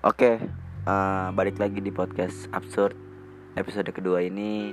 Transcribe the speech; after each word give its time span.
Oke, 0.00 0.40
eh, 0.88 1.28
balik 1.36 1.60
lagi 1.60 1.84
di 1.84 1.92
podcast 1.92 2.48
absurd 2.56 2.96
episode 3.52 3.92
kedua 3.92 4.24
ini. 4.24 4.72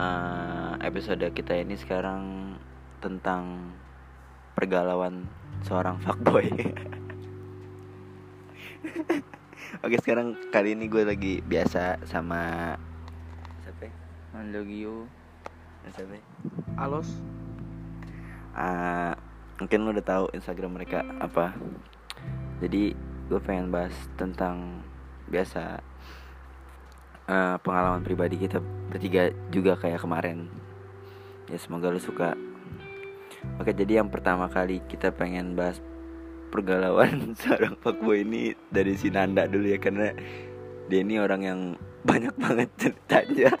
eh, 0.00 0.72
episode 0.80 1.20
kita 1.36 1.60
ini 1.60 1.76
sekarang 1.76 2.56
tentang 3.04 3.76
pergalauan 4.56 5.28
seorang 5.60 6.00
fuckboy. 6.00 6.48
Oke, 9.84 9.96
sekarang 10.00 10.40
kali 10.48 10.72
ini 10.72 10.88
gue 10.88 11.04
lagi 11.04 11.44
biasa 11.44 12.00
sama 12.08 12.72
siapa? 13.60 13.82
ya? 13.84 13.92
Mandogio 14.32 15.04
Siapa? 15.84 16.16
ya? 16.16 16.24
Alos 16.80 17.12
Ah, 18.56 19.20
mungkin 19.60 19.84
lu 19.84 19.92
udah 19.92 20.06
tahu 20.16 20.24
Instagram 20.32 20.80
mereka 20.80 21.04
apa. 21.20 21.52
Jadi 22.64 23.09
gue 23.30 23.38
pengen 23.38 23.70
bahas 23.70 23.94
tentang 24.18 24.82
biasa 25.30 25.78
eh, 27.30 27.56
pengalaman 27.62 28.02
pribadi 28.02 28.34
kita 28.34 28.58
bertiga 28.90 29.30
juga 29.54 29.78
kayak 29.78 30.02
kemarin. 30.02 30.50
Ya 31.46 31.58
semoga 31.62 31.94
lu 31.94 32.02
suka. 32.02 32.34
Oke 33.62 33.70
jadi 33.70 34.02
yang 34.02 34.10
pertama 34.10 34.50
kali 34.50 34.82
kita 34.90 35.14
pengen 35.14 35.54
bahas 35.54 35.78
pergalauan 36.50 37.30
seorang 37.40 37.78
fuckboy 37.78 38.26
ini 38.26 38.58
dari 38.68 38.98
si 38.98 39.08
Nanda 39.08 39.46
dulu 39.46 39.70
ya 39.70 39.78
karena 39.78 40.10
dia 40.90 41.00
ini 41.06 41.22
orang 41.22 41.42
yang 41.46 41.60
banyak 42.02 42.34
banget 42.34 42.68
ceritanya 42.74 43.54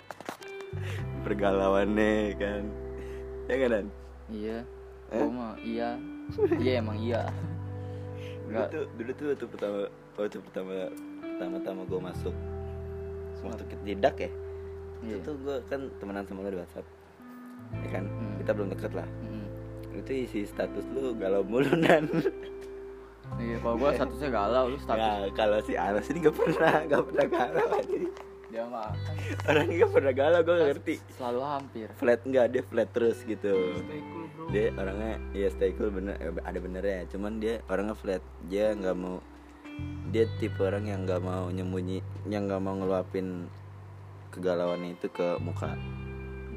pergalauannya 1.24 2.34
kan 2.34 2.62
ya 3.46 3.54
kan 3.56 3.70
Dan? 3.70 3.86
Iya 4.30 4.58
Eh? 5.10 5.26
Mah 5.26 5.58
iya 5.62 5.98
Iya 6.62 6.72
emang 6.78 6.98
iya 7.02 7.26
dulu 8.50 8.66
tuh 8.66 8.84
dulu 8.98 9.10
tuh 9.14 9.26
waktu 9.30 9.46
pertama 9.46 9.78
waktu 10.18 10.38
pertama 10.42 10.74
pertama 11.22 11.56
tama 11.62 11.82
gue 11.86 12.00
masuk 12.02 12.34
waktu 13.40 13.64
kita 13.70 13.82
didak 13.86 14.16
ya 14.20 14.30
Iya. 15.00 15.16
itu 15.16 15.32
tuh 15.32 15.34
gue 15.40 15.56
kan 15.72 15.80
temenan 15.96 16.28
sama 16.28 16.44
lo 16.44 16.52
di 16.52 16.60
WhatsApp 16.60 16.86
ya 17.70 17.88
kan? 17.88 18.04
Hmm. 18.04 18.36
kita 18.42 18.50
belum 18.52 18.68
deket 18.74 18.92
lah. 18.92 19.08
Hmm. 19.08 19.46
itu 19.90 20.12
isi 20.28 20.40
status 20.46 20.84
lu 20.92 21.14
galau 21.16 21.42
mulu 21.42 21.72
nan. 21.72 22.04
Iya 23.38 23.56
kalau 23.62 23.78
gua 23.78 23.90
statusnya 23.94 24.28
galau 24.28 24.64
Lu 24.74 24.78
status 24.78 24.98
ya 24.98 25.30
kalau 25.38 25.58
si 25.62 25.72
Anas 25.78 26.06
ini 26.10 26.18
gak 26.20 26.34
pernah 26.34 26.74
gak 26.84 27.02
pernah 27.06 27.26
galau 27.30 27.66
anjing. 27.78 28.10
Dia 28.50 28.64
mah 28.66 28.90
kan 28.90 29.14
orangnya 29.46 29.74
gak 29.86 29.92
pernah 29.94 30.12
galau 30.12 30.40
gue 30.42 30.54
gak 30.58 30.68
ngerti. 30.74 30.94
Selalu 31.14 31.40
hampir. 31.46 31.86
Flat 31.96 32.20
nggak 32.26 32.46
dia 32.50 32.62
flat 32.66 32.88
terus 32.90 33.18
gitu. 33.22 33.54
Stay 33.86 34.00
cool 34.10 34.19
dia 34.48 34.72
orangnya 34.80 35.20
ya 35.36 35.48
stay 35.52 35.76
cool 35.76 35.92
bener 35.92 36.16
eh, 36.16 36.32
ada 36.40 36.58
benernya. 36.58 37.04
Cuman 37.12 37.36
dia 37.36 37.60
orangnya 37.68 37.92
flat. 37.92 38.24
Dia 38.48 38.72
nggak 38.72 38.96
mau 38.96 39.20
dia 40.08 40.24
tipe 40.40 40.60
orang 40.60 40.88
yang 40.88 41.04
nggak 41.04 41.20
mau 41.20 41.48
nyembunyi 41.52 42.00
yang 42.28 42.48
nggak 42.48 42.60
mau 42.60 42.76
ngeluapin 42.76 43.48
kegalauannya 44.34 44.96
itu 44.96 45.08
ke 45.08 45.40
muka 45.40 45.76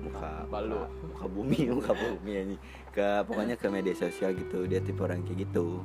muka 0.03 0.43
Balu. 0.51 0.75
muka, 0.75 0.87
muka 1.07 1.25
bumi 1.31 1.59
muka 1.77 1.91
bumi 1.95 2.31
ini 2.35 2.55
ke 2.91 3.23
pokoknya 3.27 3.55
ke 3.59 3.67
media 3.67 3.95
sosial 3.95 4.31
gitu. 4.35 4.63
Dia 4.67 4.79
tipe 4.79 5.03
orang 5.03 5.23
kayak 5.27 5.47
gitu 5.47 5.83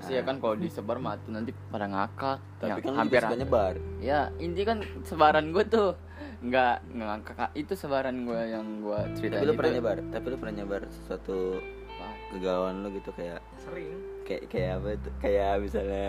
Maksudnya 0.00 0.24
kan 0.24 0.36
kalau 0.40 0.56
disebar 0.56 0.96
mah 0.96 1.20
tuh 1.20 1.30
nanti 1.36 1.52
pada 1.68 1.86
ngakak. 1.92 2.38
Tapi 2.56 2.70
Ya, 2.72 2.74
kan 2.80 2.94
hampir 2.96 3.20
suka 3.20 3.36
nyebar. 3.36 3.74
Ya 4.00 4.20
inti 4.40 4.62
kan 4.64 4.78
sebaran 5.04 5.52
gue 5.52 5.64
tuh 5.68 5.92
nggak 6.40 6.76
ngangkat 6.96 7.52
itu 7.52 7.72
sebaran 7.76 8.24
gue 8.24 8.40
yang 8.48 8.80
gue 8.80 9.00
ceritain 9.12 9.44
tapi 9.44 9.44
lu 9.44 9.52
itu. 9.52 9.58
pernah 9.60 9.72
nyebar? 9.76 9.96
Tapi 10.08 10.24
lu 10.32 10.36
pernah 10.40 10.54
nyebar 10.56 10.80
sesuatu 10.88 11.60
Wah, 12.00 12.14
kegalauan 12.32 12.80
lu 12.80 12.88
gitu 12.96 13.12
kayak 13.12 13.44
Sering. 13.60 13.92
Kayak 14.24 14.42
kayak 14.48 14.70
apa 14.80 14.88
itu? 14.96 15.08
Kayak 15.20 15.52
misalnya 15.60 16.06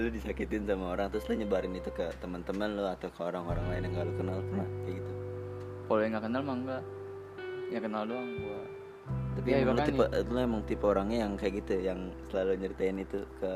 lu 0.00 0.08
disakitin 0.08 0.64
sama 0.64 0.96
orang 0.96 1.12
terus 1.12 1.28
lu 1.28 1.36
nyebarin 1.36 1.76
itu 1.76 1.92
ke 1.92 2.08
teman-teman 2.24 2.72
lu 2.72 2.88
atau 2.88 3.12
ke 3.12 3.20
orang-orang 3.20 3.64
lain 3.68 3.84
yang 3.84 3.92
gak 4.00 4.06
lu 4.08 4.12
kenal 4.16 4.36
pernah? 4.40 4.68
Kayak 4.80 4.94
gitu. 4.96 5.12
Kalau 5.84 6.00
yang 6.00 6.12
nggak 6.16 6.24
kenal 6.24 6.40
mah 6.40 6.56
enggak 6.56 6.82
ya 7.66 7.78
kenal 7.82 8.02
doang 8.06 8.30
gue 8.38 8.60
tapi 9.36 9.46
Iya, 9.46 9.56
emang 9.62 9.76
lu 9.76 9.82
tipe 9.84 10.04
lu 10.26 10.38
emang 10.38 10.62
tipe 10.64 10.84
orangnya 10.84 11.18
yang 11.22 11.32
kayak 11.36 11.54
gitu 11.60 11.72
yang 11.78 12.00
selalu 12.26 12.52
nyeritain 12.56 12.98
itu 12.98 13.20
ke 13.36 13.52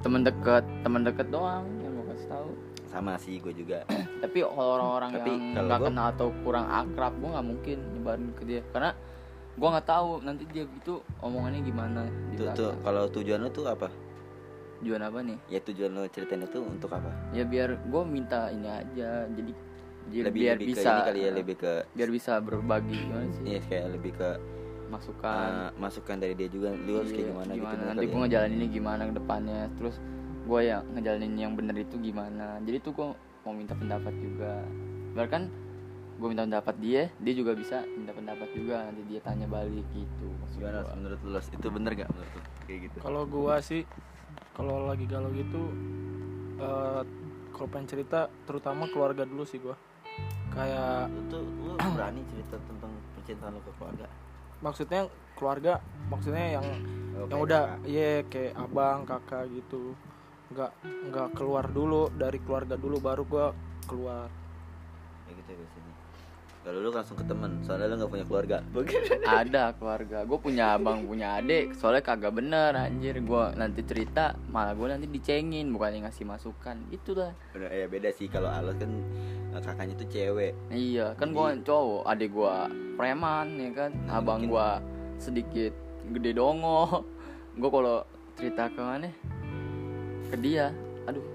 temen 0.00 0.22
deket 0.22 0.64
temen 0.82 1.02
deket 1.02 1.26
doang 1.28 1.66
yang 1.78 1.92
gue 1.92 2.06
kasih 2.10 2.28
tahu. 2.28 2.50
Sama 2.86 3.14
sih 3.16 3.38
gue 3.38 3.54
juga. 3.54 3.86
Tapi 4.22 4.38
kalau 4.40 4.70
orang-orang 4.76 5.10
Tapi 5.14 5.30
yang 5.30 5.42
nggak 5.62 5.78
gua- 5.78 5.88
kenal 5.88 6.06
atau 6.10 6.28
kurang 6.42 6.66
akrab 6.66 7.12
gue 7.14 7.30
nggak 7.30 7.46
mungkin 7.46 7.78
nyebarin 7.94 8.30
ke 8.34 8.42
dia. 8.44 8.60
Karena 8.66 8.90
gue 9.50 9.68
nggak 9.68 9.86
tahu 9.86 10.10
nanti 10.20 10.42
dia 10.46 10.64
gitu 10.64 10.94
omongannya 11.20 11.60
gimana 11.60 12.00
tuh, 12.34 12.46
tuh 12.54 12.72
kalau 12.80 13.06
tujuan 13.08 13.38
lu 13.38 13.50
tuh 13.50 13.66
apa? 13.66 13.88
Tujuan 14.80 15.02
apa 15.02 15.18
nih? 15.20 15.38
Ya 15.46 15.60
tujuan 15.60 15.90
lu 15.92 16.02
ceritain 16.08 16.40
itu 16.40 16.58
untuk 16.58 16.90
apa? 16.90 17.10
Ya 17.30 17.44
biar 17.44 17.78
gue 17.78 18.02
minta 18.02 18.48
ini 18.48 18.66
aja 18.66 19.28
jadi 19.28 19.52
jadi 20.10 20.24
lebih 20.26 20.40
biar 20.40 20.56
lebih 20.56 20.68
bisa 20.72 20.80
ke 20.80 20.90
ini 20.90 21.02
kali 21.04 21.20
ya 21.20 21.30
lebih 21.30 21.56
ke 21.56 21.72
biar 21.92 22.08
bisa 22.10 22.32
berbagi 22.40 22.94
gimana 22.96 23.26
sih? 23.30 23.42
Ya 23.44 23.60
kayak 23.60 23.86
lebih 23.92 24.12
ke 24.16 24.30
masukan. 24.90 25.50
Uh, 25.50 25.70
masukan 25.78 26.16
dari 26.18 26.34
dia 26.34 26.48
juga. 26.50 26.74
Lu 26.74 27.00
harus 27.00 27.14
kayak 27.14 27.30
Iya, 27.30 27.32
gimana, 27.32 27.52
gitu 27.54 27.84
nanti 27.86 28.04
gue 28.04 28.12
ya. 28.12 28.20
ngejalanin 28.26 28.58
ini 28.58 28.66
gimana 28.68 29.02
ke 29.06 29.14
depannya. 29.14 29.60
Terus 29.78 29.96
gue 30.40 30.60
ya 30.66 30.78
ngejalanin 30.82 31.34
yang 31.38 31.52
bener 31.54 31.76
itu 31.78 31.96
gimana. 32.02 32.58
Jadi 32.66 32.76
tuh 32.82 32.92
gue 32.92 33.08
mau 33.46 33.54
minta 33.54 33.74
pendapat 33.78 34.14
juga. 34.18 34.52
Bahkan 35.14 35.42
gue 36.20 36.28
minta 36.28 36.44
pendapat 36.44 36.74
dia 36.76 37.02
dia 37.16 37.32
juga 37.32 37.56
bisa 37.56 37.86
minta 37.96 38.12
pendapat 38.12 38.48
juga. 38.52 38.90
Nanti 38.90 39.02
dia 39.06 39.20
tanya 39.22 39.46
balik 39.46 39.86
gitu. 39.94 40.26
Maksud 40.42 40.58
gimana 40.58 40.78
gua. 40.82 40.92
menurut 40.98 41.20
lu 41.24 41.40
itu 41.40 41.66
bener 41.70 41.92
gak 41.94 42.08
menurut 42.10 42.30
lu? 42.34 42.42
Kayak 42.66 42.78
gitu. 42.90 42.96
Kalau 43.00 43.22
gua 43.24 43.54
sih 43.62 43.82
Kalau 44.52 44.84
lagi 44.90 45.06
galau 45.08 45.30
gitu 45.32 45.62
eh 46.60 47.02
Kalau 47.50 47.68
pengen 47.72 47.88
cerita 47.88 48.28
Terutama 48.44 48.84
keluarga 48.92 49.24
dulu 49.24 49.46
sih 49.48 49.56
gua. 49.62 49.78
Kayak 50.50 51.08
lu 51.14 51.20
tuh 51.30 51.42
lu 51.46 51.72
berani 51.78 52.20
cerita 52.28 52.58
tentang 52.66 52.92
percintaan 53.16 53.54
lu 53.56 53.62
ke 53.62 53.72
keluarga 53.78 54.06
Maksudnya 54.60 55.08
keluarga 55.36 55.80
Maksudnya 56.08 56.60
yang 56.60 56.66
Oh, 57.20 57.28
Yang 57.28 57.40
udah 57.52 57.62
kakak. 57.76 57.84
Iya 57.84 58.12
kayak 58.32 58.52
abang 58.56 58.98
kakak 59.04 59.44
gitu 59.52 59.92
Nggak 60.56 60.72
nggak 61.12 61.28
keluar 61.36 61.64
dulu 61.68 62.08
Dari 62.16 62.38
keluarga 62.40 62.74
dulu 62.80 62.96
Baru 62.96 63.22
gua 63.28 63.52
keluar 63.84 64.30
kayak 65.26 65.34
gitu 65.42 65.50
ya 65.50 65.56
biasanya 65.58 65.94
kalau 66.70 66.86
lu 66.86 66.94
langsung 66.94 67.18
ke 67.18 67.26
temen 67.26 67.58
soalnya 67.66 67.90
lu 67.90 68.06
gak 68.06 68.12
punya 68.14 68.26
keluarga. 68.30 68.56
Ada 69.26 69.74
keluarga. 69.74 70.22
Gue 70.22 70.38
punya 70.38 70.78
abang 70.78 71.02
punya 71.02 71.42
adik 71.42 71.74
soalnya 71.74 71.98
kagak 71.98 72.30
bener 72.30 72.78
anjir. 72.78 73.18
Gue 73.26 73.42
nanti 73.58 73.82
cerita 73.82 74.38
malah 74.54 74.78
gue 74.78 74.86
nanti 74.86 75.10
dicengin 75.10 75.66
bukannya 75.74 76.06
ngasih 76.06 76.30
masukan. 76.30 76.78
Itulah. 76.94 77.34
Bener, 77.50 77.74
ya 77.74 77.90
beda 77.90 78.14
sih. 78.14 78.30
Kalau 78.30 78.46
Alos 78.46 78.78
kan 78.78 78.86
eh, 79.50 79.58
kakaknya 79.66 79.98
tuh 79.98 80.08
cewek. 80.14 80.54
Iya 80.70 81.18
kan 81.18 81.34
gue 81.34 81.46
cowok. 81.66 82.06
Adik 82.06 82.30
gue 82.38 82.54
preman 82.94 83.46
ya 83.58 83.70
kan? 83.74 83.90
Nah, 84.06 84.22
abang 84.22 84.46
mungkin- 84.46 84.54
gue 84.54 84.68
sedikit 85.18 85.74
gede 86.14 86.38
dongo. 86.38 87.02
Gue 87.58 87.66
kalau 87.66 88.06
cerita 88.38 88.70
ke 88.70 88.78
mana 88.78 89.10
ke 90.30 90.38
dia 90.38 90.70
aduh 91.10 91.26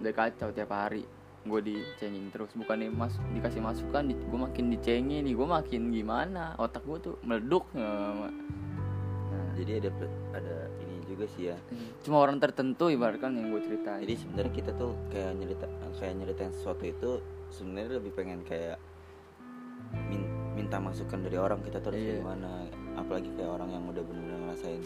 udah 0.00 0.12
kacau 0.16 0.48
tiap 0.56 0.72
hari 0.72 1.04
gue 1.40 1.60
dicengin 1.64 2.28
terus. 2.28 2.52
Bukannya 2.52 2.92
mas 2.92 3.16
dikasih 3.32 3.60
masukan 3.60 4.04
di, 4.04 4.14
gue 4.14 4.38
makin 4.38 4.68
dicengin 4.68 5.24
nih 5.24 5.34
gue 5.34 5.48
makin 5.48 5.88
gimana? 5.88 6.52
Otak 6.56 6.84
gue 6.84 6.98
tuh 7.00 7.14
meleduk. 7.22 7.64
Nah, 7.74 8.28
jadi 9.56 9.80
ada 9.80 9.90
ada 10.34 10.56
ini 10.80 11.00
juga 11.04 11.24
sih 11.32 11.48
ya. 11.48 11.56
Cuma 12.02 12.20
orang 12.20 12.36
tertentu 12.38 12.88
ibaratkan 12.88 13.32
yang 13.32 13.50
gue 13.50 13.62
ceritain. 13.64 14.04
Jadi 14.04 14.14
sebenarnya 14.16 14.52
kita 14.52 14.70
tuh 14.74 14.92
kayak 15.08 15.32
nyerita 15.36 15.66
kayak 15.96 16.14
nyeritain 16.16 16.52
sesuatu 16.52 16.84
itu 16.84 17.10
sebenarnya 17.50 17.98
lebih 17.98 18.12
pengen 18.14 18.40
kayak 18.44 18.76
min- 20.06 20.28
minta 20.54 20.78
masukan 20.78 21.18
dari 21.18 21.34
orang 21.34 21.60
kita 21.62 21.80
tuh 21.80 21.90
harus 21.90 22.04
Iya. 22.04 22.14
gimana. 22.20 22.68
Apalagi 22.94 23.30
kayak 23.34 23.50
orang 23.50 23.70
yang 23.70 23.84
udah 23.88 24.02
benar-benar 24.04 24.38
ngerasain 24.44 24.82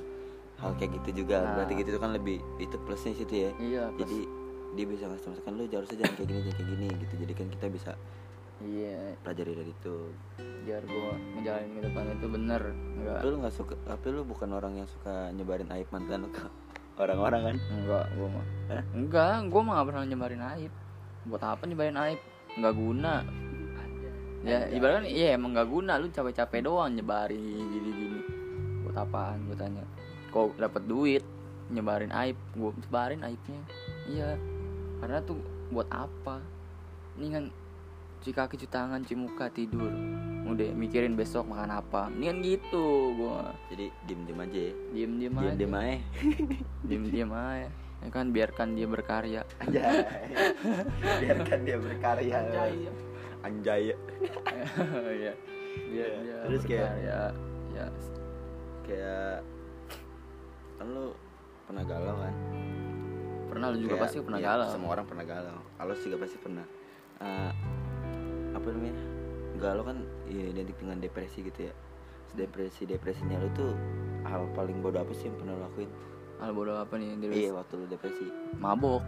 hal 0.54 0.70
kayak 0.78 0.90
gitu 1.02 1.26
juga. 1.26 1.42
Nah. 1.42 1.52
berarti 1.58 1.72
gitu 1.76 1.98
kan 1.98 2.14
lebih 2.14 2.38
itu 2.56 2.76
plusnya 2.86 3.12
situ 3.12 3.34
ya. 3.34 3.50
Iya 3.58 3.82
plus- 3.90 3.98
jadi 4.06 4.18
dia 4.74 4.86
bisa 4.90 5.06
ngasih 5.06 5.28
masukan 5.30 5.52
lu 5.54 5.62
harusnya 5.70 5.96
jangan 6.02 6.14
kayak 6.18 6.28
gini 6.28 6.40
jangan 6.42 6.56
kayak 6.58 6.70
gini 6.74 6.86
gitu. 7.06 7.14
Jadi 7.22 7.32
kan 7.32 7.46
kita 7.48 7.66
bisa 7.70 7.90
iya. 8.66 8.98
pelajari 9.22 9.52
dari 9.54 9.70
itu. 9.70 9.96
Biar 10.66 10.82
gue 10.82 11.10
ngejalanin 11.38 11.70
ke 11.78 11.80
depan 11.86 12.02
itu 12.10 12.26
bener 12.26 12.62
enggak. 12.98 13.18
Tapi 13.22 13.28
lu 13.30 13.36
nggak 13.38 13.54
suka 13.54 13.74
tapi 13.86 14.06
lu 14.10 14.22
bukan 14.26 14.50
orang 14.50 14.72
yang 14.82 14.88
suka 14.90 15.30
nyebarin 15.30 15.70
aib 15.78 15.88
mantan 15.94 16.18
lu 16.26 16.28
ke 16.34 16.44
orang-orang 16.98 17.40
kan? 17.54 17.56
Enggak 17.70 18.04
gue 18.18 18.28
mah. 18.28 18.46
Hah? 18.70 18.82
enggak 18.94 19.34
gue 19.46 19.60
mah 19.62 19.72
gak 19.78 19.86
pernah 19.88 20.02
nyebarin 20.10 20.42
aib. 20.58 20.72
Buat 21.24 21.42
apa 21.46 21.62
nyebarin 21.64 21.98
aib? 22.10 22.20
Nggak 22.58 22.74
guna. 22.74 23.14
Ya 24.44 24.68
ibaratkan 24.68 25.08
iya 25.08 25.40
emang 25.40 25.56
nggak 25.56 25.68
guna. 25.70 25.96
Lu 25.96 26.12
capek-capek 26.12 26.68
doang 26.68 26.92
nyebarin 26.92 27.64
gini 27.70 27.90
gini 27.94 28.20
buat 28.84 28.98
apaan? 28.98 29.46
Gue 29.48 29.56
tanya. 29.56 29.86
Kok 30.34 30.58
dapat 30.58 30.82
duit? 30.84 31.24
Nyebarin 31.72 32.12
aib. 32.12 32.36
Gue 32.52 32.76
sebarin 32.84 33.24
aibnya. 33.24 33.62
Iya 34.04 34.36
karena 34.99 35.19
tuh 35.20 35.38
buat 35.69 35.88
apa 35.88 36.38
ini 37.14 37.26
kan 37.31 37.44
cuci 38.19 38.31
kaki 38.31 38.55
cuci 38.56 38.69
tangan 38.69 39.00
cuci 39.00 39.14
muka 39.14 39.46
tidur 39.49 39.91
udah 40.44 40.70
mikirin 40.73 41.12
besok 41.12 41.46
makan 41.46 41.73
apa 41.73 42.08
ini 42.11 42.25
kan 42.25 42.37
gitu 42.41 42.87
gua 43.14 43.41
jadi 43.69 43.88
diem 44.05 44.20
diem 44.25 44.41
aja 44.41 44.58
ya 44.61 44.73
diem 44.93 45.12
diem 45.14 45.32
diem 45.32 45.35
aja 45.35 45.52
diem 45.55 45.75
aja 45.75 45.96
diem 46.88 47.05
diem 47.06 47.32
aja 47.32 47.69
ya 48.00 48.08
kan 48.11 48.26
biarkan 48.29 48.69
dia 48.70 48.85
berkarya 48.85 49.41
Anjay. 49.58 50.05
Biarkan 51.25 51.58
dia 51.64 51.76
berkarya. 51.81 52.37
Anjay. 52.37 52.73
Anjay. 53.41 53.82
Iya. 55.17 55.32
Biar 55.88 56.11
Iya. 56.12 56.20
dia 56.20 56.37
Terus 56.44 56.62
kayak- 56.62 56.85
berkarya. 56.93 57.20
ya 57.73 57.87
Kayak 58.85 59.35
kan 60.76 60.87
lu 60.87 61.06
pernah 61.64 61.82
galau 61.82 62.14
kan? 62.19 62.35
Pernah 63.54 63.66
lu 63.70 63.78
juga 63.78 63.94
Kayak, 63.94 64.02
pasti 64.02 64.16
pernah 64.18 64.40
iya, 64.42 64.48
galau. 64.50 64.68
Semua 64.74 64.90
orang 64.92 65.06
pernah 65.06 65.24
galau. 65.24 65.58
Alus 65.78 65.98
juga 66.02 66.16
pasti 66.20 66.36
pernah. 66.36 66.66
Eh, 67.22 67.52
apa 68.50 68.66
namanya? 68.66 68.96
Galau 69.54 69.82
kan 69.86 69.96
ya, 70.26 70.44
identik 70.50 70.76
dengan 70.76 70.98
depresi 70.98 71.38
gitu 71.40 71.60
ya. 71.70 71.74
Depresi 72.34 72.82
depresinya 72.82 73.38
lu 73.38 73.46
tuh 73.54 73.70
hal 74.26 74.50
paling 74.52 74.82
bodoh 74.82 74.98
apa 74.98 75.14
sih 75.14 75.30
yang 75.30 75.38
pernah 75.38 75.54
lu 75.54 75.62
lakuin? 75.62 75.90
Hal 76.42 76.50
bodoh 76.50 76.74
apa 76.74 76.98
nih 76.98 77.14
diri 77.16 77.32
Iya 77.46 77.50
waktu 77.54 77.72
lu 77.78 77.86
depresi. 77.86 78.26
mabok. 78.58 79.06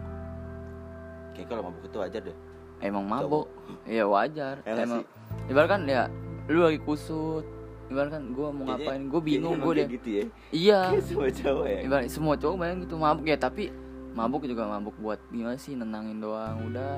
Kayak 1.35 1.47
kalau 1.51 1.61
mabuk 1.67 1.83
itu 1.83 1.97
wajar 1.99 2.21
deh. 2.23 2.37
Emang 2.79 3.03
mabok. 3.03 3.45
Iya 3.83 4.07
wajar. 4.07 4.63
Ya 4.63 4.73
Emang 4.79 5.03
sih? 5.03 5.51
ibarat 5.51 5.67
kan 5.67 5.81
ya 5.83 6.07
lu 6.47 6.63
lagi 6.63 6.79
kusut. 6.79 7.43
Ibarat 7.87 8.15
kan 8.15 8.23
gua 8.31 8.51
mau 8.51 8.67
ngapain, 8.67 8.99
gue 9.07 9.21
bingung 9.23 9.59
gue 9.59 9.73
deh. 9.75 9.87
gitu 9.91 10.09
ya. 10.11 10.23
Iya. 10.51 10.79
Semua 11.07 11.27
cowok 11.27 11.65
ya. 11.67 11.79
Ibarat 11.83 12.07
semua 12.07 12.33
cowok 12.35 12.55
banyak 12.55 12.77
gitu 12.87 12.95
mabuk 12.95 13.27
ya, 13.27 13.35
tapi 13.35 13.71
mabuk 14.17 14.41
juga 14.43 14.65
mabuk 14.67 14.97
buat 14.97 15.21
gimana 15.29 15.53
sih 15.55 15.73
nenangin 15.73 16.17
doang 16.17 16.57
udah 16.65 16.97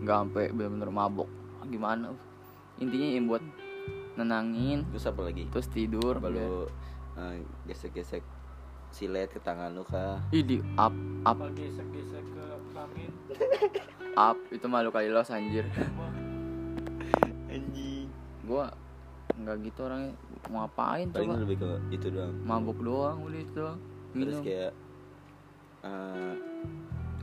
nggak 0.00 0.16
sampai 0.22 0.44
bener-bener 0.48 0.86
mabuk 0.88 1.26
gimana 1.66 2.14
intinya 2.76 3.08
yang 3.10 3.26
buat 3.26 3.42
nenangin 4.12 4.86
Terus 4.88 5.06
apa 5.06 5.20
lagi? 5.22 5.44
terus 5.48 5.66
tidur 5.66 6.14
Apa 6.14 6.26
udah. 6.26 6.38
lu 6.38 6.50
eh, 7.16 7.34
gesek-gesek 7.66 8.22
silet 8.90 9.28
ke 9.28 9.38
tangan 9.38 9.70
lu 9.70 9.82
kah? 9.82 10.18
Ih 10.30 10.42
di 10.42 10.58
up 10.74 10.90
up 11.22 11.36
apa 11.36 11.50
gesek-gesek 11.52 12.22
ke 12.24 12.42
kelamin 12.70 13.10
up 14.16 14.38
itu 14.48 14.66
malu 14.66 14.90
kali 14.90 15.06
los 15.06 15.28
anjir 15.28 15.66
Anjing. 17.48 18.06
gua 18.42 18.70
nggak 19.32 19.56
gitu 19.64 19.80
orangnya 19.82 20.12
mau 20.46 20.64
ngapain 20.64 21.06
Paling 21.08 21.28
coba 21.28 21.40
lebih 21.40 21.56
ke 21.56 21.70
itu 21.92 22.06
doang. 22.08 22.34
mabuk 22.42 22.78
doang 22.78 23.18
udah 23.20 23.38
itu 23.38 23.52
doang 23.54 23.78
Terus 24.12 24.38
kayak 24.40 24.72
eh 25.80 26.34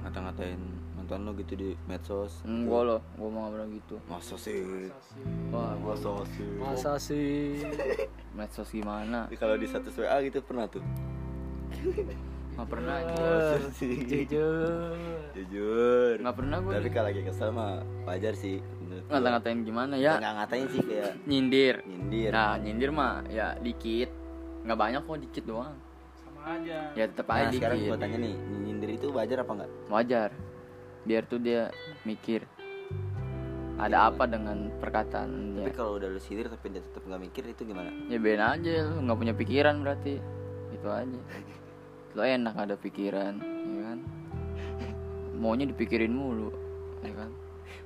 ngata-ngatain 0.01 0.57
mantan 0.95 1.23
lu 1.23 1.35
gitu 1.35 1.53
di 1.53 1.69
medsos. 1.85 2.41
enggak 2.41 2.81
loh 2.83 2.99
gua 3.15 3.29
mau 3.29 3.47
pernah 3.47 3.67
gitu 3.69 3.95
Masa 4.07 4.35
sih? 4.35 4.89
wah 5.51 5.73
gua 5.77 5.93
Masa 5.93 6.13
sih? 6.27 6.49
masa 6.57 6.91
sih 6.97 7.35
medsos 8.33 8.69
gimana 8.69 9.29
Kalau 9.35 9.55
di 9.55 9.65
status 9.65 9.93
WA 9.95 10.17
gitu 10.21 10.41
pernah 10.41 10.65
tuh. 10.65 10.81
nggak 12.57 12.67
pernah 12.67 12.97
sih? 13.71 13.93
jujur 14.01 14.97
Jujur. 15.31 16.13
nggak 16.17 16.35
pernah 16.35 16.57
gua 16.59 16.71
Tapi 16.75 16.89
kalau 16.89 17.07
lagi 17.07 17.21
kesel 17.21 17.49
mah 17.51 17.77
wajar 18.03 18.33
sih. 18.33 18.57
ngata-ngatain 19.07 19.61
gimana 19.61 19.93
Ya 19.95 20.17
ya 20.17 20.19
nggak 20.19 20.33
ngatain 20.35 20.65
sih 20.67 20.81
kayak 20.81 21.11
nyindir 21.23 21.75
nyindir. 21.85 22.31
Nah, 22.33 22.55
nyindir 22.57 22.89
mah 22.89 23.21
ya 23.29 23.53
dikit. 23.59 24.09
Nggak 24.65 24.79
banyak 24.79 25.01
kok, 25.03 25.19
dikit 25.21 25.43
doang. 25.45 25.75
Aja 26.49 26.77
Ya 26.91 27.05
tetap 27.05 27.25
Nah 27.27 27.37
aja 27.41 27.51
sekarang 27.51 27.77
dikit. 27.77 27.89
gua 27.89 27.97
tanya 27.97 28.17
nih, 28.17 28.35
nyindir 28.57 28.89
itu 28.91 29.07
wajar 29.09 29.37
apa 29.39 29.51
enggak? 29.53 29.71
Wajar. 29.87 30.29
Biar 31.03 31.23
tuh 31.23 31.39
dia 31.39 31.61
mikir 32.03 32.41
ada 33.77 34.09
apa 34.09 34.25
dengan 34.25 34.57
Tapi 34.67 34.81
perkataannya. 34.81 35.69
kalau 35.71 35.95
udah 35.95 36.09
lu 36.09 36.17
sindir 36.17 36.47
tapi 36.47 36.73
dia 36.73 36.81
tetap 36.81 37.03
nggak 37.03 37.21
mikir 37.21 37.43
itu 37.45 37.61
gimana? 37.63 37.93
Ya 38.07 38.17
ben 38.17 38.39
aja 38.39 38.71
lu 38.83 39.05
nggak 39.05 39.17
punya 39.17 39.33
pikiran 39.33 39.75
berarti. 39.79 40.17
Itu 40.69 40.87
aja. 40.87 41.19
Lo 42.11 42.21
enak 42.21 42.55
ada 42.57 42.73
pikiran, 42.75 43.37
ya 43.69 43.81
kan? 43.85 43.99
Maunya 45.37 45.69
dipikirin 45.69 46.09
mulu, 46.09 46.49
ya 46.99 47.13
kan? 47.13 47.29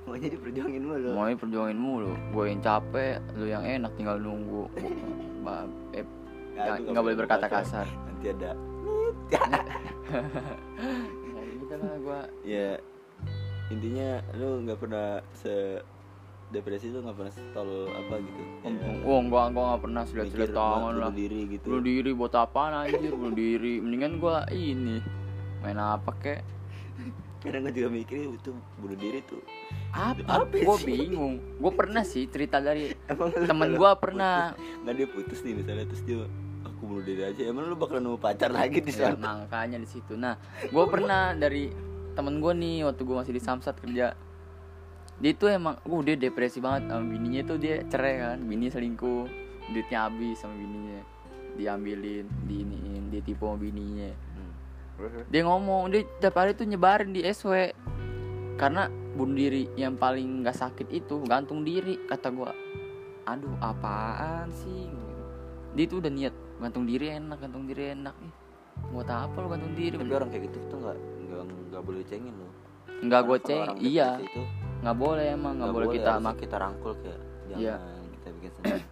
Maunya 0.02 0.32
diperjuangin 0.32 0.80
mulu. 0.80 1.12
Maunya 1.12 1.36
perjuangin 1.36 1.76
mulu. 1.76 2.12
Gue 2.32 2.48
yang 2.48 2.58
capek, 2.58 3.20
lu 3.34 3.44
yang 3.44 3.60
enak 3.60 3.92
tinggal 3.92 4.16
nunggu. 4.16 4.72
Ba- 5.44 5.68
eh, 5.92 6.08
Ya, 6.52 6.68
nggak 6.68 6.76
itu 6.78 6.88
nggak 6.90 7.04
boleh 7.04 7.18
berkata 7.18 7.46
kasar. 7.46 7.84
Kasar. 8.24 8.54
Nanti 8.54 9.36
ada 9.36 9.52
Ya 11.32 11.42
gitu 11.52 11.74
lah 11.74 11.94
gua 11.98 12.20
ya 12.42 12.68
intinya 13.68 14.08
lu 14.34 14.62
nggak 14.62 14.78
pernah 14.78 15.08
se 15.32 15.80
depresi 16.48 16.86
lu 16.86 17.00
nggak 17.00 17.16
pernah 17.16 17.32
tol 17.50 17.70
apa 17.88 18.14
gitu. 18.20 18.42
Ya, 18.60 18.70
Oh 19.02 19.18
enggak, 19.18 19.44
enggak 19.48 19.64
enggak 19.64 19.80
pernah 19.80 20.02
sudah 20.04 20.24
sudah 20.26 20.48
tangan 20.48 20.94
lah. 20.98 21.10
diri 21.10 21.40
gitu. 21.48 21.64
Bunuh 21.66 21.82
diri 21.82 22.10
buat 22.12 22.34
apaan 22.34 22.72
anjir, 22.76 23.08
bunuh 23.10 23.32
diri. 23.32 23.80
Mendingan 23.80 24.12
gua 24.18 24.44
ini 24.48 25.00
main 25.60 25.78
apa 25.78 26.12
kek? 26.14 26.40
Kadang 27.40 27.66
gue 27.66 27.74
juga 27.74 27.88
mikir 27.90 28.30
itu 28.30 28.50
bunuh 28.76 28.94
diri 28.94 29.18
tuh. 29.24 29.40
Apa? 29.90 30.44
Apa 30.44 30.54
sih? 30.78 30.86
bingung. 30.86 31.40
Gua 31.56 31.72
pernah 31.72 32.04
sih 32.04 32.28
cerita 32.28 32.60
dari 32.60 32.92
Emang 33.08 33.32
temen 33.32 33.72
putus- 33.72 33.98
pernah. 33.98 34.52
nggak 34.84 34.94
dia 34.94 35.08
putus 35.08 35.38
nih 35.40 35.54
misalnya 35.56 35.84
terus 35.88 36.02
dia 36.04 36.22
aku 36.82 36.90
bunuh 36.90 37.06
diri 37.06 37.22
aja. 37.22 37.46
Emang 37.46 37.70
lu 37.70 37.78
bakal 37.78 38.02
nemu 38.02 38.18
pacar 38.18 38.50
lagi 38.58 38.82
di 38.82 38.90
Ya, 38.90 39.14
sana? 39.14 39.46
makanya 39.46 39.78
di 39.78 39.86
situ. 39.86 40.18
Nah, 40.18 40.34
gua 40.74 40.90
pernah 40.90 41.30
dari 41.30 41.70
temen 42.18 42.42
gua 42.42 42.50
nih 42.50 42.82
waktu 42.82 43.06
gua 43.06 43.22
masih 43.22 43.30
di 43.30 43.38
Samsat 43.38 43.78
kerja. 43.78 44.18
Dia 45.22 45.32
tuh 45.38 45.54
emang, 45.54 45.78
uh 45.78 46.00
dia 46.02 46.18
depresi 46.18 46.58
banget 46.58 46.90
sama 46.90 47.06
bininya 47.06 47.46
tuh 47.46 47.54
dia 47.54 47.86
cerai 47.86 48.18
kan, 48.18 48.42
bini 48.42 48.66
selingkuh, 48.66 49.30
duitnya 49.70 50.10
habis 50.10 50.42
sama 50.42 50.58
bininya, 50.58 50.98
diambilin, 51.54 52.26
diiniin, 52.50 53.02
dia 53.06 53.22
tipu 53.22 53.46
sama 53.46 53.62
bininya. 53.62 54.10
Hmm. 54.10 54.52
Dia 55.30 55.46
ngomong 55.46 55.94
dia 55.94 56.02
tiap 56.18 56.34
hari 56.34 56.58
tuh 56.58 56.66
nyebarin 56.66 57.14
di 57.14 57.22
SW 57.22 57.70
karena 58.58 58.90
bunuh 59.14 59.38
diri 59.38 59.70
yang 59.78 59.94
paling 59.94 60.42
nggak 60.42 60.58
sakit 60.58 60.90
itu 60.90 61.22
gantung 61.22 61.62
diri 61.62 62.02
kata 62.04 62.28
gua 62.28 62.52
aduh 63.22 63.54
apaan 63.58 64.50
sih 64.50 64.90
dia 65.72 65.84
tuh 65.88 66.04
udah 66.04 66.12
niat 66.12 66.34
gantung 66.62 66.84
diri 66.84 67.06
enak 67.10 67.38
gantung 67.38 67.64
diri 67.64 67.92
enak 67.92 68.14
nih 68.16 68.32
buat 68.88 69.08
apa 69.08 69.36
lu 69.36 69.48
gantung 69.48 69.74
diri 69.74 69.94
Tapi 69.94 70.10
orang 70.10 70.30
kayak 70.30 70.42
gitu 70.46 70.58
tuh 70.66 70.78
nggak 70.78 70.96
nggak 71.68 71.82
boleh 71.82 72.02
cengin 72.04 72.34
lu. 72.34 72.48
nggak 73.02 73.20
gue 73.20 73.38
ceng 73.42 73.60
iya 73.78 74.08
depresi 74.14 74.30
itu 74.30 74.42
nggak 74.80 74.96
boleh 74.96 75.26
emang 75.28 75.54
nggak 75.56 75.72
boleh 75.72 75.88
kita 75.90 76.10
mak 76.16 76.34
kita 76.36 76.56
rangkul 76.56 76.92
kayak 76.96 77.20
jangan 77.44 77.60
Iya. 77.60 77.76
kita 78.14 78.28
bikin 78.32 78.50
senang. 78.54 78.82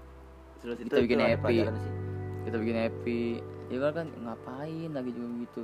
Terus 0.60 0.76
Kita 0.78 0.96
bikin 0.98 1.18
ada 1.18 1.28
happy. 1.32 1.56
kita 2.40 2.56
bikin 2.56 2.76
happy 2.78 3.20
ya 3.70 3.88
kan 3.88 4.06
ngapain 4.18 4.90
lagi 4.90 5.10
juga 5.10 5.28
gitu 5.40 5.62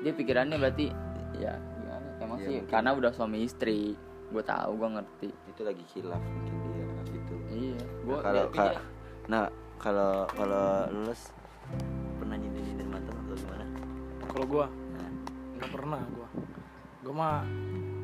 dia 0.00 0.12
pikirannya 0.12 0.56
berarti 0.56 0.86
ya 1.34 1.52
gimana 1.56 2.08
emang 2.18 2.36
Iya, 2.36 2.44
sih 2.44 2.54
mungkin. 2.58 2.68
karena 2.68 2.90
udah 2.92 3.10
suami 3.10 3.38
istri 3.40 3.96
gue 4.28 4.42
tahu 4.44 4.70
gue 4.76 4.88
ngerti 4.92 5.28
Itu 5.48 5.62
lagi 5.62 5.82
kilaf 5.88 6.20
mungkin 6.20 6.54
dia 6.68 6.86
gitu. 7.08 7.34
iya 7.48 7.80
Nah, 7.80 7.88
gue 8.02 8.16
kalau 8.20 8.44
ka- 8.50 8.82
nah 9.26 9.44
kalau 9.80 10.28
kalau 10.36 10.84
lulus 10.92 11.32
pernah 12.20 12.36
nyindir 12.36 12.60
nyindir 12.60 12.84
mantan 12.84 13.16
atau 13.16 13.32
gimana? 13.32 13.64
kalau 14.28 14.46
gua? 14.46 14.66
Nah, 14.68 15.08
nggak 15.56 15.70
pernah 15.72 16.00
gua. 16.12 16.28
Gua 17.00 17.14
mah 17.16 17.40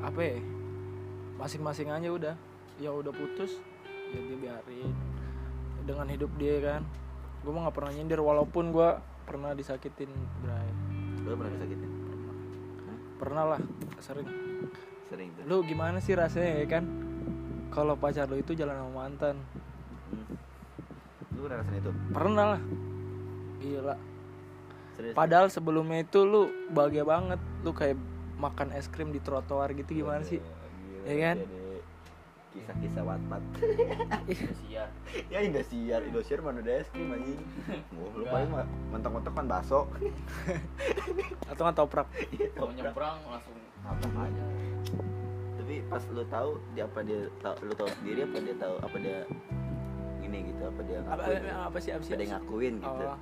apa 0.00 0.20
ya 0.24 0.40
masing-masing 1.36 1.92
aja 1.92 2.08
udah. 2.08 2.34
Ya 2.80 2.92
udah 2.92 3.12
putus 3.12 3.56
ya 4.12 4.20
dia 4.20 4.36
biarin 4.40 4.92
dengan 5.84 6.08
hidup 6.08 6.32
dia 6.40 6.64
kan. 6.64 6.82
Gua 7.44 7.52
mah 7.52 7.68
nggak 7.68 7.76
pernah 7.76 7.92
nyindir 7.92 8.24
walaupun 8.24 8.72
gua 8.72 9.04
pernah 9.28 9.52
disakitin 9.52 10.08
Bray. 10.40 10.68
Lu 11.28 11.36
pernah 11.36 11.52
disakitin? 11.60 11.90
pernah 13.16 13.44
lah 13.56 13.60
sering. 14.00 14.28
Sering 15.08 15.28
tuh. 15.32 15.42
lu 15.48 15.56
gimana 15.64 15.98
sih 16.00 16.12
rasanya 16.12 16.60
ya 16.60 16.66
kan? 16.68 16.84
Kalau 17.72 17.96
pacar 17.96 18.28
lu 18.28 18.40
itu 18.40 18.52
jalan 18.52 18.76
sama 18.76 18.92
mantan. 19.08 19.36
Hmm. 20.12 20.45
Lu 21.46 21.54
pernah 21.54 21.62
rasain 21.62 21.78
itu? 21.78 21.92
pernah 22.10 22.44
lah. 22.58 22.60
Gila. 23.62 23.94
Serius? 24.96 25.12
padahal 25.14 25.46
sebelumnya 25.52 26.02
itu 26.02 26.26
lu 26.26 26.50
bahagia 26.74 27.06
banget. 27.06 27.38
Lu 27.62 27.70
kayak 27.70 27.94
makan 28.34 28.74
es 28.74 28.90
krim 28.90 29.14
di 29.14 29.22
trotoar 29.22 29.70
gitu 29.78 29.94
gimana 29.94 30.26
sih? 30.26 30.42
Gila, 30.42 31.06
Ya 31.06 31.14
kan? 31.22 31.36
jadi 31.38 31.64
Kisah-kisah 32.56 33.02
Wattpad. 33.04 33.42
Siar 34.64 34.88
Ya 35.28 35.38
Indosiar, 35.44 36.00
Indosiar 36.02 36.40
mana 36.40 36.64
ada 36.64 36.82
es 36.82 36.88
krim 36.90 37.14
anjing? 37.14 37.38
Oh, 38.00 38.10
lu 38.16 38.24
paling 38.26 38.50
mah 38.50 38.66
mentok-mentok 38.90 39.32
kan 39.36 39.46
bakso. 39.46 39.86
Atau 41.52 41.62
nggak 41.62 41.76
toprak? 41.78 42.08
Mau 42.58 42.72
nyebrang 42.74 43.22
langsung 43.28 43.54
apa 43.86 44.02
aja. 44.24 44.44
Tapi 45.62 45.74
pas 45.86 46.02
lu 46.10 46.24
tahu 46.26 46.50
dia 46.74 46.90
apa 46.90 47.04
dia 47.06 47.28
tahu 47.38 47.54
lu 47.70 47.72
tahu 47.76 47.88
sendiri 48.02 48.24
apa 48.24 48.36
dia 48.40 48.54
tahu 48.58 48.74
apa 48.80 48.96
dia 48.98 49.18
gini 50.26 50.38
gitu 50.50 50.62
apa 50.66 50.80
dia 50.82 50.98
apa, 50.98 51.06
ngakuin 51.06 51.38
gitu. 51.38 51.54
apa 51.54 51.78
sih 51.78 51.90
apa 51.94 52.02
sih 52.02 52.12
apa 52.12 52.18
dia 52.18 52.28
ngakuin 52.34 52.74
gitu. 52.82 53.04
Oh. 53.06 53.18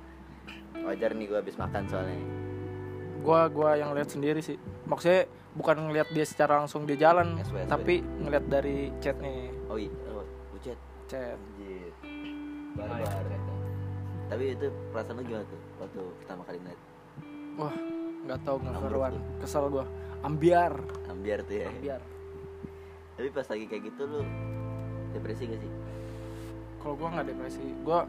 wajar 0.89 1.11
nih 1.15 1.25
gua 1.29 1.39
habis 1.39 1.55
makan 1.55 1.83
soalnya. 1.87 2.19
Gua 3.21 3.41
gua 3.49 3.69
yang 3.77 3.89
lihat 3.93 4.09
sendiri 4.09 4.41
sih. 4.41 4.57
Maksudnya 4.89 5.29
bukan 5.55 5.75
ngelihat 5.87 6.09
dia 6.11 6.25
secara 6.27 6.59
langsung 6.59 6.83
dia 6.83 6.97
jalan 6.99 7.39
SW, 7.41 7.63
SW. 7.63 7.69
tapi 7.71 8.03
ngelihat 8.03 8.45
dari 8.51 8.91
chatnya 8.99 9.55
oh 9.71 9.77
iya 9.79 9.93
oh, 10.11 10.25
chat? 10.59 10.77
Anjir. 11.15 11.93
Barbar. 12.75 13.23
Tapi 14.25 14.43
itu 14.57 14.67
perasaan 14.89 15.21
lu 15.21 15.23
gimana 15.23 15.45
tuh 15.47 15.61
waktu 15.79 16.01
pertama 16.25 16.41
kali 16.43 16.57
ngeliat? 16.59 16.81
Wah 17.55 17.75
nggak 18.25 18.39
tahu 18.41 18.55
nggak 18.57 18.75
keruan 18.89 19.13
kesel 19.39 19.65
gue 19.69 19.85
ambiar. 20.25 20.73
Ambiar 21.07 21.39
tuh 21.45 21.55
ya. 21.61 21.69
Ambiar. 21.69 22.01
Tapi 23.15 23.27
pas 23.31 23.47
lagi 23.47 23.65
kayak 23.69 23.83
gitu 23.93 24.01
lu 24.11 24.21
depresi 25.15 25.47
gak 25.47 25.63
sih 25.63 25.84
kalau 26.85 26.95
gue 26.95 27.07
nggak 27.09 27.25
depresi. 27.25 27.65
Gue 27.81 27.99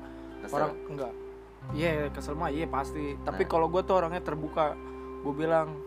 orang 0.47 0.73
enggak 0.87 1.13
iya 1.73 2.07
kesel 2.13 2.37
mah 2.37 2.47
iya 2.47 2.69
pasti. 2.69 3.17
Tapi 3.19 3.43
Nah. 3.43 3.49
kalau 3.49 3.67
gue 3.67 3.81
tuh 3.81 3.97
orangnya 3.97 4.21
terbuka. 4.21 4.77
Gue 5.25 5.33
bilang 5.35 5.81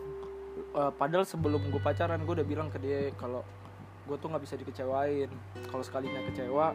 eh, 0.72 0.92
padahal 0.92 1.22
sebelum 1.22 1.62
gue 1.64 1.78
pacaran 1.78 2.18
gue 2.18 2.34
udah 2.34 2.44
bilang 2.44 2.68
ke 2.68 2.76
dia 2.76 3.14
kalau 3.14 3.46
gue 4.04 4.16
tuh 4.18 4.26
nggak 4.26 4.42
bisa 4.42 4.58
dikecewain. 4.58 5.30
Kalau 5.64 5.80
sekalinya 5.80 6.20
kecewa 6.26 6.74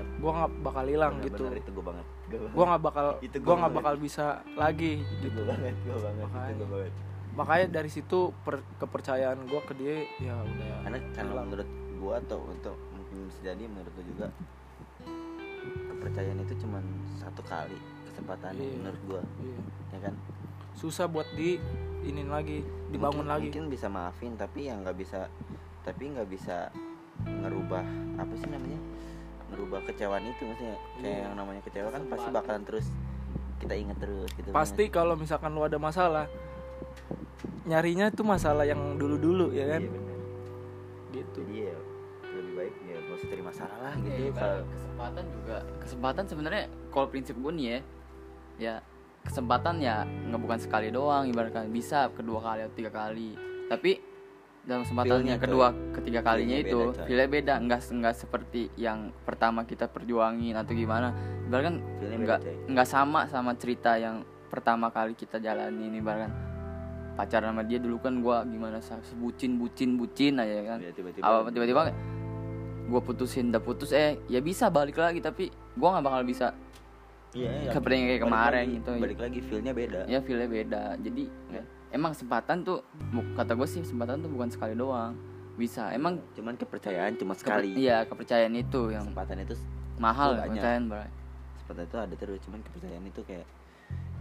gue 0.00 0.28
nggak 0.30 0.52
bakal 0.60 0.84
hilang 0.84 1.16
Bener, 1.16 1.26
gitu. 1.26 1.42
bener, 1.44 1.56
itu 1.58 1.70
gue 1.70 1.84
banget. 1.86 2.06
Gue 2.30 2.64
nggak 2.66 2.82
bakal 2.82 3.06
Itu 3.20 3.36
gue 3.38 3.54
nggak 3.54 3.72
bakal 3.72 3.94
bisa 3.96 4.26
lagi 4.54 5.00
itu 5.00 5.26
gue 5.28 5.44
banget 5.44 5.74
gue 5.78 5.92
banget. 5.94 6.16
Itu 6.16 6.24
Makanya. 6.26 6.54
gue 6.56 6.68
banget. 6.68 6.92
makanya 7.30 7.66
dari 7.70 7.86
situ 7.86 8.18
per- 8.42 8.66
kepercayaan 8.76 9.38
gue 9.46 9.60
ke 9.62 9.72
dia 9.76 10.02
ya 10.18 10.34
udah. 10.34 10.76
Karena 10.82 10.98
kalau 11.14 11.42
menurut 11.46 11.68
gue 11.94 12.14
atau 12.18 12.38
untuk 12.44 12.76
mungkin 12.90 13.16
bisa 13.28 13.40
jadi 13.46 13.62
menurut 13.64 13.92
lu 13.94 14.02
juga 14.02 14.26
kepercayaan 16.00 16.40
itu 16.40 16.54
cuman 16.64 16.80
satu 17.14 17.44
kali 17.44 17.76
kesempatan 18.08 18.56
Iya. 18.56 18.72
menurut 18.80 19.02
gue 19.04 19.22
Iya. 19.44 19.58
ya 19.92 19.98
kan 20.08 20.14
susah 20.72 21.04
buat 21.04 21.28
di 21.36 21.60
inin 22.00 22.32
lagi 22.32 22.64
dibangun 22.88 23.22
mungkin, 23.22 23.28
lagi 23.28 23.48
mungkin 23.52 23.68
bisa 23.68 23.86
maafin 23.86 24.32
tapi 24.34 24.66
yang 24.66 24.80
nggak 24.80 24.96
bisa 24.96 25.28
tapi 25.84 26.08
nggak 26.08 26.24
bisa 26.26 26.72
ngerubah 27.20 27.84
apa 28.16 28.32
sih 28.34 28.48
namanya 28.48 28.80
ngerubah 29.52 29.80
kecewaan 29.84 30.24
itu 30.24 30.42
maksudnya 30.42 30.76
kayak 30.96 31.04
Iya. 31.04 31.20
yang 31.20 31.34
namanya 31.36 31.60
kecewa 31.60 31.88
kan 31.92 32.02
pasti 32.08 32.28
bakalan 32.32 32.62
terus 32.64 32.86
kita 33.60 33.74
inget 33.76 33.98
terus 34.00 34.30
gitu 34.32 34.48
pasti 34.50 34.88
kalau 34.88 35.14
misalkan 35.14 35.52
lu 35.52 35.60
ada 35.60 35.76
masalah 35.76 36.24
nyarinya 37.68 38.08
tuh 38.08 38.24
masalah 38.24 38.64
yang 38.64 38.96
dulu-dulu 38.96 39.52
ya 39.52 39.68
kan 39.68 39.84
iya 39.84 39.90
bener. 39.92 40.18
gitu 41.12 41.40
jadi 41.44 41.76
usah 43.20 43.28
terima 43.28 43.52
masalah 43.52 43.78
lah 43.84 43.92
Ya, 44.00 44.04
gitu 44.08 44.22
ibarat 44.32 44.40
kalau 44.40 44.64
kesempatan 44.72 45.24
juga. 45.28 45.58
Kesempatan 45.84 46.24
sebenarnya 46.24 46.64
kalau 46.88 47.06
prinsip 47.12 47.36
gue 47.36 47.52
nih 47.52 47.66
ya 47.68 47.78
ya 48.60 48.74
kesempatan 49.20 49.74
ya 49.84 49.96
nggak 50.08 50.40
bukan 50.40 50.58
sekali 50.60 50.88
doang 50.88 51.28
ibaratkan 51.28 51.68
bisa 51.68 52.08
kedua 52.16 52.40
kali 52.40 52.60
atau 52.64 52.74
tiga 52.76 52.90
kali. 52.92 53.36
Tapi 53.68 53.92
dalam 54.60 54.84
kesempatan 54.84 55.08
Feel-nya, 55.20 55.32
yang 55.36 55.40
kedua 55.40 55.68
ketiga 55.96 56.20
kalinya 56.20 56.56
itu 56.56 56.78
feelnya 57.04 57.28
beda. 57.28 57.54
Nggak 57.60 57.80
nggak 57.92 58.14
seperti 58.16 58.62
yang 58.80 59.12
pertama 59.24 59.64
kita 59.68 59.88
perjuangin 59.88 60.56
atau 60.56 60.72
gimana. 60.72 61.12
Ibaratkan 61.48 61.76
nggak 62.00 62.40
nggak 62.72 62.88
sama 62.88 63.28
sama 63.28 63.52
cerita 63.56 64.00
yang 64.00 64.24
pertama 64.48 64.88
kali 64.88 65.12
kita 65.12 65.36
jalanin 65.40 65.92
ibaratkan 66.00 66.32
pacaran 67.14 67.52
sama 67.52 67.62
dia 67.68 67.76
dulu 67.76 68.00
kan 68.00 68.16
gua 68.24 68.40
gimana 68.48 68.80
sebucin 68.80 69.60
bucin 69.60 70.00
bucin 70.00 70.40
aja 70.40 70.64
kan. 70.64 70.78
Ya, 70.80 70.92
tiba-tiba 70.92 71.44
tiba-tiba 71.52 71.92
gue 72.90 73.00
putusin 73.00 73.54
udah 73.54 73.62
putus 73.62 73.94
eh 73.94 74.18
ya 74.26 74.42
bisa 74.42 74.66
balik 74.66 74.98
lagi 74.98 75.22
tapi 75.22 75.48
gue 75.54 75.88
nggak 75.88 76.04
bakal 76.04 76.22
bisa. 76.26 76.50
Iya, 77.30 77.46
iya. 77.62 77.70
seperti 77.70 77.94
yang 77.94 78.06
kayak 78.10 78.22
kemarin 78.26 78.64
lagi, 78.66 78.74
gitu 78.82 78.90
balik 78.98 79.20
lagi 79.22 79.38
feelnya 79.46 79.72
beda. 79.72 80.00
Ya 80.10 80.18
feelnya 80.18 80.48
beda. 80.50 80.82
Jadi 80.98 81.24
ya, 81.54 81.62
emang 81.94 82.10
kesempatan 82.10 82.66
tuh 82.66 82.82
kata 83.38 83.54
gue 83.54 83.68
sih 83.70 83.80
kesempatan 83.86 84.26
tuh 84.26 84.30
bukan 84.34 84.50
sekali 84.50 84.74
doang. 84.74 85.14
Bisa 85.54 85.94
emang 85.94 86.18
cuman 86.34 86.58
kepercayaan 86.58 87.14
cuma 87.22 87.38
sekali. 87.38 87.70
iya 87.78 88.02
kepercayaan 88.02 88.50
itu 88.58 88.90
yang 88.90 89.06
kesempatan 89.06 89.46
itu 89.46 89.54
mahal 90.00 90.34
banyak. 90.34 90.58
kepercayaan 90.58 90.82
bro 90.88 91.04
kesempatan 91.60 91.82
itu 91.86 91.96
ada 92.00 92.14
terus 92.18 92.38
cuman 92.48 92.60
kepercayaan 92.66 93.04
itu 93.06 93.20
kayak 93.28 93.46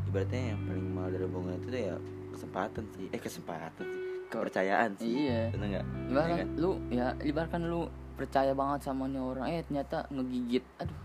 ibaratnya 0.06 0.42
yang 0.54 0.60
paling 0.70 0.86
mahal 0.94 1.10
dari 1.10 1.24
hubungan 1.26 1.54
itu 1.58 1.68
tuh 1.72 1.82
ya 1.82 1.96
kesempatan 2.36 2.84
sih. 2.94 3.08
Eh 3.10 3.22
kesempatan 3.22 3.86
sih. 3.90 4.02
Kepercayaan 4.30 4.90
sih. 5.02 5.10
Iya. 5.26 5.42
Bener 5.58 5.68
nggak? 5.74 5.86
Ibaratkan 6.14 6.30
Iya 6.30 6.46
kan? 6.46 6.48
lu 6.62 6.72
ya 6.94 7.08
ibaratkan 7.26 7.62
lu 7.66 7.82
percaya 8.20 8.52
banget 8.52 8.84
sama 8.84 9.08
nih 9.08 9.24
orang. 9.24 9.48
Eh 9.48 9.64
ternyata 9.64 10.04
ngegigit. 10.12 10.68
Aduh 10.84 11.00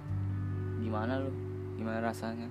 gimana 0.94 1.18
lu? 1.18 1.30
Gimana 1.74 1.98
rasanya? 2.02 2.46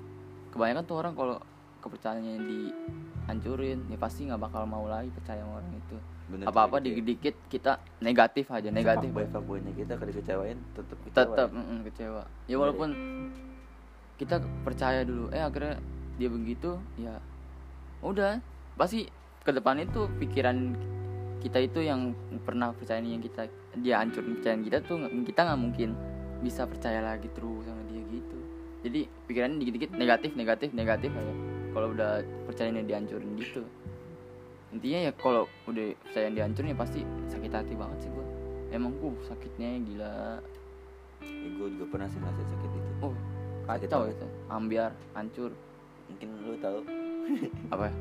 Kebanyakan 0.51 0.83
tuh 0.83 0.97
orang 0.99 1.13
kalau 1.15 1.37
kepercayaannya 1.79 2.35
dihancurin 2.43 3.79
ya 3.87 3.97
pasti 3.99 4.27
nggak 4.27 4.39
bakal 4.39 4.67
mau 4.67 4.83
lagi 4.87 5.07
percaya 5.15 5.43
sama 5.43 5.63
orang 5.63 5.73
itu. 5.79 5.97
Bener 6.23 6.45
apa 6.47 6.59
apa 6.67 6.75
tuh, 6.75 6.83
kayak 6.83 6.85
dikit-dikit 6.87 7.35
kita 7.51 7.71
negatif 7.99 8.45
aja 8.51 8.69
negatif. 8.71 9.11
fuckboy 9.11 9.27
fuckboynya 9.27 9.71
kita 9.75 9.91
kalau 9.99 10.09
dikecewain 10.11 10.57
tetep 10.71 10.97
kecewa 11.03 11.23
tetap 11.23 11.49
mm, 11.51 11.79
kecewa. 11.91 12.23
Ya 12.47 12.55
walaupun 12.59 12.89
kita 14.19 14.35
percaya 14.63 15.03
dulu 15.03 15.31
eh 15.31 15.43
akhirnya 15.43 15.79
dia 16.19 16.29
begitu 16.31 16.79
ya 16.99 17.15
udah. 18.03 18.39
Pasti 18.75 19.07
ke 19.43 19.51
depan 19.51 19.83
itu 19.83 20.07
pikiran 20.19 20.75
kita 21.43 21.59
itu 21.59 21.83
yang 21.83 22.15
pernah 22.47 22.71
percaya 22.71 23.03
yang 23.03 23.19
kita 23.19 23.51
dia 23.81 23.97
hancurin 23.97 24.37
kepercayaan 24.37 24.61
kita 24.61 24.77
tuh 24.85 24.97
kita 25.25 25.41
nggak 25.49 25.61
mungkin 25.61 25.89
bisa 26.43 26.67
percaya 26.67 26.99
lagi 27.01 27.31
terus 27.33 27.65
sama 27.65 27.81
dia 27.89 28.03
gitu. 28.11 28.39
Jadi 28.83 29.01
pikirannya 29.31 29.57
dikit-dikit 29.63 29.91
negatif 29.95 30.31
negatif 30.35 30.69
negatif 30.75 31.09
aja. 31.15 31.33
Kalau 31.73 31.87
udah 31.95 32.21
percayanya 32.45 32.83
dihancurin 32.85 33.33
gitu. 33.39 33.63
Intinya 34.75 35.09
ya 35.09 35.11
kalau 35.15 35.49
udah 35.65 35.95
percaya 36.05 36.27
dihancurin 36.29 36.75
ya 36.75 36.77
pasti 36.77 37.01
sakit 37.31 37.49
hati 37.49 37.73
banget 37.73 37.97
sih 38.05 38.09
gua. 38.11 38.27
Emang 38.69 38.93
uh 39.01 39.15
sakitnya 39.25 39.81
gila. 39.87 40.13
Ya, 41.23 41.47
gue 41.55 41.67
juga 41.79 41.85
pernah 41.87 42.07
sih 42.11 42.19
ngerasain 42.19 42.49
sakit 42.51 42.71
itu. 42.75 42.91
Oh 42.99 43.15
kacau 43.63 44.11
itu. 44.11 44.27
Ambiar 44.51 44.91
hancur. 45.15 45.49
Mungkin 46.11 46.29
lu 46.43 46.53
tahu. 46.59 46.79
Apa? 47.73 47.87
Ya? 47.87 47.93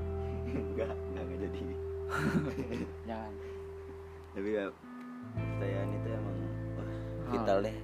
enggak 0.52 0.90
enggak 0.90 1.24
nggak 1.24 1.38
jadi. 1.48 1.60
Jangan. 3.08 3.32
Tapi 4.32 4.48
ya 4.50 4.64
kepercayaan 5.32 5.88
itu 5.90 6.08
emang 6.10 6.36
wah, 6.74 6.84
Ah. 6.84 7.30
vital 7.30 7.58
deh. 7.60 7.76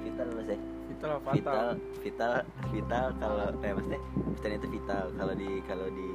Vital 0.00 0.26
mas 0.32 0.48
ya 0.48 0.58
itulah 0.90 1.16
vital 1.22 1.32
fatal 1.32 1.68
vital 2.02 2.32
vital 2.68 3.04
kalau 3.16 3.46
eh 3.58 3.72
maksudnya 3.72 4.00
kepercayaan 4.02 4.58
itu 4.58 4.68
vital. 4.70 5.04
Kalau 5.14 5.34
di 5.34 5.50
kalau 5.64 5.86
di 5.88 6.08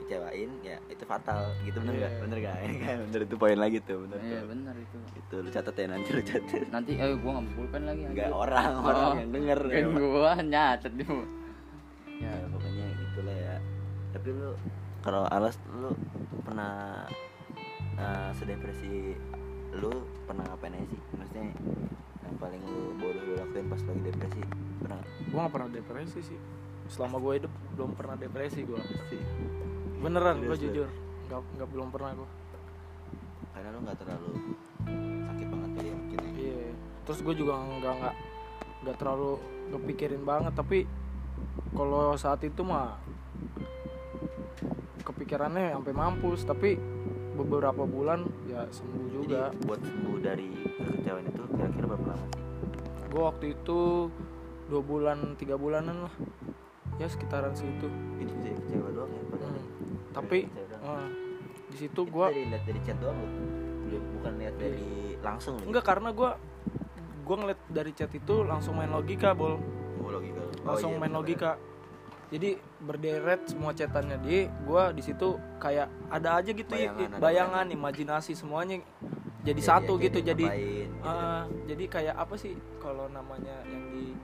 kecewain 0.00 0.50
ya 0.60 0.76
itu 0.86 1.04
fatal. 1.04 1.40
Gitu 1.62 1.76
bener 1.76 1.94
nggak? 1.96 2.12
Bener 2.20 2.36
nggak? 2.40 2.56
Ya 2.64 2.74
kan? 2.80 2.98
bener 3.06 3.20
itu 3.22 3.34
poin 3.36 3.54
lagi 3.56 3.78
tuh 3.80 3.98
bener 4.02 4.18
iya 4.20 4.30
tuh. 4.36 4.46
benar 4.48 4.74
itu. 4.76 4.96
Itu 5.16 5.34
lu 5.38 5.48
catat 5.48 5.74
ya 5.74 5.86
nanti 5.86 6.08
lu 6.10 6.22
catat. 6.24 6.62
Nanti 6.68 6.92
eh 6.96 7.14
gua 7.16 7.30
nggak 7.36 7.46
pulpen 7.52 7.82
lagi 7.84 8.02
anjir. 8.04 8.26
orang 8.28 8.72
orang 8.80 8.98
Oh. 9.00 9.14
yang 9.16 9.30
denger 9.30 9.58
kan 9.64 9.84
gua 9.92 10.32
nyatet 10.40 10.92
dulu. 10.96 11.22
Ya 12.18 12.32
pokoknya 12.46 12.86
gitulah 12.96 13.36
ya. 13.36 13.56
Tapi 14.10 14.28
lu 14.30 14.50
kalau 15.00 15.24
alas 15.26 15.54
lu 15.70 15.90
pernah 16.42 17.06
uh, 17.96 18.30
sedepresi 18.34 19.14
lu 19.78 19.90
pernah 20.26 20.44
ngapain 20.50 20.74
aja 20.74 20.86
sih? 20.90 21.00
Maksudnya 21.14 21.44
yang 22.26 22.36
paling 22.38 22.62
lu 22.62 22.94
bodoh 22.98 23.22
lu 23.22 23.32
lakuin 23.38 23.66
pas 23.70 23.80
lagi 23.84 24.02
depresi 24.02 24.40
pernah 24.80 25.00
gue 25.04 25.38
gak 25.38 25.52
pernah 25.52 25.68
depresi 25.70 26.20
sih. 26.24 26.38
Selama 26.90 27.16
gue 27.22 27.32
hidup 27.42 27.52
belum 27.78 27.90
pernah 27.94 28.16
depresi 28.18 28.66
gue 28.66 28.80
sih 29.10 29.22
beneran 30.00 30.40
gue 30.40 30.56
jujur. 30.56 30.88
nggak 31.30 31.40
nggak 31.54 31.68
belum 31.70 31.94
pernah 31.94 32.10
gue 32.18 32.28
karena 33.54 33.68
lu 33.76 33.78
nggak 33.86 33.98
terlalu 34.02 34.30
sakit 35.30 35.46
banget 35.46 35.70
kali 35.76 35.86
ya 35.86 35.94
mungkin 35.94 36.18
ya. 36.18 36.30
Iya. 36.32 36.70
Terus 37.06 37.18
gue 37.22 37.34
juga 37.36 37.52
nggak 37.60 37.94
nggak 38.00 38.14
nggak 38.80 38.96
terlalu 38.96 39.30
kepikirin 39.70 40.22
banget. 40.24 40.52
Tapi 40.56 40.78
kalau 41.76 42.16
saat 42.16 42.40
itu 42.42 42.64
mah 42.64 42.96
kepikirannya 45.04 45.76
sampai 45.76 45.92
mampus. 45.92 46.40
Tapi 46.48 46.80
beberapa 47.40 47.82
bulan 47.82 48.26
ya 48.44 48.66
sembuh 48.68 49.06
juga. 49.08 49.50
jadi 49.50 49.64
buat 49.64 49.80
sembuh 49.80 50.16
dari 50.20 50.48
kekecewaan 50.76 51.24
itu 51.26 51.42
kira-kira 51.50 51.86
berapa 51.88 52.06
lama 52.12 52.26
sih? 52.28 52.42
Gue 53.10 53.22
waktu 53.24 53.46
itu 53.52 53.78
dua 54.66 54.82
bulan 54.82 55.18
tiga 55.34 55.54
bulanan 55.56 56.06
lah. 56.06 56.14
Ya 56.96 57.08
sekitaran 57.08 57.56
situ. 57.56 57.88
Itu 58.20 58.34
jadi 58.38 58.54
kecewa 58.56 58.88
doang 58.92 59.10
ya 59.10 59.22
padahal 59.26 59.48
Hmm. 59.50 59.66
tapi 60.10 60.38
eh, 60.50 61.06
di 61.70 61.76
situ 61.78 62.02
Itu 62.02 62.10
gue 62.10 62.26
dari 62.28 62.42
lihat 62.50 62.62
dari 62.66 62.80
chat 62.82 62.98
doang 62.98 63.14
lu 63.14 63.28
belum 63.86 64.02
bukan 64.18 64.32
lihat 64.38 64.54
dari 64.58 64.86
langsung 65.18 65.54
enggak 65.62 65.84
karena 65.86 66.10
gue 66.10 66.30
gue 67.20 67.36
ngeliat 67.38 67.60
dari 67.70 67.92
chat 67.94 68.10
itu 68.10 68.34
langsung 68.42 68.74
main 68.74 68.90
logika 68.90 69.30
bol. 69.32 69.54
Oh, 70.02 70.10
logika. 70.10 70.42
Oh, 70.42 70.74
langsung 70.74 70.92
iya, 70.92 70.98
main 70.98 71.14
bener. 71.14 71.20
logika 71.22 71.50
jadi 72.30 72.50
berderet 72.78 73.42
semua 73.44 73.70
chatannya 73.70 74.18
dia 74.22 74.46
gue 74.46 74.82
di 74.94 75.02
situ 75.02 75.28
kayak 75.58 75.90
ada 76.08 76.38
aja 76.38 76.50
gitu 76.50 76.70
ya 76.70 76.90
Bayangan, 76.90 77.10
ada 77.10 77.18
bayangan 77.18 77.66
imajinasi 77.68 78.32
semuanya 78.32 78.78
jadi 79.40 79.56
Dia- 79.56 79.68
satu 79.68 79.92
dia- 79.96 80.04
gitu. 80.06 80.18
dia 80.20 80.28
jadi 80.30 80.44
ngapain, 80.46 80.88
gitu. 80.90 81.02
ah, 81.02 81.42
jadi 81.66 81.84
kayak 81.86 82.14
apa 82.14 82.34
sih 82.36 82.52
kalau 82.78 83.08
namanya 83.08 83.56
yang 83.64 83.84
di 83.90 84.14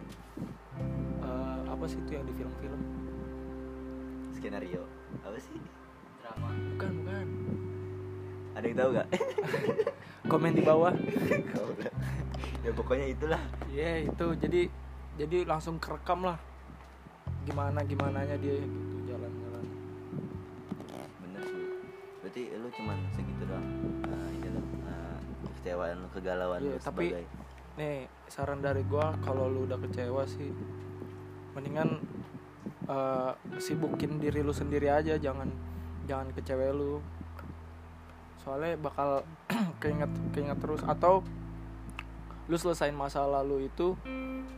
eh, 1.20 1.58
apa 1.66 1.84
sih 1.84 1.98
itu 1.98 2.10
yang 2.12 2.24
di 2.24 2.32
film-film? 2.32 2.80
Skenario. 4.30 4.84
Apa 5.20 5.38
sih? 5.38 5.56
Drama. 6.20 6.48
Bukan 6.76 6.90
bukan. 7.00 7.26
Ada 8.52 8.64
yang 8.66 8.76
tahu 8.76 8.88
gak 8.92 9.08
komen 10.30 10.52
di 10.52 10.62
bawah. 10.62 10.92
Ya 12.60 12.70
pokoknya 12.72 13.06
itulah. 13.08 13.42
Iya 13.66 14.04
itu. 14.04 14.26
Jadi 14.36 14.60
jadi 15.16 15.38
langsung 15.44 15.76
kerekam 15.76 16.24
lah 16.24 16.36
gimana 17.46 17.78
gimananya 17.86 18.36
dia 18.42 18.58
gitu 18.58 18.96
jalan-jalan. 19.06 19.64
Bener 21.22 21.46
berarti 22.20 22.42
lu 22.58 22.68
cuman 22.74 22.98
segitu 23.14 23.42
doang? 23.46 23.66
Uh, 24.02 24.28
ini 24.34 24.48
lo 24.50 24.60
uh, 24.60 25.18
kecewaan 25.62 26.02
lu 26.02 26.08
kegalauan 26.10 26.58
lu 26.58 26.74
tapi- 26.82 27.14
sebagai 27.14 27.26
nih 27.76 28.08
saran 28.26 28.64
dari 28.64 28.82
gua 28.88 29.14
kalau 29.22 29.46
lu 29.46 29.68
udah 29.68 29.78
kecewa 29.78 30.24
sih 30.24 30.48
mendingan 31.52 32.00
eh, 32.88 33.32
sibukin 33.60 34.16
diri 34.16 34.40
lu 34.40 34.48
sendiri 34.52 34.88
aja 34.88 35.20
jangan 35.20 35.48
jangan 36.08 36.32
ke 36.32 36.40
cewek 36.40 36.72
lu. 36.72 37.04
Soalnya 38.40 38.80
bakal 38.80 39.28
keinget 39.84 40.08
keinget 40.32 40.56
terus 40.56 40.80
atau 40.88 41.20
lu 42.48 42.56
selesain 42.56 42.96
masa 42.96 43.28
lalu 43.28 43.68
itu 43.68 43.92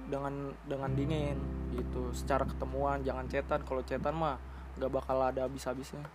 dengan 0.07 0.55
dengan 0.71 0.91
dingin 0.95 1.41
gitu. 1.75 2.13
Secara 2.17 2.45
ketemuan 2.47 3.03
jangan 3.05 3.27
cetan. 3.29 3.61
Kalau 3.65 3.83
cetan 3.85 4.15
mah 4.17 4.37
nggak 4.79 4.93
bakal 4.95 5.19
ada 5.19 5.43
habis-habisnya. 5.43 6.07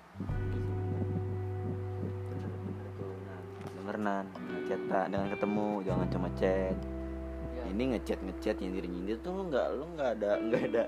Bener-bener 2.32 2.88
tuh 2.96 3.12
nan 3.28 3.44
denger 3.76 3.98
nan 4.00 4.26
ngechat 4.56 4.82
tak 4.88 5.06
dengan 5.12 5.28
ketemu 5.28 5.68
jangan 5.84 6.08
cuma 6.08 6.30
chat. 6.40 6.78
Ya. 7.54 7.64
ini 7.70 7.84
ngechat 7.96 8.20
ngechat 8.24 8.56
nyindir 8.64 8.88
nyindir 8.88 9.18
tuh 9.20 9.36
lu 9.36 9.52
nggak 9.52 9.68
lu 9.76 9.86
nggak 9.94 10.10
ada 10.20 10.32
nggak 10.40 10.64
ada 10.72 10.84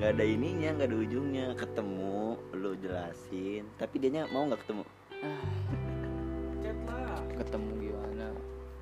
nggak 0.00 0.10
ada 0.16 0.24
ininya 0.24 0.68
nggak 0.80 0.88
ada 0.88 0.96
ujungnya. 0.96 1.46
Ketemu 1.52 2.20
lu 2.56 2.70
jelasin 2.80 3.68
tapi 3.76 3.94
dia 4.00 4.24
mau 4.32 4.48
nggak 4.48 4.64
ketemu? 4.64 4.82
Chat 6.64 6.78
lah. 6.88 7.20
Ketemu 7.36 7.70
gimana? 7.76 8.26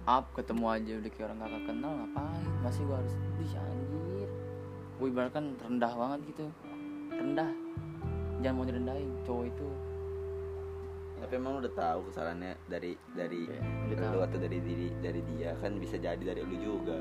Up 0.06 0.30
ketemu 0.38 0.64
aja 0.70 0.92
udah 1.02 1.10
kayak 1.10 1.26
orang 1.26 1.38
kakak 1.42 1.62
kenal 1.66 1.92
ngapain? 1.98 2.46
Masih 2.62 2.82
gua 2.86 3.02
harus 3.02 3.14
di 3.42 3.46
anjir 3.58 4.05
gue 4.96 5.08
ibaratkan 5.12 5.52
rendah 5.60 5.92
banget 5.92 6.20
gitu. 6.32 6.46
Rendah. 7.12 7.50
Jangan 8.40 8.54
mau 8.56 8.64
direndahin 8.64 9.10
cowok 9.24 9.44
itu. 9.48 9.68
Tapi 11.16 11.32
emang 11.40 11.56
lu 11.56 11.60
udah 11.64 11.74
tahu 11.74 11.98
kesalahannya 12.12 12.52
dari 12.68 12.92
dari 13.16 13.48
Iya, 13.48 13.60
udah 13.96 14.08
lu 14.12 14.20
atau 14.20 14.38
dari 14.38 14.58
diri 14.60 14.92
dari 15.00 15.20
dia 15.32 15.56
kan 15.60 15.80
bisa 15.80 15.96
jadi 15.96 16.20
dari 16.20 16.44
lu 16.44 16.56
juga. 16.60 17.00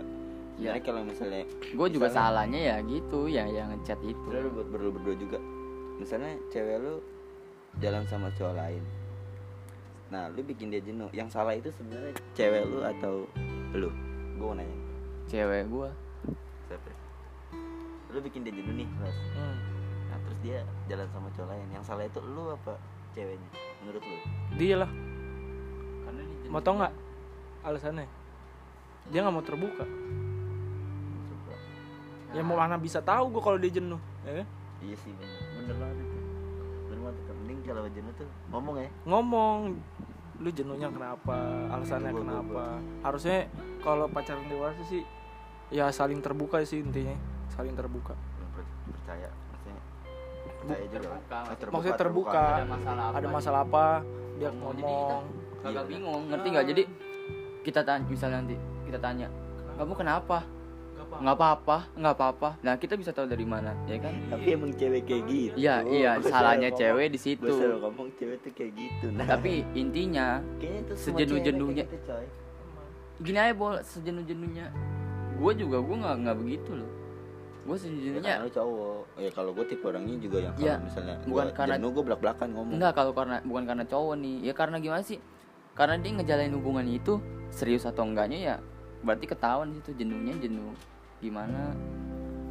Iya. 0.55 0.71
Sebenarnya 0.71 0.83
kalau 0.87 1.01
misalnya 1.03 1.43
gue 1.75 1.87
juga 1.91 2.07
salahnya 2.07 2.59
ya 2.59 2.75
gitu 2.87 3.27
ya 3.27 3.43
yang 3.47 3.75
ngechat 3.75 3.99
itu. 4.03 4.27
Lu 4.31 4.49
buat 4.55 4.67
berdua 4.71 4.91
berdua 4.95 5.15
juga. 5.19 5.39
Misalnya 5.99 6.39
cewek 6.51 6.75
lu 6.79 7.03
jalan 7.83 8.03
sama 8.07 8.31
cowok 8.39 8.55
lain. 8.55 8.83
Nah 10.11 10.31
lu 10.31 10.41
bikin 10.47 10.71
dia 10.71 10.79
jenuh. 10.79 11.11
Yang 11.11 11.35
salah 11.35 11.55
itu 11.59 11.67
sebenarnya 11.75 12.15
cewek 12.35 12.63
lu 12.71 12.79
atau 12.87 13.27
lu? 13.75 13.91
Gue 14.39 14.51
nanya. 14.55 14.79
Cewek 15.27 15.67
gue 15.67 15.89
siapa 16.65 17.04
lu 18.15 18.23
bikin 18.23 18.47
dia 18.47 18.53
jenuh 18.55 18.73
nih 18.73 18.87
Ras. 18.97 19.17
Hmm. 19.35 19.55
nah 20.07 20.17
terus 20.23 20.37
dia 20.39 20.57
jalan 20.87 21.07
sama 21.11 21.27
cowok 21.35 21.47
lain. 21.51 21.67
Yang 21.69 21.83
salah 21.83 22.07
itu 22.07 22.19
lu 22.23 22.47
apa 22.47 22.79
ceweknya? 23.11 23.49
Menurut 23.83 23.99
lu? 24.01 24.15
Dia 24.55 24.75
lah. 24.79 24.91
Karena 26.01 26.21
dia 26.23 26.47
mau 26.47 26.61
tau 26.63 26.73
nggak 26.79 26.93
alasannya? 27.61 28.07
Dia 29.11 29.19
nggak 29.19 29.35
mau 29.35 29.43
terbuka. 29.43 29.83
Ya 32.31 32.43
mau 32.43 32.55
mana 32.55 32.75
bisa 32.75 32.99
tahu 32.99 33.31
gue 33.31 33.39
kalau 33.39 33.55
dia 33.55 33.71
jenuh 33.71 33.99
ya 34.27 34.43
kan? 34.43 34.47
iya 34.83 34.95
sih 34.99 35.11
bener. 35.11 35.39
Bener 35.55 35.75
banget 35.79 35.97
itu. 35.97 36.19
Bener 36.85 36.99
banget. 36.99 37.15
Itu. 37.15 37.31
mending 37.31 37.59
kalau 37.63 37.81
jenuh 37.87 38.13
tuh 38.15 38.29
ngomong 38.51 38.75
ya. 38.75 38.89
Ngomong. 39.03 39.59
Lu 40.35 40.49
jenuhnya 40.51 40.91
kenapa? 40.91 41.35
Alasannya 41.71 42.11
Gua- 42.11 42.19
gua- 42.19 42.27
kenapa? 42.27 42.63
harusnya 43.07 43.47
kalau 43.79 44.11
pacaran 44.11 44.43
dewasa 44.51 44.83
sih 44.83 45.03
ya 45.71 45.87
saling 45.89 46.19
terbuka 46.19 46.59
sih 46.61 46.83
intinya 46.83 47.15
saling 47.55 47.73
terbuka. 47.73 48.13
Percaya 48.85 49.29
maksudnya 49.47 49.81
percaya 50.59 50.85
juga. 50.85 50.99
Terbuka, 50.99 51.35
Oh, 51.35 51.43
maksudnya 51.45 51.71
maksudnya 51.71 51.97
terbuka. 51.97 52.43
ada 52.45 52.65
masalah 52.67 53.03
apa 53.05 53.15
ada 53.15 53.27
masalah 53.29 53.61
apa 53.61 53.85
dia 54.35 54.49
Ngomong. 54.49 54.73
Jadi 54.73 54.83
ngomong. 54.85 55.23
kagak 55.57 55.73
Iya. 55.75 55.89
bingung 55.89 56.21
ngerti 56.29 56.47
nggak? 56.49 56.65
Jadi 56.67 56.83
kita 57.61 57.81
tanya 57.81 58.03
misalnya 58.05 58.37
nanti 58.39 58.55
kita 58.85 58.99
tanya 58.99 59.27
kamu 59.75 59.93
kenapa? 59.93 60.39
Nggak 61.15 61.37
apa-apa. 61.37 61.77
Nggak 61.95 62.13
apa-apa 62.13 62.49
nah 62.59 62.73
kita 62.75 62.93
bisa 62.93 63.09
tahu 63.09 63.23
dari 63.25 63.43
mana 63.43 63.71
ya 63.85 63.95
kan? 63.97 64.11
Tapi 64.27 64.47
emang 64.51 64.71
cewek 64.71 65.01
kayak 65.03 65.23
gitu. 65.25 65.55
iya 65.55 65.75
iya 65.81 66.11
Gua 66.17 66.27
salahnya 66.27 66.69
cewek 66.69 67.07
di 67.09 67.17
situ. 67.17 67.47
ngomong 67.47 68.11
cewek 68.13 68.37
tuh 68.41 68.51
kayak 68.51 68.71
gitu 68.73 69.05
nah. 69.11 69.23
Tapi 69.25 69.63
intinya 69.73 70.43
sejenuh-jenuhnya- 70.91 71.87
gitu, 71.87 72.15
gini 73.17 73.37
aja 73.37 73.53
bol 73.53 73.79
sejenuh-jenuhnya. 73.79 74.75
Gue 75.35 75.51
juga 75.53 75.77
gue 75.79 75.95
nggak 75.95 76.15
nggak 76.21 76.37
begitu 76.37 76.71
loh 76.73 76.89
gue 77.65 77.77
ya 77.81 78.11
karena 78.15 78.45
lu 78.45 78.51
cowok. 78.51 78.99
Ya 79.17 79.29
kalau 79.29 79.51
gue 79.51 79.65
tipe 79.65 79.83
orangnya 79.83 80.15
juga 80.15 80.37
yang 80.39 80.53
kalau 80.53 80.63
Iya, 80.63 80.75
misalnya 80.79 81.15
bukan 81.19 81.33
gua 81.43 81.43
karena- 81.51 81.75
jenuh 81.75 81.89
gue 81.91 82.03
belak 82.05 82.19
belakan 82.21 82.47
ngomong. 82.53 82.73
Enggak 82.77 82.91
kalau 82.93 83.11
karena 83.11 83.37
bukan 83.41 83.63
karena 83.65 83.83
cowok 83.83 84.15
nih. 84.15 84.35
Ya 84.41 84.53
karena 84.53 84.77
gimana 84.77 85.01
sih? 85.01 85.17
Karena 85.73 85.95
dia 85.97 86.11
ngejalanin 86.13 86.53
hubungan 86.53 86.85
itu 86.85 87.13
serius 87.49 87.83
atau 87.83 88.05
enggaknya 88.05 88.37
ya 88.39 88.55
berarti 89.01 89.25
ketahuan 89.25 89.69
di 89.69 89.81
situ 89.81 89.91
jenuhnya 89.97 90.37
jenuh 90.37 90.71
gimana. 91.19 91.73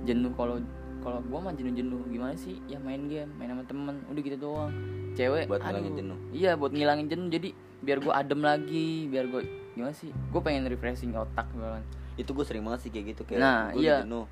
Jenuh 0.02 0.34
kalau 0.34 0.58
kalau 0.98 1.20
gua 1.22 1.40
mah 1.42 1.52
jenuh-jenuh 1.52 2.08
gimana 2.08 2.34
sih? 2.34 2.58
Ya 2.64 2.76
main 2.76 3.06
game 3.06 3.30
main 3.34 3.48
sama 3.50 3.64
temen 3.64 3.96
udah 4.06 4.20
gitu 4.20 4.36
doang. 4.36 4.72
Cewek 5.14 5.46
Buat 5.46 5.62
ngilangin 5.62 5.86
aduh. 5.86 5.98
jenuh. 6.00 6.18
iya 6.32 6.50
buat 6.54 6.72
ngilangin 6.74 7.06
jenuh. 7.06 7.28
Jadi 7.30 7.48
biar 7.80 7.98
gua 8.00 8.18
adem 8.18 8.40
lagi 8.40 9.06
biar 9.06 9.26
gua 9.26 9.40
gimana 9.72 9.92
sih? 9.92 10.10
Gua 10.28 10.42
pengen 10.42 10.66
refreshing 10.66 11.14
otak 11.14 11.46
gua 11.50 11.78
kan. 11.78 11.84
Itu 12.14 12.30
gue 12.30 12.42
sering 12.42 12.62
banget 12.62 12.80
sih 12.80 12.90
kayak 12.90 13.06
gitu 13.10 13.22
kayak 13.24 13.42
Nah, 13.42 13.74
gue 13.74 13.82
iya. 13.82 14.06
jenuh 14.06 14.22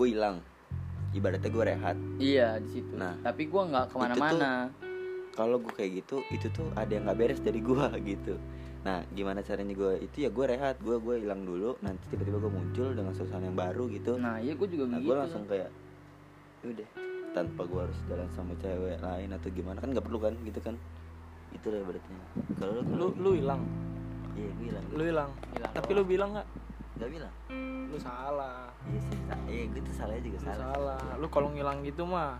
gue 0.00 0.16
hilang. 0.16 0.40
Ibaratnya 1.12 1.50
gue 1.52 1.64
rehat. 1.68 1.96
Iya 2.16 2.56
di 2.56 2.68
situ. 2.72 2.96
Nah, 2.96 3.20
tapi 3.20 3.44
gua 3.52 3.68
nggak 3.68 3.86
ke 3.92 3.96
mana-mana. 4.00 4.72
kalau 5.30 5.62
gue 5.62 5.72
kayak 5.72 6.04
gitu 6.04 6.26
itu 6.34 6.50
tuh 6.50 6.68
ada 6.74 6.90
yang 6.90 7.06
nggak 7.06 7.16
beres 7.20 7.40
dari 7.44 7.60
gue 7.60 7.84
gitu. 8.16 8.34
Nah 8.80 9.04
gimana 9.12 9.44
caranya 9.44 9.76
gue 9.76 9.92
itu 10.00 10.24
ya 10.24 10.30
gue 10.32 10.44
rehat. 10.48 10.80
Gue 10.80 10.96
gue 10.98 11.20
hilang 11.20 11.44
dulu. 11.44 11.76
Nanti 11.84 12.02
tiba-tiba 12.08 12.40
gue 12.40 12.50
muncul 12.50 12.88
dengan 12.96 13.12
suasana 13.12 13.44
yang 13.44 13.56
baru 13.56 13.86
gitu. 13.92 14.16
Nah 14.16 14.40
iya 14.40 14.56
gua 14.56 14.68
juga 14.72 14.84
nah 14.88 14.96
begitu. 14.96 15.06
gue 15.06 15.16
langsung 15.20 15.44
kayak 15.46 15.68
"Ya 16.60 16.66
udah 16.72 16.88
tanpa 17.30 17.62
gue 17.62 17.80
harus 17.86 17.98
jalan 18.10 18.28
sama 18.34 18.52
cewek 18.58 18.98
lain 18.98 19.28
atau 19.36 19.48
gimana. 19.54 19.78
Kan 19.78 19.88
nggak 19.94 20.06
perlu 20.08 20.18
kan 20.18 20.32
gitu 20.42 20.60
kan? 20.60 20.74
Itu 21.52 21.66
lah 21.70 21.82
berarti 21.84 22.10
kalau 22.56 22.80
lu 22.84 23.06
lu 23.20 23.30
hilang? 23.38 23.62
Iya 24.34 24.50
gue 24.50 24.66
hilang. 24.66 24.84
Lu 24.96 25.02
hilang. 25.04 25.30
Tapi 25.72 25.90
lu 25.94 26.02
bilang 26.04 26.30
nggak 26.36 26.48
nggak 27.00 27.10
bilang? 27.10 27.34
Lu 27.88 27.96
salah. 27.96 28.68
Iya 28.84 29.00
sih 29.00 29.16
sa- 29.24 29.44
iya 29.48 29.64
gue 29.66 29.80
tuh 29.80 29.94
salahnya 29.96 30.22
juga 30.22 30.38
lu 30.38 30.44
salah. 30.44 30.68
salah. 30.76 31.00
Lu 31.16 31.26
kalau 31.32 31.48
ngilang 31.50 31.80
gitu 31.80 32.04
mah 32.04 32.36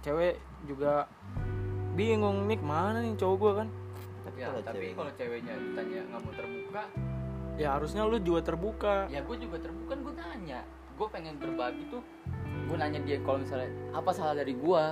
cewek 0.00 0.38
juga 0.64 1.10
bingung 1.92 2.46
nih 2.46 2.56
ke 2.56 2.64
mana 2.64 3.02
nih 3.02 3.12
cowok 3.18 3.36
gua 3.36 3.52
kan? 3.60 3.68
Tapi 4.24 4.38
ya, 4.38 4.46
kalau 4.48 4.60
tapi 4.62 4.74
cewek 4.78 4.90
kalau 4.94 5.12
ceweknya 5.18 5.54
ditanya 5.58 6.00
nggak 6.06 6.20
mau 6.22 6.32
terbuka 6.32 6.82
ya 7.60 7.68
harusnya 7.76 8.02
lu 8.08 8.16
juga 8.22 8.40
terbuka. 8.40 8.94
Ya 9.12 9.20
gue 9.20 9.36
juga 9.36 9.56
terbuka 9.60 9.92
gue 9.92 10.12
nanya. 10.16 10.60
Gue 10.96 11.06
pengen 11.12 11.36
berbagi 11.36 11.84
tuh 11.90 12.00
gue 12.40 12.76
nanya 12.78 13.02
dia 13.02 13.18
kalau 13.20 13.42
misalnya 13.42 13.68
apa 13.90 14.10
salah 14.14 14.32
dari 14.32 14.54
gue 14.56 14.82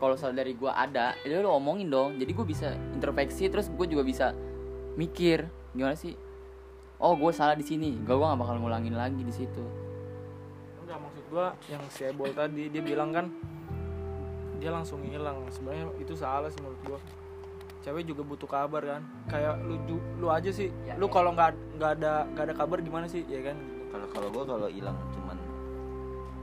kalau 0.00 0.18
salah 0.18 0.34
dari 0.34 0.56
gue 0.58 0.66
ada 0.66 1.14
itu 1.22 1.36
lo 1.38 1.54
omongin 1.54 1.86
dong. 1.86 2.18
Jadi 2.18 2.32
gue 2.34 2.46
bisa 2.48 2.74
introspeksi 2.90 3.46
terus 3.46 3.70
gue 3.70 3.86
juga 3.86 4.02
bisa 4.02 4.34
mikir 4.98 5.46
gimana 5.72 5.94
sih 5.94 6.12
oh 7.02 7.12
gue 7.12 7.32
salah 7.32 7.52
di 7.52 7.62
sini. 7.62 7.98
Gue 7.98 8.14
gak 8.14 8.38
bakal 8.38 8.56
ngulangin 8.56 8.94
lagi 8.94 9.20
di 9.20 9.30
situ. 9.30 9.64
Enggak 10.78 10.98
maksud 10.98 11.24
gua 11.28 11.46
yang 11.66 11.82
si 11.88 12.04
Ebol 12.04 12.30
tadi 12.30 12.68
dia 12.68 12.80
bilang 12.80 13.10
kan 13.10 13.26
dia 14.56 14.70
langsung 14.70 15.02
hilang 15.02 15.42
sebenarnya 15.48 15.90
itu 15.96 16.14
salah 16.14 16.46
sih 16.46 16.60
menurut 16.60 16.80
gua. 16.86 16.98
Cewek 17.82 18.04
juga 18.04 18.22
butuh 18.22 18.46
kabar 18.46 18.78
kan. 18.80 19.02
Kayak 19.26 19.58
lu 19.60 19.74
lu 20.16 20.26
aja 20.28 20.46
sih 20.48 20.70
Ya, 20.84 20.94
lu 20.94 21.06
ya. 21.06 21.12
kalau 21.12 21.30
nggak 21.32 21.50
nggak 21.74 21.90
ada 21.98 22.12
nggak 22.28 22.44
ada 22.46 22.54
kabar 22.54 22.78
gimana 22.78 23.06
sih? 23.06 23.26
Ya 23.26 23.42
kan? 23.42 23.58
Kalau 23.90 24.06
kalau 24.08 24.28
gue 24.30 24.44
kalau 24.46 24.68
hilang 24.70 24.94
cuman 25.10 25.36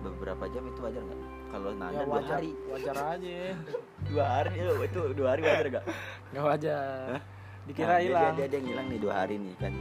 beberapa 0.02 0.44
jam 0.48 0.64
itu 0.66 0.80
wajar 0.80 1.02
nggak? 1.02 1.20
Kalau 1.50 1.70
nanda 1.74 1.94
ya 1.94 2.04
dua 2.04 2.14
wajar. 2.14 2.36
hari. 2.36 2.52
Wajar 2.68 2.96
aja. 3.10 3.38
Dua 4.10 4.26
hari 4.26 4.52
ya, 4.56 4.66
itu 4.80 5.02
dua 5.14 5.28
hari 5.30 5.42
wajar 5.44 5.66
gak 5.70 5.86
nggak 6.30 6.44
wajar. 6.44 7.06
Hah? 7.14 7.22
dikira 7.68 7.86
Nah, 7.86 7.96
dia- 7.96 8.06
hilang. 8.10 8.34
dia, 8.34 8.36
dia, 8.40 8.48
dia 8.50 8.60
ngilang 8.60 8.88
nih 8.90 9.00
dua 9.00 9.14
hari 9.14 9.36
nih 9.38 9.54
kan 9.56 9.74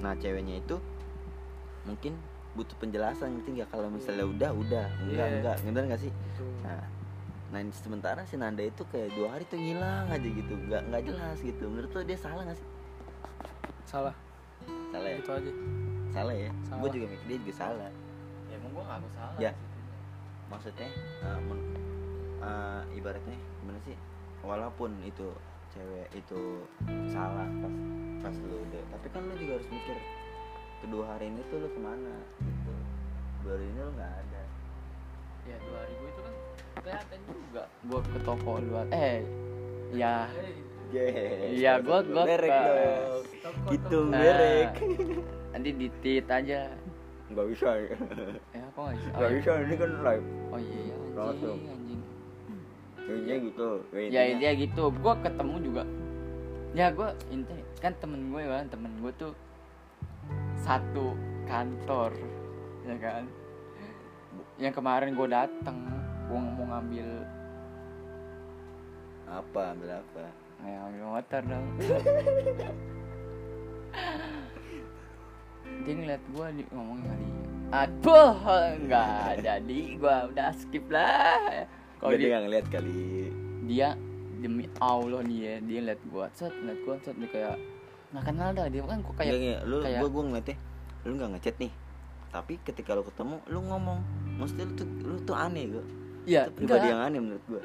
nah 0.00 0.16
ceweknya 0.16 0.58
itu 0.58 0.76
mungkin 1.84 2.16
butuh 2.50 2.74
penjelasan 2.76 3.38
ngerti 3.38 3.50
nggak? 3.56 3.68
Kalau 3.70 3.88
misalnya 3.88 4.26
udah 4.26 4.50
udah. 4.52 4.86
Enggak 5.00 5.26
Iya. 5.26 5.36
enggak. 5.38 5.56
Ngerti 5.62 5.86
nggak 5.86 6.00
sih? 6.02 6.12
Nah 6.64 6.80
nah 7.50 7.58
ini 7.58 7.72
sementara 7.74 8.22
si 8.24 8.38
Nanda 8.38 8.62
itu 8.62 8.86
kayak 8.86 9.10
dua 9.12 9.34
hari 9.34 9.42
tuh 9.46 9.58
ngilang 9.58 10.06
aja 10.06 10.22
gitu. 10.24 10.54
Nggak 10.56 10.82
nggak 10.88 11.02
jelas 11.04 11.38
gitu. 11.38 11.64
Menurut 11.66 11.90
lo 11.90 12.00
dia 12.02 12.18
salah 12.18 12.42
nggak 12.42 12.58
sih? 12.58 12.68
Salah. 13.84 14.14
Salah 14.90 15.08
ya? 15.08 15.16
Gitu 15.18 15.30
aja. 15.30 15.52
Salah 16.10 16.34
ya? 16.34 16.50
Salah. 16.66 16.80
gue 16.82 16.90
juga 16.90 17.06
mikir 17.06 17.26
dia 17.26 17.38
juga 17.38 17.54
salah. 17.54 17.90
Ya 18.50 18.54
emang 18.58 18.70
gue 18.74 18.82
gak 18.82 19.12
salah 19.14 19.38
Ya. 19.38 19.52
maksudnya 20.50 20.90
uh, 21.22 21.38
men- 21.38 21.70
uh, 22.42 22.82
ibaratnya 22.90 23.38
gimana 23.62 23.78
sih? 23.86 23.94
Walaupun 24.42 24.90
itu 25.06 25.30
cewek 25.70 26.08
itu 26.12 26.40
salah 27.06 27.46
pas 27.60 27.74
pas 28.20 28.34
lu 28.36 28.56
udah 28.60 28.82
tapi 28.90 29.06
kan 29.08 29.22
lu 29.22 29.34
juga 29.36 29.52
harus 29.54 29.68
mikir 29.68 29.96
kedua 30.80 31.04
hari 31.08 31.26
ini 31.26 31.40
tuh 31.46 31.58
lu 31.58 31.68
ke 31.68 31.80
mana 31.80 32.14
gitu 32.38 32.72
dua 33.40 33.52
hari 33.52 33.66
ini 33.66 33.78
lu 33.78 33.92
nggak 33.92 34.12
ada 34.14 34.42
ya 35.42 35.56
dua 35.58 35.76
hari 35.78 35.92
gue 35.94 36.08
itu 36.08 36.20
kan 36.20 36.34
kelihatan 36.76 37.18
juga 37.26 37.62
gue 37.80 38.00
ke 38.04 38.18
toko 38.20 38.50
luar 38.60 38.86
eh 38.90 39.18
ya. 39.90 40.16
Iya, 40.90 41.78
gua- 41.80 42.02
gua 42.02 42.26
merek. 42.26 42.50
Gitu 43.70 43.98
Ah. 44.00 44.10
merek. 44.12 44.70
nanti 45.50 45.70
ditit 45.72 46.26
aja 46.26 46.66
Enggak 47.26 47.46
bisa. 47.46 47.68
ya. 47.76 47.94
ya 48.50 48.64
kok 48.68 48.80
nggak 48.80 48.94
bisa 48.96 49.06
oh, 49.08 49.14
Enggak 49.14 49.30
iya. 49.30 49.36
bisa 49.36 49.50
ini 49.60 49.74
kan 49.76 49.90
live. 50.00 50.26
oh 50.50 50.58
iya 50.58 50.80
ya, 50.82 50.96
Langsung. 51.14 51.58
Anjing 53.10 53.22
Intinya 53.26 53.36
gitu. 53.50 53.70
ya 54.10 54.22
intinya. 54.30 54.52
gitu. 54.54 54.84
Gue 54.94 55.14
ketemu 55.22 55.54
juga. 55.64 55.82
Ya 56.70 56.86
gue 56.94 57.08
inti 57.34 57.54
kan 57.82 57.92
temen 57.98 58.30
gue 58.30 58.42
kan 58.46 58.68
temen 58.70 58.92
gue 59.02 59.12
tuh 59.18 59.34
satu 60.62 61.18
kantor 61.50 62.14
ya 62.86 62.94
kan? 63.02 63.24
Yang 64.60 64.74
kemarin 64.78 65.10
gue 65.18 65.26
dateng 65.26 65.78
gue 66.30 66.38
mau 66.38 66.64
ngambil 66.76 67.08
apa 69.30 69.60
ambil 69.74 69.90
apa? 69.98 70.24
ya 70.60 70.76
ngambil 70.86 71.04
motor 71.08 71.42
dong. 71.42 71.66
Dia 75.80 75.94
ngeliat 75.96 76.22
gue 76.30 76.46
di 76.60 76.62
ngomongin 76.70 77.08
kali 77.08 77.26
aduh 77.70 78.34
nggak 78.82 79.46
jadi 79.46 79.80
gue 79.94 80.16
udah 80.34 80.50
skip 80.58 80.90
lah 80.90 81.70
kalau 82.00 82.10
dia 82.16 82.20
dia 82.20 82.28
nggak 82.32 82.44
ngeliat 82.48 82.66
kali. 82.72 82.98
dia 83.68 83.88
demi 84.40 84.64
Allah 84.80 85.20
nih 85.20 85.38
ya 85.38 85.54
dia 85.60 85.80
liat 85.84 86.00
gua 86.08 86.26
set 86.32 86.50
liat 86.64 86.80
gua 86.82 86.96
set 87.04 87.14
dia 87.20 87.28
kayak 87.28 87.56
nggak 88.10 88.24
kenal 88.24 88.48
dah 88.50 88.66
dia 88.66 88.82
kan 88.82 88.98
kok 89.04 89.14
kayak 89.20 89.36
nggak, 89.36 89.60
lu 89.68 89.76
kayak- 89.84 90.00
gua 90.00 90.08
gua 90.10 90.22
ngeliatnya 90.26 90.56
lu 91.00 91.12
nggak 91.16 91.30
ngechat 91.36 91.56
nih. 91.56 91.72
Tapi 92.30 92.54
ketika 92.62 92.90
lu 92.92 93.02
ketemu 93.02 93.36
lu 93.48 93.58
ngomong. 93.64 93.98
Mesti 94.36 94.60
lu 94.64 94.72
tuh 94.76 94.88
lu 95.04 95.16
tuh 95.24 95.36
aneh 95.36 95.64
gua. 95.68 95.84
iya 96.28 96.52
pribadi 96.52 96.92
yang 96.92 97.00
aneh 97.00 97.20
menurut 97.20 97.44
gua. 97.48 97.62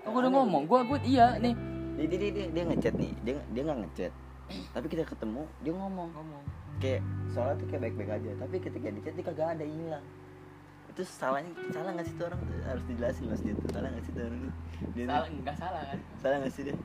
aku 0.00 0.16
udah 0.16 0.32
ngomong 0.32 0.62
gua 0.64 0.80
gua 0.88 0.98
iya 1.04 1.36
nih 1.36 1.52
Dia 2.00 2.06
dia 2.08 2.30
dia, 2.32 2.46
dia, 2.48 2.62
ngechat 2.64 2.94
nih. 2.96 3.12
Dia 3.20 3.36
dia 3.52 3.62
nggak 3.64 3.78
ngechat. 3.84 4.12
Tapi 4.72 4.86
kita 4.88 5.04
ketemu 5.04 5.44
dia 5.60 5.72
ngomong. 5.76 6.08
ngomong 6.16 6.42
Kayak 6.80 7.04
soalnya 7.28 7.60
tuh 7.60 7.66
kayak 7.68 7.82
baik-baik 7.84 8.10
aja. 8.16 8.30
Tapi 8.40 8.56
ketika 8.56 8.86
di 8.88 9.00
chat 9.04 9.12
dia 9.12 9.24
kagak 9.28 9.48
ada 9.60 9.64
hilang. 9.68 10.04
Itu 10.90 11.02
salahnya 11.06 11.50
salah 11.70 11.90
nggak 11.94 12.04
sih 12.04 12.14
tuh 12.14 12.26
orang 12.26 12.40
tuh? 12.40 12.54
harus 12.60 12.82
dijelasin 12.84 13.24
mas 13.26 13.40
dia 13.40 13.54
tuh 13.54 13.68
salah 13.70 13.88
nggak 13.88 14.04
sih 14.04 14.12
tuh 14.12 14.22
orang? 14.24 14.40
Dia 14.90 15.04
salah 15.06 15.28
enggak 15.28 15.56
salah 15.56 15.82
kan 15.84 15.98
salah 16.18 16.36
nggak 16.38 16.52
sih 16.52 16.62
dia? 16.62 16.76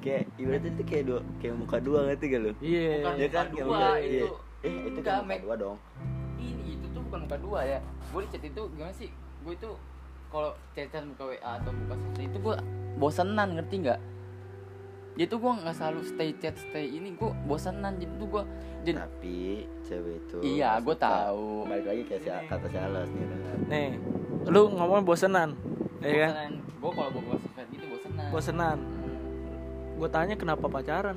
Kayak 0.00 0.22
ibaratnya 0.36 0.70
itu 0.70 0.82
kayak 0.84 1.04
dua 1.06 1.18
kayak 1.38 1.54
muka 1.54 1.76
dua 1.78 1.98
ngerti 2.04 2.24
gak 2.26 2.40
lu? 2.42 2.52
iya 2.58 2.88
Bukan 2.98 3.14
Ya 3.14 3.28
kan 3.30 3.46
muka 3.46 3.56
dua, 3.58 3.68
muka- 3.70 4.00
itu. 4.00 4.10
iya. 4.10 4.24
Eh 4.62 4.74
itu 4.86 5.00
kan 5.00 5.14
muka 5.22 5.36
dua 5.38 5.54
dong. 5.58 5.76
ini 6.36 6.62
itu 6.74 6.86
tuh 6.90 7.00
bukan 7.02 7.20
muka 7.24 7.36
dua 7.38 7.60
ya 7.62 7.78
gua 8.10 8.20
di 8.20 8.28
chat 8.28 8.42
itu 8.42 8.62
gimana 8.70 8.92
sih 8.92 9.08
gua 9.40 9.52
itu 9.52 9.70
kalau 10.28 10.50
chatan 10.72 11.04
muka 11.08 11.24
WA 11.26 11.50
atau 11.54 11.70
muka 11.70 11.94
sosmed 11.94 12.20
itu 12.22 12.38
gua 12.38 12.56
bosenan 12.94 13.48
ngerti 13.54 13.74
nggak 13.80 14.00
jadi 15.14 15.26
tuh 15.26 15.38
gua 15.38 15.52
nggak 15.56 15.74
selalu 15.74 16.00
stay 16.02 16.30
chat 16.36 16.54
stay 16.58 16.90
ini 16.90 17.14
gua 17.14 17.30
bosenan. 17.44 17.94
Jadi 17.96 18.12
tuh 18.14 18.28
gua 18.28 18.42
jadi 18.82 18.98
Tapi 19.00 19.38
cewek 19.80 20.16
itu 20.20 20.38
Iya, 20.42 20.76
suka. 20.76 20.94
tahu. 20.98 21.64
Balik 21.64 21.86
lagi 21.86 22.02
kayak 22.04 22.20
si 22.20 22.28
kata 22.28 22.66
si 22.66 22.76
Alas 22.76 23.08
nih 23.08 23.24
nih 23.64 23.88
lu 24.44 24.68
ngomong 24.70 25.02
bosenan 25.02 25.54
ya 25.98 26.28
kan? 26.28 26.30
Bosenan. 26.34 26.52
Gua 26.76 26.90
kalau 26.92 27.10
gua 27.10 27.22
buka 27.22 27.36
sosmed 27.40 27.66
gitu 27.70 27.84
bosenan. 27.88 28.28
Bosenan. 28.28 28.78
Hmm. 28.78 29.12
gue 29.94 30.08
tanya 30.10 30.34
kenapa 30.34 30.66
pacaran? 30.66 31.14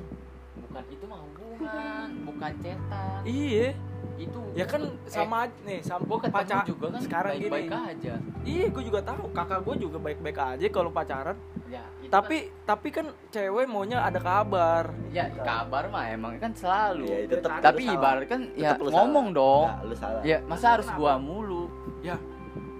Bukan 0.54 0.84
itu 0.88 1.04
mah 1.04 1.18
hubungan 1.18 2.08
bukan 2.24 2.52
cetak. 2.62 3.20
Iya 3.26 3.74
itu. 4.18 4.40
Ya 4.52 4.66
kan 4.66 4.82
eh, 4.82 5.10
sama 5.10 5.46
aja 5.46 5.54
nih 5.62 5.78
sama 5.80 6.02
ketemu 6.18 6.34
pacar 6.34 6.56
juga 6.66 6.86
kan 6.90 7.00
sekarang 7.00 7.32
baik 7.38 7.50
baik 7.50 7.68
gini. 7.70 7.78
aja. 7.94 8.14
Iya 8.42 8.64
gue 8.74 8.82
juga 8.84 9.00
tahu. 9.00 9.22
Kakak 9.30 9.60
gue 9.62 9.74
juga 9.78 9.96
baik-baik 10.02 10.38
aja 10.38 10.66
kalau 10.68 10.90
pacaran. 10.90 11.36
Ya 11.68 11.84
itu 12.02 12.10
tapi 12.10 12.36
tapi 12.64 12.88
kan 12.90 13.06
cewek 13.30 13.66
maunya 13.68 14.00
ada 14.00 14.18
kabar. 14.18 14.88
Kan, 14.90 15.14
ya 15.14 15.24
kabar 15.38 15.86
mah 15.88 16.04
emang 16.10 16.34
kan 16.42 16.50
selalu. 16.52 17.06
Itu 17.28 17.38
tetap 17.38 17.62
tapi 17.62 17.82
lu 17.86 17.94
ibarat 17.94 18.24
kan 18.26 18.40
ya 18.58 18.74
Tetap 18.74 18.82
lu 18.82 18.90
ngomong 18.90 19.26
salah. 19.30 19.38
dong. 19.38 19.64
Nggak, 19.68 19.80
lu 19.86 19.94
salah. 19.94 20.20
ya 20.24 20.38
masa 20.44 20.66
harus 20.74 20.88
gua 20.96 21.14
mulu? 21.20 21.64
Ya 22.02 22.16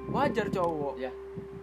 wajar 0.08 0.46
cowok. 0.48 0.94
Ya 0.98 1.12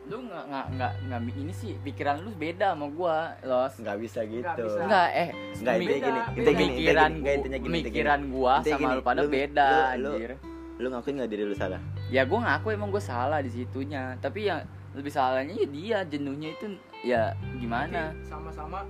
lu 0.06 0.18
nggak 0.22 0.44
nggak 0.46 0.65
nggak 0.72 0.91
nggak 1.04 1.20
ini 1.36 1.50
sih 1.52 1.74
pikiran 1.82 2.22
lu 2.22 2.30
beda 2.32 2.72
sama 2.72 2.86
gua 2.88 3.18
los. 3.41 3.74
Nggak 3.76 3.98
bisa 4.00 4.20
gitu. 4.24 4.46
Nggak 4.46 4.58
bisa. 4.62 4.80
nggak 4.86 5.08
eh 5.12 5.30
Nggak, 5.56 5.74
mi- 5.74 5.86
intinya 5.86 6.00
gini, 6.00 6.20
Beda, 6.22 6.36
intinya 6.38 6.54
gini, 6.54 6.76
intinya 6.76 7.00
gini, 7.02 7.18
gua 7.18 7.34
intinya 7.34 7.58
gini, 7.58 8.26
gua 8.30 8.54
Intinya 8.56 8.70
sama 8.72 8.86
gini, 8.86 8.94
lu 8.94 9.02
pada 9.02 9.20
lu- 9.20 9.32
beda 9.32 9.65
lu- 9.65 9.82
lu- 10.04 10.13
anjir. 10.13 10.32
Lu 10.76 10.88
ngakuin 10.89 11.13
nggak 11.15 11.30
diri 11.30 11.44
lu 11.44 11.56
salah? 11.56 11.80
ya 12.06 12.22
gue 12.22 12.38
ngaku 12.38 12.68
emang 12.70 12.91
gue 12.91 13.00
salah 13.00 13.39
di 13.39 13.50
situnya. 13.50 14.13
Tapi 14.15 14.46
yang 14.46 14.62
lebih 14.91 15.10
salahnya 15.10 15.56
ya 15.56 15.68
dia 15.68 15.98
jenuhnya 16.06 16.50
itu 16.52 16.65
ya 17.02 17.22
gimana? 17.56 18.13
Sama-sama 18.22 18.86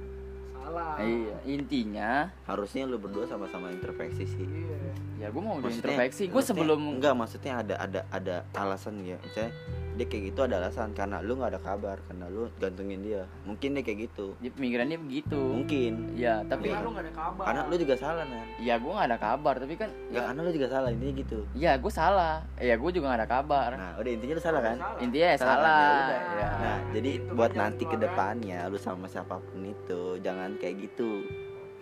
salah. 0.51 0.97
Iya 0.97 1.37
intinya. 1.47 2.27
Harusnya 2.43 2.83
lu 2.83 2.97
berdua 2.97 3.23
sama-sama 3.23 3.69
introspeksi 3.69 4.25
sih. 4.25 4.43
iya. 4.43 4.91
Ya 5.15 5.27
gue 5.29 5.39
mau 5.39 5.61
introspeksi 5.61 6.25
gue 6.25 6.33
maksudnya- 6.33 6.49
sebelum 6.59 6.81
enggak 6.91 7.13
maksudnya 7.13 7.53
ada 7.55 7.75
ada 7.79 8.01
ada 8.09 8.35
alasan 8.51 8.99
ya 8.99 9.15
misalnya 9.21 9.53
dia 9.95 10.05
kayak 10.11 10.23
gitu 10.35 10.39
ada 10.43 10.59
alasan 10.59 10.91
karena 10.91 11.23
lu 11.23 11.39
nggak 11.39 11.55
ada 11.55 11.61
kabar 11.63 11.97
karena 12.11 12.27
lu 12.27 12.51
gantungin 12.59 12.99
dia. 12.99 13.23
Mungkin 13.47 13.79
dia 13.79 13.83
kayak 13.83 13.99
gitu. 14.11 14.35
Dia 14.43 14.51
pemikirannya 14.51 14.99
begitu. 14.99 15.39
Mungkin. 15.39 16.15
Ya 16.19 16.43
tapi 16.43 16.67
tapi 16.71 16.83
lu 16.83 16.91
gak 16.91 17.05
ada 17.07 17.13
kabar. 17.15 17.43
Karena 17.47 17.61
lu 17.71 17.75
juga 17.79 17.95
salah 17.95 18.23
nan. 18.27 18.45
Ya 18.59 18.75
gue 18.75 18.91
gak 18.91 19.07
ada 19.07 19.19
kabar 19.19 19.55
tapi 19.59 19.73
kan 19.79 19.89
ya 20.11 20.19
ya 20.19 20.21
karena 20.27 20.39
lu 20.43 20.51
juga 20.51 20.67
salah 20.67 20.89
intinya 20.91 21.13
gitu. 21.15 21.39
Ya 21.55 21.71
gue 21.79 21.91
salah. 21.93 22.35
Ya 22.59 22.75
gue 22.75 22.91
juga 22.91 23.05
gak 23.15 23.19
ada 23.23 23.29
kabar. 23.29 23.69
Nah 23.79 23.91
udah 23.97 24.11
intinya 24.11 24.33
lu 24.35 24.43
salah 24.43 24.61
kan? 24.61 24.77
Salah. 24.77 24.99
intinya 24.99 25.27
ya 25.27 25.37
Salah 25.37 25.47
kan? 25.47 25.55
salah 25.55 25.79
Ya 25.79 25.95
udah. 25.95 26.19
ya. 26.35 26.49
Nah 26.59 26.77
jadi 26.91 27.11
Itu 27.15 27.33
buat 27.35 27.51
kan 27.51 27.59
nanti 27.63 27.83
jangan 27.83 27.91
ke 27.91 27.95
keluar, 27.95 28.03
depannya 28.11 28.59
lu 28.67 28.77
sama 28.79 29.05
siapa 29.07 29.35
pun 29.39 29.61
itu 29.63 30.01
jangan 30.19 30.49
kayak 30.59 30.75
gitu. 30.83 31.11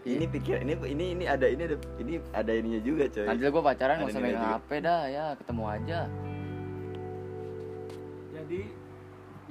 Iya. 0.04 0.20
ini 0.20 0.26
pikir 0.28 0.56
ini 0.68 0.74
ini 0.84 1.06
ini 1.16 1.24
ada 1.24 1.48
ini 1.48 1.64
ada 1.64 1.78
ini 2.04 2.20
ada 2.36 2.52
ininya 2.52 2.82
juga 2.84 3.08
coy. 3.08 3.24
Nanti 3.24 3.40
gue 3.48 3.64
pacaran 3.64 3.96
Ada 3.96 4.04
gak 4.04 4.12
usah 4.12 4.20
megang 4.20 4.52
hp 4.60 4.70
dah 4.84 5.02
ya 5.08 5.26
ketemu 5.40 5.64
aja 5.64 6.00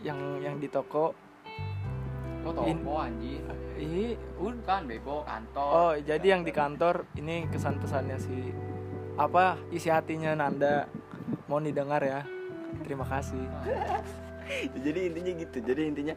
yang 0.03 0.19
yang 0.39 0.59
di 0.59 0.67
toko. 0.67 1.15
Kok 2.43 2.67
In- 2.67 2.83
toko 2.83 2.99
anjir 2.99 3.39
udah 4.39 4.63
kan 4.63 4.87
bego 4.87 5.23
kantor. 5.23 5.71
Oh 5.71 5.93
jadi 5.97 6.27
yang 6.29 6.43
di 6.43 6.51
kantor 6.51 7.07
ini 7.15 7.51
kesan 7.51 7.79
pesannya 7.79 8.19
si 8.19 8.55
apa 9.15 9.59
isi 9.71 9.91
hatinya 9.91 10.35
Nanda. 10.35 10.87
Mau 11.47 11.59
didengar 11.59 12.03
ya. 12.03 12.23
Terima 12.83 13.05
kasih. 13.05 13.43
Jadi 14.85 15.01
intinya 15.09 15.33
gitu 15.39 15.57
jadi 15.63 15.89
intinya 15.89 16.15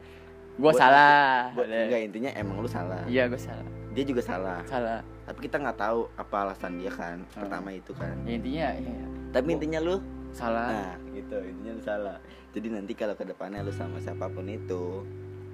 gue 0.55 0.61
Buat- 0.61 0.75
salah. 0.75 1.51
Buat 1.53 1.67
enggak 1.67 2.01
intinya 2.03 2.31
emang 2.33 2.59
lu 2.59 2.67
salah. 2.67 3.03
Iya 3.05 3.27
gue 3.27 3.39
salah. 3.39 3.65
Dia 3.95 4.03
juga 4.03 4.21
salah. 4.23 4.59
Salah. 4.65 4.99
Tapi 5.25 5.39
kita 5.45 5.61
nggak 5.61 5.77
tahu 5.77 6.09
apa 6.15 6.35
alasan 6.41 6.81
dia 6.81 6.91
kan 6.91 7.21
Hmm. 7.21 7.41
pertama 7.41 7.69
itu 7.71 7.91
kan. 7.93 8.15
Ya, 8.25 8.33
intinya 8.35 8.65
ya, 8.75 9.05
tapi 9.31 9.47
intinya 9.55 9.79
lu 9.79 9.95
salah. 10.35 10.67
Nah 10.69 10.93
gitu. 11.09 11.37
Intinya 11.39 11.71
lu 11.71 11.81
salah. 11.81 12.17
Jadi 12.51 12.67
nanti 12.69 12.91
kalau 12.91 13.15
ke 13.15 13.23
depannya 13.23 13.63
lu 13.63 13.71
sama 13.71 13.97
siapa 13.97 14.27
pun 14.27 14.45
itu 14.45 15.07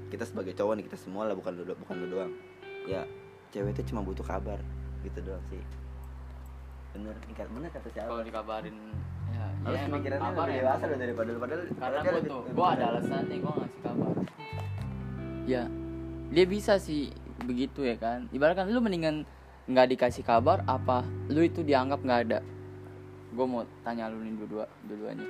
kita 0.09 0.25
sebagai 0.25 0.51
cowok 0.51 0.73
nih 0.75 0.85
kita 0.85 0.97
semua 0.97 1.23
lah 1.23 1.33
bukan 1.33 1.53
lu 1.53 1.63
do- 1.63 1.77
bukan 1.77 1.95
lu 1.95 2.07
doang. 2.09 2.33
Ya 2.83 3.05
cewek 3.49 3.73
itu 3.73 3.93
cuma 3.93 4.01
butuh 4.01 4.21
kabar 4.21 4.57
gitu 5.01 5.21
doang 5.21 5.41
sih. 5.47 5.61
Bener 6.91 7.15
bener 7.23 7.47
bener 7.47 7.69
kata 7.69 7.87
siapa? 7.89 8.09
Kalau 8.09 8.23
dikabarin 8.25 8.75
ya, 9.31 9.45
Harus 9.63 9.77
ya 9.77 9.81
emang 9.81 9.91
pemikirannya 9.95 10.21
kabar 10.27 10.43
lebih 10.43 10.51
ya 10.51 10.61
dewasa 10.61 10.83
loh 10.83 10.97
daripada 10.99 11.29
lu. 11.29 11.39
Padahal 11.39 11.61
karena 11.61 11.79
padahal 11.79 12.01
gue 12.03 12.13
lebih- 12.17 12.31
tuh 12.31 12.41
gue 12.51 12.67
ada 12.67 12.83
alasan 12.89 13.21
nih 13.25 13.37
gue 13.39 13.53
ngasih 13.55 13.81
kabar. 13.81 14.11
Ya 15.45 15.63
dia 16.31 16.45
bisa 16.45 16.73
sih 16.77 17.01
begitu 17.41 17.81
ya 17.81 17.95
kan. 17.95 18.27
Ibaratkan 18.29 18.67
lu 18.67 18.79
mendingan 18.79 19.23
nggak 19.65 19.87
dikasih 19.89 20.25
kabar 20.25 20.65
apa 20.65 21.05
lu 21.29 21.41
itu 21.41 21.61
dianggap 21.61 22.01
nggak 22.01 22.21
ada 22.27 22.39
gue 23.31 23.45
mau 23.45 23.63
tanya 23.81 24.07
lu 24.07 24.19
nih 24.19 24.33
dua 24.41 24.65
dua-duanya. 24.83 25.27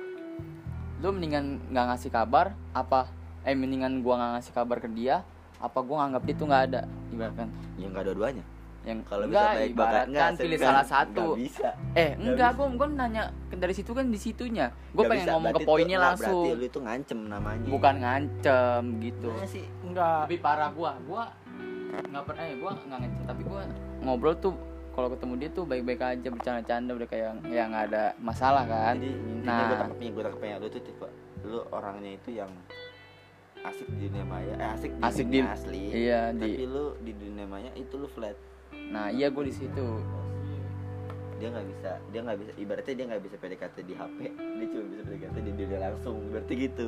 Lu 0.98 1.10
mendingan 1.10 1.58
nggak 1.68 1.84
ngasih 1.88 2.10
kabar 2.10 2.54
apa 2.70 3.10
eh 3.42 3.54
mendingan 3.54 4.02
gua 4.02 4.14
nggak 4.16 4.32
ngasih 4.38 4.52
kabar 4.52 4.78
ke 4.78 4.86
dia 4.86 5.26
apa 5.58 5.78
gua 5.80 6.06
nganggap 6.06 6.22
dia 6.22 6.34
tuh 6.36 6.46
nggak 6.46 6.62
ada 6.68 6.80
ibaratkan? 7.10 7.48
Ya 7.74 7.86
nggak 7.90 8.04
dua-duanya. 8.06 8.44
Yang 8.82 8.98
kalau 9.06 9.24
bisa 9.24 9.34
enggak 9.34 9.50
baik 9.54 9.70
ibaratkan 9.74 10.30
pilih 10.34 10.58
salah 10.58 10.82
satu. 10.82 11.26
bisa. 11.34 11.70
Eh 11.94 12.14
Nggak 12.14 12.30
enggak 12.34 12.50
gua 12.54 12.66
gua 12.72 12.88
nanya 12.88 13.22
dari 13.48 13.70
situ 13.72 13.90
kan 13.90 14.06
di 14.06 14.18
situnya. 14.18 14.66
Gua 14.90 15.02
Nggak 15.02 15.10
pengen 15.10 15.22
bisa, 15.22 15.32
ngomong 15.34 15.46
ke 15.46 15.54
berarti 15.54 15.70
poinnya 15.70 15.86
itu- 15.86 15.98
nggak, 15.98 16.10
langsung. 16.10 16.42
berarti 16.42 16.58
lu 16.58 16.64
itu 16.66 16.78
ngancem 16.82 17.18
namanya. 17.26 17.68
Bukan 17.70 17.94
ngancem 17.98 18.82
gitu. 18.98 19.30
Gimana 19.30 19.46
sih 19.46 19.64
enggak 19.82 20.18
lebih 20.26 20.40
parah 20.40 20.70
gua 20.70 20.90
gua 21.02 21.24
nggak 21.92 22.24
pernah 22.24 22.42
eh 22.42 22.56
gua 22.56 22.70
nggak 22.74 22.98
ngancem 22.98 23.22
tapi 23.26 23.42
gua 23.44 23.60
ngobrol 24.00 24.34
tuh 24.36 24.54
kalau 24.92 25.08
ketemu 25.08 25.34
dia 25.36 25.48
tuh 25.50 25.64
baik-baik 25.64 26.00
aja 26.00 26.28
bercanda-canda 26.28 26.92
udah 26.92 27.08
kayak 27.08 27.24
yang 27.46 27.68
nggak 27.68 27.84
ada 27.88 28.02
masalah 28.18 28.64
kan. 28.64 28.94
Jadi 28.94 29.10
Nah. 29.42 29.58
gue 29.64 29.76
tangkapnya 29.76 30.08
gue 30.10 30.22
tangkapnya 30.22 30.56
lu 30.56 30.68
tuh 30.68 30.82
tipe 30.82 31.06
lu 31.42 31.58
orangnya 31.68 32.10
itu 32.14 32.30
yang 32.34 32.50
asik 33.60 33.86
di 33.88 34.06
dunia 34.06 34.22
maya 34.22 34.52
eh 34.52 34.68
asik 34.70 34.90
di 34.90 35.00
Asik 35.00 35.24
dunia 35.24 35.40
di- 35.40 35.50
asli 35.50 35.82
iya, 35.92 36.20
tapi 36.30 36.50
di- 36.52 36.66
lu 36.66 36.84
di 36.98 37.12
dunia 37.12 37.46
maya 37.46 37.70
itu 37.74 37.94
lu 37.94 38.06
flat. 38.06 38.34
Nah 38.88 39.08
iya 39.08 39.26
gua 39.28 39.42
di 39.42 39.52
situ. 39.52 39.86
Dia 41.36 41.48
nggak 41.48 41.66
bisa 41.68 41.90
dia 42.08 42.20
nggak 42.22 42.38
bisa 42.38 42.52
ibaratnya 42.56 42.94
dia 42.94 43.06
nggak 43.08 43.22
bisa 43.22 43.36
PDKT 43.36 43.76
di 43.82 43.94
HP 43.94 44.18
dia 44.30 44.66
cuma 44.68 44.84
bisa 44.88 45.02
PDKT 45.02 45.36
di 45.40 45.52
dunia 45.56 45.78
langsung 45.80 46.16
berarti 46.28 46.54
gitu. 46.56 46.86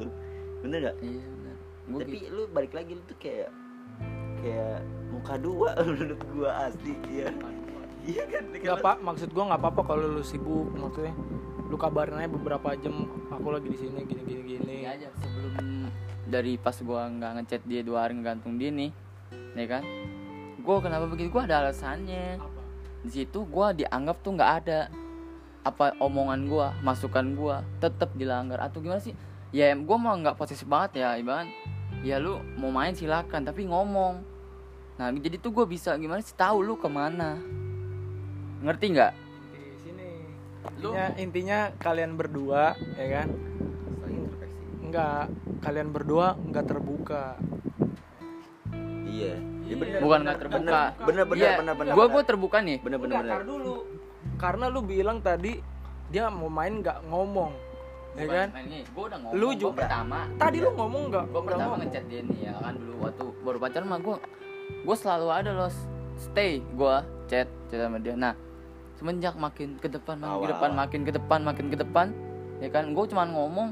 Bener 0.61 0.79
gak 0.85 0.97
iya 1.01 1.25
benar 1.25 1.57
gua 1.85 2.01
tapi 2.01 2.17
gitu. 2.17 2.31
lu 2.31 2.43
balik 2.49 2.73
lagi 2.73 2.93
lu 2.93 3.03
tuh 3.05 3.19
kayak 3.19 3.51
kayak 4.37 4.79
muka 5.09 5.35
dua 5.37 5.69
menurut 5.89 6.21
gua 6.31 6.51
asli 6.65 6.95
iya 7.09 7.29
iya 8.05 8.25
kan? 8.29 8.45
Nggak 8.53 8.79
pak. 8.85 8.97
Maksud 9.01 9.29
gua 9.33 9.45
nggak 9.53 9.61
apa-apa 9.61 9.83
kalau 9.85 10.05
lu 10.09 10.23
sibuk 10.23 10.69
maksudnya. 10.77 11.17
Lu 11.73 11.77
kabarin 11.81 12.21
aja 12.21 12.31
beberapa 12.31 12.77
jam 12.79 13.09
aku 13.33 13.49
lagi 13.51 13.69
di 13.73 13.79
sini 13.81 14.05
gini 14.05 14.23
gini 14.23 14.43
gini. 14.45 14.63
Ini 14.65 14.87
aja 14.89 15.09
sebelum 15.19 15.89
dari 16.29 16.57
pas 16.61 16.77
gua 16.85 17.09
nggak 17.09 17.31
ngechat 17.41 17.63
dia 17.65 17.81
dua 17.81 18.07
hari 18.07 18.21
ngegantung 18.21 18.61
dia 18.61 18.71
nih 18.71 18.91
ya 19.57 19.67
kan? 19.67 19.83
Gua 20.61 20.81
kenapa 20.81 21.09
begitu? 21.09 21.33
Gua 21.33 21.49
ada 21.49 21.65
alasannya. 21.65 22.41
Apa? 22.41 22.55
di 23.05 23.13
situ 23.13 23.45
gua 23.45 23.77
dianggap 23.77 24.25
tuh 24.25 24.33
nggak 24.33 24.53
ada 24.65 24.89
apa 25.61 25.93
omongan 26.01 26.49
gua 26.49 26.73
masukan 26.81 27.37
gua 27.37 27.61
tetap 27.79 28.17
dilanggar. 28.17 28.65
Atau 28.65 28.81
gimana 28.81 29.01
sih? 29.05 29.13
Ya 29.53 29.71
gua 29.77 30.01
mau 30.01 30.17
nggak 30.17 30.41
posesif 30.41 30.65
banget 30.65 31.05
ya 31.05 31.21
ibarat 31.21 31.47
ya 32.05 32.21
lu 32.21 32.41
mau 32.57 32.73
main 32.73 32.97
silakan 32.97 33.45
tapi 33.45 33.69
ngomong. 33.69 34.25
Nah 34.97 35.09
jadi 35.13 35.37
tuh 35.37 35.53
gua 35.53 35.69
bisa 35.69 35.93
gimana 36.01 36.25
sih? 36.25 36.33
Tahu 36.33 36.65
lu 36.65 36.81
ke 36.81 36.89
mana 36.89 37.64
ngerti 38.65 38.87
nggak? 38.91 39.13
Di 39.53 39.63
sini. 39.79 40.09
Lu- 40.81 40.93
intinya 40.93 41.07
intinya 41.21 41.59
kalian 41.77 42.13
berdua 42.17 42.63
ya 42.97 43.07
kan? 43.21 43.29
Nggak 44.85 45.23
kalian 45.61 45.89
berdua 45.91 46.27
nggak 46.35 46.65
terbuka. 46.65 47.25
Iya. 49.05 49.35
Iya. 49.65 49.75
Bener. 49.77 50.01
Bukan 50.01 50.19
nggak 50.25 50.39
terbuka. 50.41 50.81
Bener 51.05 51.25
bener 51.25 51.41
Iya, 51.41 51.51
bener 51.61 51.75
bener. 51.77 51.93
gua 51.93 52.07
gua 52.09 52.23
terbuka 52.23 52.59
nih. 52.61 52.79
Bener 52.81 52.99
bener 52.99 53.17
bener. 53.21 53.41
dulu. 53.45 53.77
Karena 54.37 54.67
lu 54.69 54.81
bilang 54.83 55.21
tadi 55.21 55.57
dia 56.11 56.29
mau 56.29 56.49
main 56.49 56.79
nggak 56.79 57.09
ngomong 57.09 57.53
ya 58.15 58.27
kan? 58.31 58.49
gue 58.55 59.05
udah 59.11 59.19
ngomong 59.19 59.35
Lu 59.35 59.47
gua 59.49 59.59
juga. 59.59 59.75
pertama. 59.83 60.19
Tadi 60.39 60.57
lu 60.63 60.71
ngomong 60.71 61.03
nggak? 61.11 61.25
Gue 61.27 61.43
pertama 61.43 61.63
ngomong. 61.67 61.81
ngechat 61.83 62.05
dia 62.07 62.21
nih 62.23 62.39
ya 62.45 62.53
kan 62.55 62.75
dulu 62.79 62.95
waktu 63.03 63.25
baru 63.43 63.59
pacaran 63.59 63.87
mah 63.91 63.99
gue 63.99 64.17
gue 64.87 64.97
selalu 64.97 65.29
ada 65.29 65.51
loh 65.51 65.73
stay 66.15 66.63
gue 66.63 66.97
chat 67.27 67.49
chat 67.67 67.79
sama 67.81 67.99
dia. 67.99 68.15
Nah 68.15 68.39
semenjak 69.05 69.37
makin 69.37 69.77
ke 69.77 69.93
depan 69.93 70.17
makin 70.17 70.41
ke 70.41 70.49
depan 70.49 70.71
makin 70.73 71.01
ke 71.05 71.13
depan 71.13 71.41
makin 71.45 71.67
ke 71.69 71.77
depan. 71.77 72.07
Ya 72.65 72.73
kan? 72.73 72.97
Gue 72.97 73.05
cuman 73.05 73.37
ngomong 73.37 73.69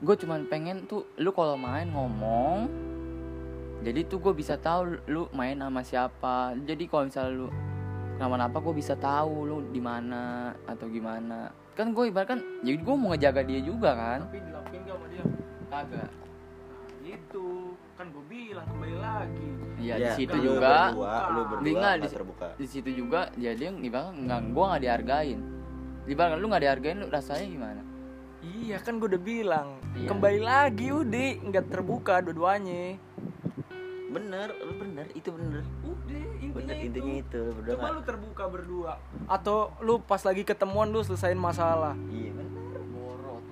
gue 0.00 0.16
cuman 0.16 0.48
pengen 0.48 0.88
tuh 0.88 1.04
lu 1.20 1.28
kalau 1.36 1.60
main 1.60 1.84
ngomong 1.92 2.64
jadi 3.84 4.00
tuh 4.08 4.16
gue 4.16 4.32
bisa 4.32 4.56
tahu 4.56 4.96
lu 5.12 5.28
main 5.36 5.60
sama 5.60 5.84
siapa. 5.84 6.56
Jadi 6.64 6.88
kalau 6.88 7.04
misalnya 7.04 7.36
lu 7.36 7.48
kenapa-napa 8.16 8.56
gue 8.64 8.74
bisa 8.80 8.96
tahu 8.96 9.44
lu 9.44 9.56
di 9.68 9.80
mana 9.84 10.56
atau 10.64 10.88
gimana. 10.88 11.52
Kan 11.76 11.92
gue 11.92 12.08
ibarat 12.08 12.32
kan 12.32 12.40
jadi 12.64 12.80
gue 12.80 12.94
mau 12.96 13.12
ngejaga 13.12 13.44
dia 13.44 13.60
juga 13.60 13.92
kan? 13.92 14.24
Tapi 14.24 14.40
dilakuin 14.40 14.80
gak 14.88 14.96
sama 14.96 15.06
dia? 15.12 15.24
Kagak. 15.68 16.10
Nah 17.04 17.08
itu 17.12 17.76
kan 18.00 18.06
gue 18.08 18.24
bilang 18.24 18.64
kembali 18.72 18.96
lagi 18.96 19.48
Iya 19.80 19.94
Iya, 19.96 20.06
di 20.06 20.08
situ 20.14 20.36
lu 20.36 20.44
juga. 20.52 20.92
berdua, 20.92 21.14
lu 21.26 21.40
berdua 21.42 21.64
Di- 21.64 21.72
nggak, 21.72 21.94
nggak 21.96 22.04
di- 22.04 22.14
terbuka. 22.14 22.46
di 22.54 22.66
situ 22.68 22.90
juga 22.92 23.20
ya 23.34 23.50
dia 23.52 23.70
ibarat 23.72 24.12
nggak 24.14 24.40
gua 24.52 24.64
nggak 24.70 24.82
dihargain. 24.82 25.40
Ibarat 26.04 26.36
lu 26.36 26.46
nggak 26.46 26.62
dihargain 26.62 26.96
lu 26.98 27.06
rasanya 27.08 27.46
gimana? 27.46 27.82
Iya 28.40 28.76
kan 28.78 28.96
gue 28.96 29.04
udah 29.06 29.20
bilang. 29.22 29.68
Iya. 29.92 30.06
kembali 30.06 30.40
lagi 30.40 30.88
udah 30.90 31.28
nggak 31.42 31.64
terbuka 31.66 32.20
dua-duanya. 32.20 32.96
Bener 34.10 34.48
lu 34.58 34.72
bener 34.76 35.06
itu 35.12 35.28
bener. 35.30 35.62
Udah 35.82 36.24
bener 36.50 36.74
intinya 36.74 36.74
intinya 36.82 37.14
itu 37.14 37.20
itu 37.22 37.38
lu 37.38 37.52
berdua 37.54 37.74
coba 37.74 37.88
lu 37.90 38.02
terbuka 38.02 38.44
berdua. 38.48 38.92
Atau 39.26 39.56
lu 39.80 40.00
pas 40.00 40.18
lagi 40.20 40.42
ketemuan 40.42 40.88
lu 40.88 41.00
selesain 41.00 41.36
masalah. 41.36 41.94
Iya 42.06 42.30
bener. 42.32 42.80
Borot 42.90 43.44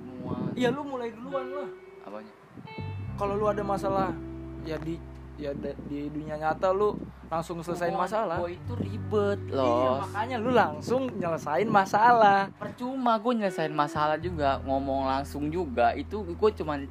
iya 0.55 0.69
lu 0.69 0.83
mulai 0.83 1.09
duluan 1.11 1.47
lah. 1.49 1.69
Apanya? 2.03 2.33
Kalau 3.15 3.35
lu 3.35 3.47
ada 3.47 3.63
masalah 3.63 4.11
ya 4.63 4.75
di 4.77 4.97
ya 5.39 5.55
di 5.87 6.11
dunia 6.11 6.35
nyata 6.35 6.75
lu 6.75 6.99
langsung 7.31 7.63
selesain 7.63 7.95
masalah. 7.95 8.43
gua 8.43 8.51
itu 8.51 8.73
ribet. 8.75 9.39
Iya 9.47 9.55
loh 9.55 10.03
makanya 10.03 10.37
lu 10.43 10.51
langsung 10.51 11.07
nyelesain 11.15 11.69
masalah. 11.71 12.51
Percuma 12.59 13.15
gue 13.23 13.33
nyelesain 13.39 13.71
masalah 13.71 14.19
juga 14.19 14.59
ngomong 14.67 15.07
langsung 15.07 15.47
juga. 15.49 15.95
Itu 15.95 16.27
gue 16.27 16.51
cuman 16.59 16.91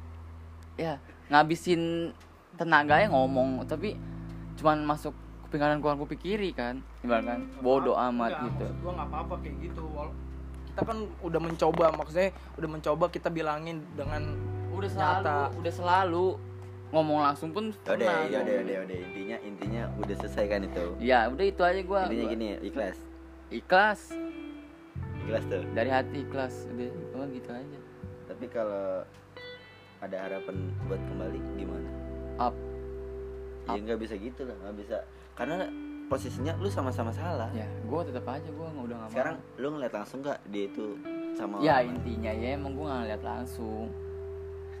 ya 0.80 0.96
ngabisin 1.28 2.14
tenaganya 2.56 3.12
ngomong. 3.12 3.68
Tapi 3.68 4.00
cuman 4.56 4.82
masuk 4.88 5.12
kuping 5.44 5.60
kanan 5.60 5.84
keluar 5.84 6.00
kuping 6.00 6.18
kiri 6.18 6.50
kan. 6.56 6.80
Ibarat 7.04 7.28
kan 7.28 7.40
bodoh 7.60 7.94
amat 8.00 8.32
Enggak, 8.40 8.46
gitu. 8.48 8.66
gua 8.80 8.92
nggak 8.96 9.08
apa-apa 9.12 9.34
kayak 9.44 9.56
gitu. 9.60 9.84
Kita 10.72 10.82
kan 10.86 10.98
udah 11.20 11.40
mencoba 11.42 11.84
maksudnya 11.92 12.30
udah 12.56 12.68
mencoba 12.70 13.04
kita 13.12 13.28
bilangin 13.28 13.84
dengan 13.98 14.38
udah 14.72 14.86
selalu 14.88 15.26
Nyata. 15.26 15.38
udah 15.58 15.72
selalu 15.74 16.26
ngomong 16.88 17.18
langsung 17.20 17.52
pun 17.52 17.68
pernah 17.84 18.24
yaudah, 18.24 18.40
ngomong. 18.40 18.48
yaudah, 18.48 18.74
yaudah. 18.80 18.98
Intinya, 19.04 19.36
intinya 19.44 19.82
udah 20.00 20.16
selesai 20.16 20.44
kan 20.48 20.60
itu. 20.64 20.84
ya 20.98 21.28
udah 21.28 21.44
itu 21.44 21.62
aja 21.62 21.80
gua 21.84 22.00
Intinya 22.08 22.24
gua 22.24 22.32
gini, 22.32 22.46
ikhlas, 22.64 22.96
ikhlas 23.52 24.00
ikhlas 25.24 25.44
tuh. 25.46 25.62
dari 25.76 25.90
hati 25.92 26.24
ikhlas 26.24 26.54
udah 26.72 26.88
cuma 27.12 27.24
gitu 27.28 27.50
aja 27.52 27.78
Tapi 28.24 28.44
kalau 28.48 29.04
ada 29.98 30.16
harapan 30.16 30.56
buat 30.86 31.00
kembali 31.02 31.38
gimana? 31.56 31.90
up 32.38 32.54
Ya 33.68 33.76
nggak 33.84 34.00
bisa 34.00 34.16
gitu 34.16 34.48
lah, 34.48 34.56
nggak 34.64 34.76
bisa. 34.80 34.96
Karena 35.36 35.68
posisinya 36.08 36.56
lu 36.56 36.72
sama-sama 36.72 37.12
salah. 37.12 37.52
ya 37.52 37.68
gue 37.68 38.00
tetap 38.08 38.24
aja 38.24 38.48
gue 38.48 38.64
udah 38.64 38.96
nggak 38.96 38.96
mau. 38.96 39.12
Sekarang 39.12 39.36
lu 39.60 39.66
ngeliat 39.76 39.92
langsung 39.92 40.24
nggak 40.24 40.40
dia 40.48 40.64
itu 40.72 40.96
sama 41.36 41.60
ya 41.60 41.84
orang 41.84 41.92
intinya 41.92 42.32
ya 42.32 42.48
emang 42.56 42.72
gue 42.72 42.86
nggak 42.88 43.06
lihat 43.12 43.22
langsung 43.22 43.92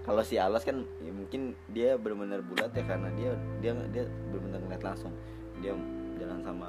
Kalau 0.08 0.22
si 0.24 0.40
Alas 0.40 0.64
kan, 0.64 0.88
ya 0.98 1.12
mungkin 1.12 1.52
dia 1.68 2.00
benar-benar 2.00 2.40
bulat 2.40 2.72
ya 2.72 2.80
karena 2.82 3.12
dia 3.12 3.36
dia 3.60 3.76
dia 3.92 4.08
benar-benar 4.32 4.60
ngeliat 4.64 4.82
langsung. 4.82 5.12
Dia 5.60 5.76
jalan 6.16 6.40
sama 6.40 6.68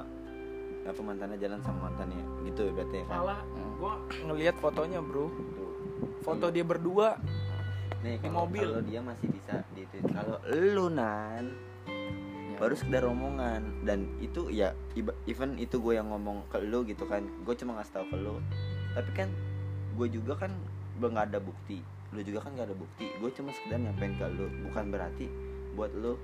apa 0.80 1.02
mantannya 1.06 1.38
jalan 1.38 1.60
sama 1.62 1.92
mantannya 1.92 2.18
gitu 2.50 2.72
berarti 2.74 3.04
ya 3.04 3.06
kan? 3.06 3.18
malah 3.22 3.40
Hmm. 3.46 3.72
gua 3.78 3.94
ngelihat 4.26 4.56
fotonya 4.58 5.00
bro 5.04 5.30
Tuh. 5.30 5.72
foto 6.26 6.46
dia 6.50 6.66
berdua 6.66 7.20
Nih, 8.00 8.16
Di 8.18 8.32
mobil. 8.32 8.64
kalau 8.64 8.82
dia 8.82 9.02
masih 9.04 9.28
bisa 9.28 9.60
di 9.76 9.84
kalau 10.10 10.40
lu 10.50 10.88
nan 10.90 11.52
ya. 11.86 12.58
baru 12.58 12.74
sekedar 12.74 13.04
omongan 13.06 13.86
dan 13.86 14.08
itu 14.18 14.48
ya 14.50 14.72
even 15.28 15.60
itu 15.60 15.78
gue 15.78 15.94
yang 15.94 16.08
ngomong 16.10 16.48
ke 16.48 16.58
lu 16.64 16.82
gitu 16.88 17.04
kan 17.06 17.28
gue 17.28 17.54
cuma 17.54 17.78
ngasih 17.78 17.94
tahu 18.00 18.06
ke 18.10 18.18
lu 18.18 18.36
tapi 18.96 19.12
kan 19.14 19.30
gue 19.94 20.08
juga 20.10 20.40
kan 20.40 20.52
belum 20.98 21.20
ada 21.20 21.38
bukti 21.38 21.84
lu 22.14 22.22
juga 22.26 22.40
kan 22.46 22.52
nggak 22.58 22.68
ada 22.74 22.78
bukti. 22.78 23.06
Gue 23.22 23.30
cuma 23.34 23.54
sekedar 23.54 23.78
nyampein 23.78 24.18
ke 24.18 24.26
lu. 24.34 24.48
Bukan 24.70 24.86
berarti 24.90 25.26
buat 25.78 25.94
lu 25.94 26.18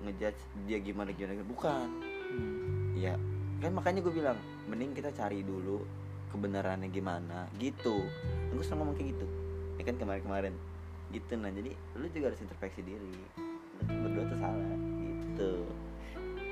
ngejudge 0.00 0.40
dia 0.64 0.78
gimana 0.80 1.12
gimana 1.12 1.44
bukan. 1.44 1.88
Hmm. 2.30 2.94
ya 2.94 3.18
kan 3.58 3.74
makanya 3.74 4.06
gue 4.06 4.14
bilang 4.14 4.38
mending 4.70 4.94
kita 4.94 5.10
cari 5.12 5.44
dulu 5.44 5.84
kebenarannya 6.32 6.88
gimana. 6.88 7.50
Gitu. 7.60 8.06
Gue 8.54 8.62
selalu 8.64 8.78
ngomong 8.80 8.96
kayak 8.96 9.08
gitu. 9.16 9.26
Ya 9.76 9.82
kan 9.84 9.96
kemarin-kemarin. 10.00 10.54
Gitu 11.10 11.32
nah 11.36 11.50
jadi 11.52 11.74
lu 11.98 12.06
juga 12.08 12.32
harus 12.32 12.40
introspeksi 12.40 12.80
diri. 12.80 13.12
Lu 13.84 13.96
berdua 14.08 14.24
tuh 14.30 14.38
salah. 14.40 14.74
Gitu. 15.04 15.52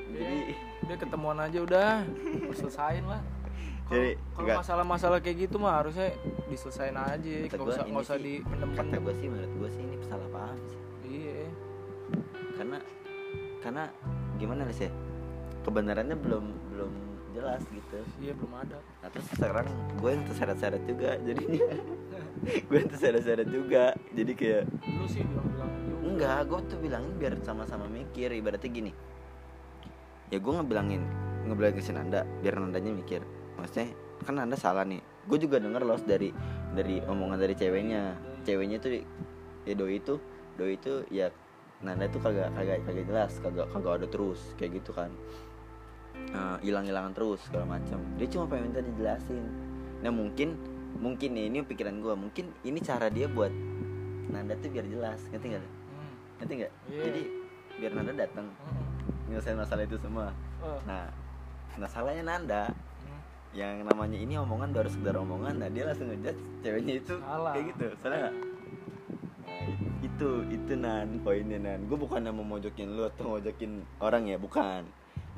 Jadi 0.08 0.38
udah 0.84 0.96
ketemuan 0.96 1.38
aja 1.40 1.58
udah. 1.64 1.90
Selesain 2.52 3.04
lah 3.08 3.22
Jadi, 3.88 4.20
kalau 4.36 4.60
masalah-masalah 4.60 5.18
kayak 5.24 5.48
gitu 5.48 5.56
mah 5.56 5.80
harusnya 5.80 6.12
diselesain 6.52 6.92
aja 6.92 7.32
nggak 7.48 7.56
usah 7.56 7.84
nggak 7.88 8.04
usah 8.04 8.18
dipendem 8.20 8.70
kata 8.76 8.94
gue 9.00 9.14
sih 9.16 9.26
menurut 9.32 9.52
gue 9.56 9.70
sih 9.72 9.82
ini 9.88 9.96
salah 10.04 10.28
paham 10.28 10.58
sih. 10.68 10.80
Iya. 11.08 11.48
Karena 12.60 12.78
karena 13.64 13.84
gimana 14.36 14.68
sih 14.76 14.86
ya 14.88 14.92
kebenarannya 15.64 16.16
belum 16.20 16.44
belum 16.76 16.92
jelas 17.32 17.64
gitu. 17.72 17.98
Iya 18.20 18.32
belum 18.36 18.52
ada. 18.60 18.76
Nah 18.76 19.08
terus 19.08 19.26
sekarang 19.32 19.66
gue 19.96 20.10
yang 20.12 20.24
terseret-seret 20.28 20.82
juga 20.84 21.10
jadinya 21.24 21.64
Gue 22.68 22.76
yang 22.76 22.90
terseret-seret 22.92 23.48
juga. 23.48 23.96
Jadi 24.12 24.32
kayak 24.36 24.62
lu 24.84 25.04
sih 25.08 25.24
bilang-bilang 25.24 25.72
juga. 25.88 26.04
Enggak, 26.08 26.40
gue 26.44 26.60
tuh 26.68 26.78
bilangin 26.80 27.12
biar 27.16 27.34
sama-sama 27.40 27.88
mikir. 27.88 28.36
Ibaratnya 28.36 28.68
gini 28.68 28.92
Ya 30.28 30.36
gue 30.36 30.52
ngebilangin 30.52 31.00
Ngebilangin 31.48 31.76
ke 31.80 31.82
si 31.84 31.92
Nanda 31.96 32.28
Biar 32.44 32.60
Nandanya 32.60 32.92
mikir 32.92 33.24
Maksudnya 33.58 33.88
kan 34.20 34.34
Nanda 34.34 34.54
salah 34.54 34.82
nih 34.82 34.98
Gue 35.26 35.36
juga 35.36 35.58
denger 35.58 35.82
loh 35.82 35.98
dari 35.98 36.30
dari 36.72 37.02
omongan 37.02 37.36
dari 37.36 37.52
ceweknya 37.52 38.14
Ceweknya 38.42 38.78
tuh 38.78 38.90
Ya 39.62 39.74
doi 39.74 39.98
itu 39.98 40.14
Doi 40.54 40.74
itu 40.74 41.02
ya 41.08 41.28
Nanda 41.78 42.06
tuh 42.06 42.18
kagak 42.18 42.50
kagak 42.52 42.82
kagak 42.82 43.04
jelas 43.04 43.32
kagak 43.38 43.66
kagak 43.68 43.92
ada 43.94 44.06
terus 44.06 44.40
kayak 44.54 44.78
gitu 44.78 44.90
kan 44.92 45.10
Eh, 46.18 46.56
hilang-hilangan 46.60 47.14
terus 47.14 47.40
segala 47.40 47.78
macam 47.78 47.96
dia 48.18 48.28
cuma 48.28 48.44
pengen 48.44 48.68
minta 48.68 48.84
dijelasin 48.84 49.40
nah 49.98 50.10
mungkin 50.10 50.60
mungkin 50.94 51.32
nih 51.32 51.48
ini 51.48 51.58
pikiran 51.62 51.98
gue 51.98 52.12
mungkin 52.12 52.52
ini 52.60 52.78
cara 52.78 53.08
dia 53.08 53.24
buat 53.26 53.48
Nanda 54.28 54.52
tuh 54.54 54.68
biar 54.68 54.84
jelas 54.84 55.24
ngerti 55.24 55.46
nggak? 55.48 55.64
Hmm. 55.64 56.12
ngerti 56.36 56.52
nggak 56.54 56.72
Iya. 56.84 57.00
jadi 57.00 57.22
biar 57.78 57.92
Nanda 57.94 58.12
datang 58.18 58.46
Hmm. 58.52 58.84
nyelesain 59.24 59.56
masalah 59.56 59.84
itu 59.84 59.96
semua 59.96 60.28
Eh, 60.58 60.78
nah 60.84 61.08
nah 61.76 61.88
salahnya 61.88 62.24
Nanda. 62.26 62.62
Yang 63.58 63.82
namanya 63.82 64.14
ini 64.14 64.38
omongan 64.38 64.70
baru 64.70 64.86
sekedar 64.86 65.18
omongan 65.18 65.58
nah 65.58 65.66
dia 65.66 65.82
langsung 65.90 66.06
ngejudge 66.14 66.38
ceweknya 66.62 66.94
itu. 67.02 67.14
Salah. 67.18 67.52
kayak 67.58 67.66
gitu 67.74 67.86
salah 67.98 68.16
nggak? 68.22 68.34
Nah, 69.42 69.60
it- 69.66 69.86
itu 70.06 70.28
itu 70.46 70.72
nan 70.78 71.08
poinnya 71.26 71.58
nan. 71.58 71.90
Gue 71.90 71.98
bukan 71.98 72.22
mau 72.30 72.46
mojokin 72.46 72.94
lu 72.94 73.02
atau 73.02 73.34
mojokin 73.34 73.82
orang 73.98 74.30
ya 74.30 74.38
bukan. 74.38 74.86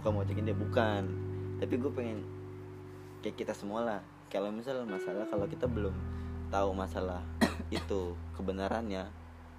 Bukan 0.00 0.10
mojokin 0.12 0.44
dia 0.44 0.56
bukan. 0.56 1.02
Tapi 1.56 1.74
gue 1.80 1.92
pengen 1.96 2.20
kayak 3.24 3.40
kita 3.40 3.52
semua 3.56 3.80
lah. 3.80 4.00
Kalau 4.28 4.52
misal 4.52 4.84
masalah 4.84 5.24
kalau 5.24 5.48
kita 5.48 5.64
belum 5.64 5.96
tahu 6.52 6.76
masalah 6.76 7.24
itu 7.72 8.12
kebenarannya 8.36 9.08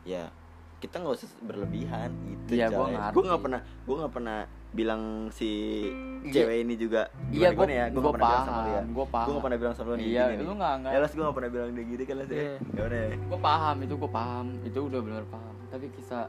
ya 0.06 0.30
kita 0.78 1.02
nggak 1.02 1.18
usah 1.18 1.30
berlebihan. 1.42 2.14
Itu 2.30 2.54
ngerti. 2.94 3.16
Gua 3.18 3.24
nggak 3.26 3.42
pernah 3.42 3.62
gue 3.66 3.96
nggak 3.98 4.14
pernah 4.14 4.40
bilang 4.72 5.04
si 5.30 5.84
Iya. 6.22 6.32
cewek 6.32 6.58
ini 6.64 6.74
juga 6.76 7.12
Iya, 7.28 7.50
gua- 7.52 7.68
ya? 7.68 7.86
Gue 7.88 8.00
nggak 8.00 8.14
pernah 8.14 8.30
bilang 8.30 8.46
sama 8.46 8.62
dia. 8.64 8.82
Gua 8.88 9.06
paham. 9.06 9.26
gue 9.26 9.32
nggak 9.32 9.44
pernah 9.44 9.60
bilang 9.60 9.76
sama 9.76 9.90
lu 9.90 9.96
Iya, 9.98 10.24
lu 10.38 10.54
nggak- 10.54 10.76
nggak- 10.80 10.94
ya 10.94 11.00
gue 11.02 11.22
nggak 11.22 11.36
pernah 11.36 11.52
bilang 11.52 11.70
dia 11.72 11.84
gitu 11.86 12.04
kan 12.04 12.16
ya 12.16 12.26
Iya. 12.26 12.54
gimana 12.64 12.96
ya 12.96 13.08
gue 13.12 13.40
paham 13.42 13.76
itu 13.82 13.94
gue 13.98 14.12
paham. 14.12 14.46
Itu 14.64 14.80
udah 14.86 15.00
benar 15.02 15.24
paham. 15.28 15.56
Tapi 15.68 15.86
kisah 15.92 16.26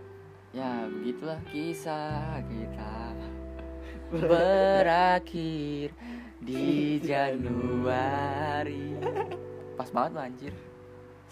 ya 0.52 0.70
begitulah 0.87 1.38
kisah 1.46 2.18
kita. 2.44 2.94
Berakhir 4.12 5.88
di 6.38 6.64
Januari. 7.09 8.85
Pas 9.72 9.88
banget 9.88 10.12
lah 10.12 10.24
anjir 10.26 10.52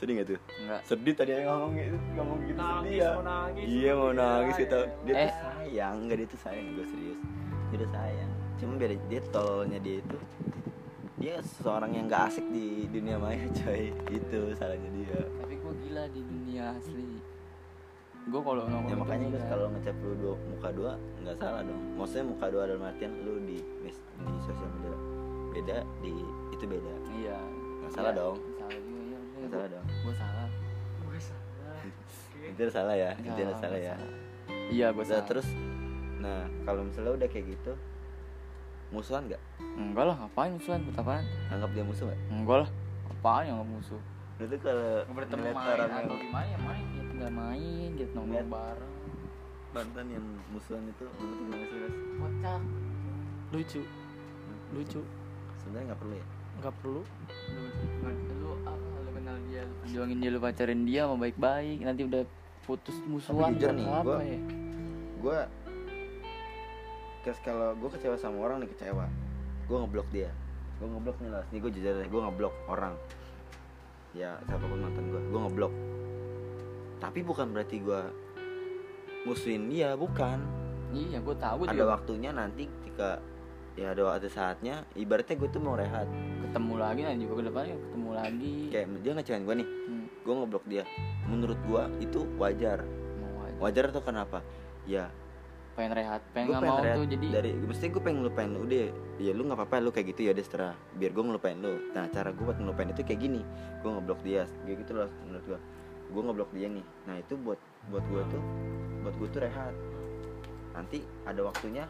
sedih 0.00 0.14
gak 0.16 0.26
tuh? 0.26 0.40
Enggak 0.56 0.80
sedih 0.82 1.14
tadi 1.14 1.30
yang 1.30 1.44
ngomong 1.46 1.72
gitu 1.74 1.98
ngomong 2.14 2.38
gitu 2.40 2.56
sedih 2.56 2.64
Nangis, 2.80 2.96
ya. 2.96 3.10
mau 3.12 3.22
nangis. 3.22 3.64
iya 3.66 3.92
mau 3.92 4.10
nangis 4.10 4.50
Iya, 4.50 4.62
gitu. 4.62 4.80
Dia 5.04 5.12
Eh. 5.12 5.20
tuh 5.20 5.36
sayang 5.36 5.94
enggak 6.00 6.16
dia 6.16 6.26
tuh 6.26 6.40
sayang 6.40 6.66
gue 6.72 6.86
serius. 6.86 7.20
Dia 7.68 7.76
tuh 7.78 7.90
sayang. 7.90 8.30
Cuma 8.56 8.72
beda 8.74 8.94
dia 9.06 9.20
tololnya 9.28 9.78
dia 9.78 9.96
itu 9.98 10.18
dia 11.16 11.34
seorang 11.60 11.92
yang 11.92 12.04
gak 12.06 12.22
asik 12.26 12.46
di 12.48 12.66
dunia 12.86 13.16
maya 13.16 13.44
coy. 13.54 13.92
Itu 14.08 14.38
salahnya 14.54 14.88
dia. 14.90 15.20
Tapi 15.36 15.54
gue 15.54 15.72
gila 15.78 16.04
di 16.08 16.20
dunia 16.22 16.72
asli. 16.72 17.20
Gue 18.22 18.40
kalau 18.40 18.62
nongkrong 18.62 18.88
ya 18.90 18.96
makanya 18.96 19.26
guys 19.30 19.46
kalau 19.46 19.66
ngecap 19.70 19.96
lu 19.98 20.12
dua 20.14 20.34
muka 20.46 20.68
dua 20.70 20.92
nggak 21.18 21.36
salah 21.36 21.60
dong. 21.60 21.80
Maksudnya 21.94 22.24
muka 22.26 22.46
dua 22.48 22.62
dalam 22.64 22.82
artian 22.82 23.12
lu 23.18 23.36
di 23.42 23.58
mes- 23.80 24.04
di 24.18 24.32
sosial 24.40 24.68
media. 24.70 24.96
Beda 25.50 25.76
di 25.98 26.12
itu 26.50 26.64
beda. 26.64 26.92
Iya. 27.14 27.36
Nggak 27.80 27.90
salah 27.90 28.12
Iya, 28.12 28.20
dong. 28.20 28.36
Salah 29.50 29.58
nggak 29.60 29.72
dong. 29.72 29.86
Gue 30.00 30.14
salah. 30.14 30.48
Gue 31.00 31.18
salah. 31.18 31.44
Oke. 31.80 32.48
itu 32.48 32.62
salah 32.66 32.94
ya 32.94 33.10
itu 33.14 33.28
Nggak, 33.28 33.58
salah 33.58 33.80
ya. 33.80 33.94
iya 34.70 34.86
gue 34.90 35.04
salah. 35.04 35.26
terus? 35.26 35.48
Nah 36.18 36.44
kalau 36.62 36.82
misalnya 36.82 37.12
udah 37.14 37.28
kayak 37.28 37.46
gitu 37.50 37.72
musuhan 38.90 39.26
nggak? 39.26 39.42
Enggak 39.76 40.04
lah 40.04 40.16
ngapain 40.18 40.50
musuhan? 40.52 40.80
Buat 40.82 40.98
apaan? 40.98 41.24
Anggap 41.48 41.70
dia 41.72 41.84
musuh 41.84 42.04
nggak? 42.06 42.20
Enggak 42.28 42.58
lah 42.62 42.70
apaan 43.08 43.42
yang 43.44 43.56
nggak 43.58 43.70
musuh? 43.72 44.00
Tuh 44.40 44.58
kalau 44.58 44.90
bertemu 45.12 45.52
main 45.52 45.68
orang 45.68 45.90
atau 46.00 46.16
gimana 46.16 46.46
ya 46.46 46.58
main 46.58 46.84
ya 46.88 47.02
tinggal 47.04 47.30
main 47.30 47.88
gitu 47.92 48.12
nongkrong 48.14 48.32
Ngeliat. 48.40 48.48
bareng. 48.48 48.94
mantan 49.70 50.06
yang 50.08 50.24
musuhan 50.50 50.82
itu 50.82 51.04
menurut 51.14 51.36
gimana 51.38 51.62
sih 51.62 51.78
Ras? 51.78 51.94
kocak 52.16 52.60
Lucu. 53.52 53.82
Lucu. 54.72 55.00
sebenarnya 55.60 55.92
nggak 55.92 56.00
perlu 56.00 56.14
ya? 56.16 56.26
Nggak 56.56 56.74
perlu. 56.80 57.00
Kenal 59.82 60.06
dia 60.06 60.30
lu 60.30 60.40
pacarin 60.40 60.80
dia 60.84 61.02
mau 61.06 61.16
baik-baik. 61.16 61.78
Nanti 61.80 62.02
udah 62.04 62.22
putus 62.64 62.96
musuhan 63.04 63.56
jujur 63.56 63.72
buat 63.72 63.78
nih, 63.78 63.86
apa 63.88 64.02
gua- 64.04 64.22
ya? 64.22 64.38
gue 65.20 65.38
kalau 67.44 67.76
gue 67.76 67.88
kecewa 67.92 68.16
sama 68.16 68.36
orang 68.40 68.64
nih 68.64 68.70
kecewa. 68.72 69.06
Gue 69.68 69.76
ngeblok 69.76 70.08
dia. 70.08 70.30
Gue 70.80 70.88
ngeblok 70.88 71.16
nih 71.20 71.30
lah 71.30 71.44
nih 71.52 71.58
gue 71.60 71.70
jujur 71.76 71.92
deh 72.00 72.08
gue 72.08 72.20
ngeblok 72.20 72.54
orang. 72.66 72.94
Ya 74.16 74.40
siapa 74.48 74.64
pun 74.64 74.78
mantan 74.80 75.04
gue 75.12 75.20
gue 75.28 75.40
ngeblok. 75.40 75.72
Tapi 77.00 77.20
bukan 77.20 77.46
berarti 77.52 77.76
gue 77.80 78.00
musuhin 79.28 79.68
dia 79.68 79.92
bukan. 79.96 80.40
Iya 80.90 81.20
gue 81.20 81.36
tahu 81.36 81.68
ada 81.68 81.76
dia. 81.76 81.86
waktunya 81.86 82.30
nanti 82.32 82.66
ketika 82.66 83.20
ya 83.78 83.94
ada 83.94 84.16
ada 84.16 84.28
saatnya. 84.30 84.82
Ibaratnya 84.98 85.36
gue 85.38 85.48
tuh 85.50 85.62
mau 85.62 85.74
rehat. 85.78 86.06
Ketemu 86.46 86.74
lagi 86.78 87.00
nanti 87.06 87.22
juga 87.26 87.34
ke 87.38 87.44
depannya 87.46 87.76
ketemu 87.78 88.10
lagi. 88.10 88.54
Kayak 88.72 88.86
dia 89.02 89.12
ngecewain 89.14 89.44
gue 89.46 89.54
nih. 89.62 89.68
Hmm, 89.68 90.04
gue 90.10 90.34
ngeblok 90.34 90.64
dia. 90.66 90.84
Menurut 91.26 91.58
gue 91.66 91.82
itu 92.02 92.20
wajar. 92.36 92.78
Aja 92.82 93.56
wajar. 93.62 93.84
Tuh 93.94 94.02
kenapa? 94.02 94.38
Ya. 94.88 95.10
Pengen 95.78 95.94
rehat 95.96 96.20
pengen 96.34 96.50
nggak 96.50 96.60
pengen 96.66 96.76
mau 96.76 96.84
rehat 96.84 96.96
tuh 96.98 97.06
jadi 97.08 97.26
dari 97.30 97.50
mesti 97.54 97.84
gue 97.88 98.02
pengen 98.02 98.18
ngelupain 98.26 98.50
lu 98.50 98.66
deh. 98.66 98.90
Ya 99.22 99.32
lu 99.32 99.42
nggak 99.46 99.58
apa-apa 99.58 99.76
lu 99.80 99.90
kayak 99.94 100.12
gitu 100.12 100.20
ya 100.28 100.32
deh 100.34 100.44
setelah 100.44 100.74
biar 100.98 101.14
gue 101.14 101.24
ngelupain 101.24 101.56
lu. 101.56 101.78
Nah 101.94 102.10
cara 102.10 102.34
gue 102.34 102.44
buat 102.44 102.58
ngelupain 102.58 102.90
itu 102.90 103.02
kayak 103.06 103.20
gini. 103.22 103.40
Gue 103.80 103.90
ngeblok 103.94 104.20
dia. 104.26 104.44
Kayak 104.66 104.76
gitu 104.84 104.92
loh 104.98 105.08
menurut 105.24 105.44
gue 105.46 105.58
gue 106.10 106.22
ngeblok 106.26 106.50
dia 106.52 106.68
nih. 106.68 106.86
Nah 107.06 107.16
itu 107.22 107.34
buat 107.38 107.60
buat 107.88 108.04
gue 108.10 108.22
tuh 108.28 108.42
buat 109.06 109.14
gue 109.16 109.28
tuh 109.30 109.40
rehat. 109.46 109.74
Nanti 110.74 111.06
ada 111.24 111.40
waktunya 111.46 111.86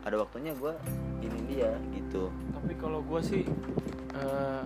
ada 0.00 0.16
waktunya 0.16 0.52
gue 0.56 0.72
ini 1.20 1.38
dia 1.48 1.70
gitu. 1.92 2.32
Tapi 2.56 2.72
kalau 2.80 3.04
gue 3.04 3.20
sih 3.20 3.42
eh 4.16 4.62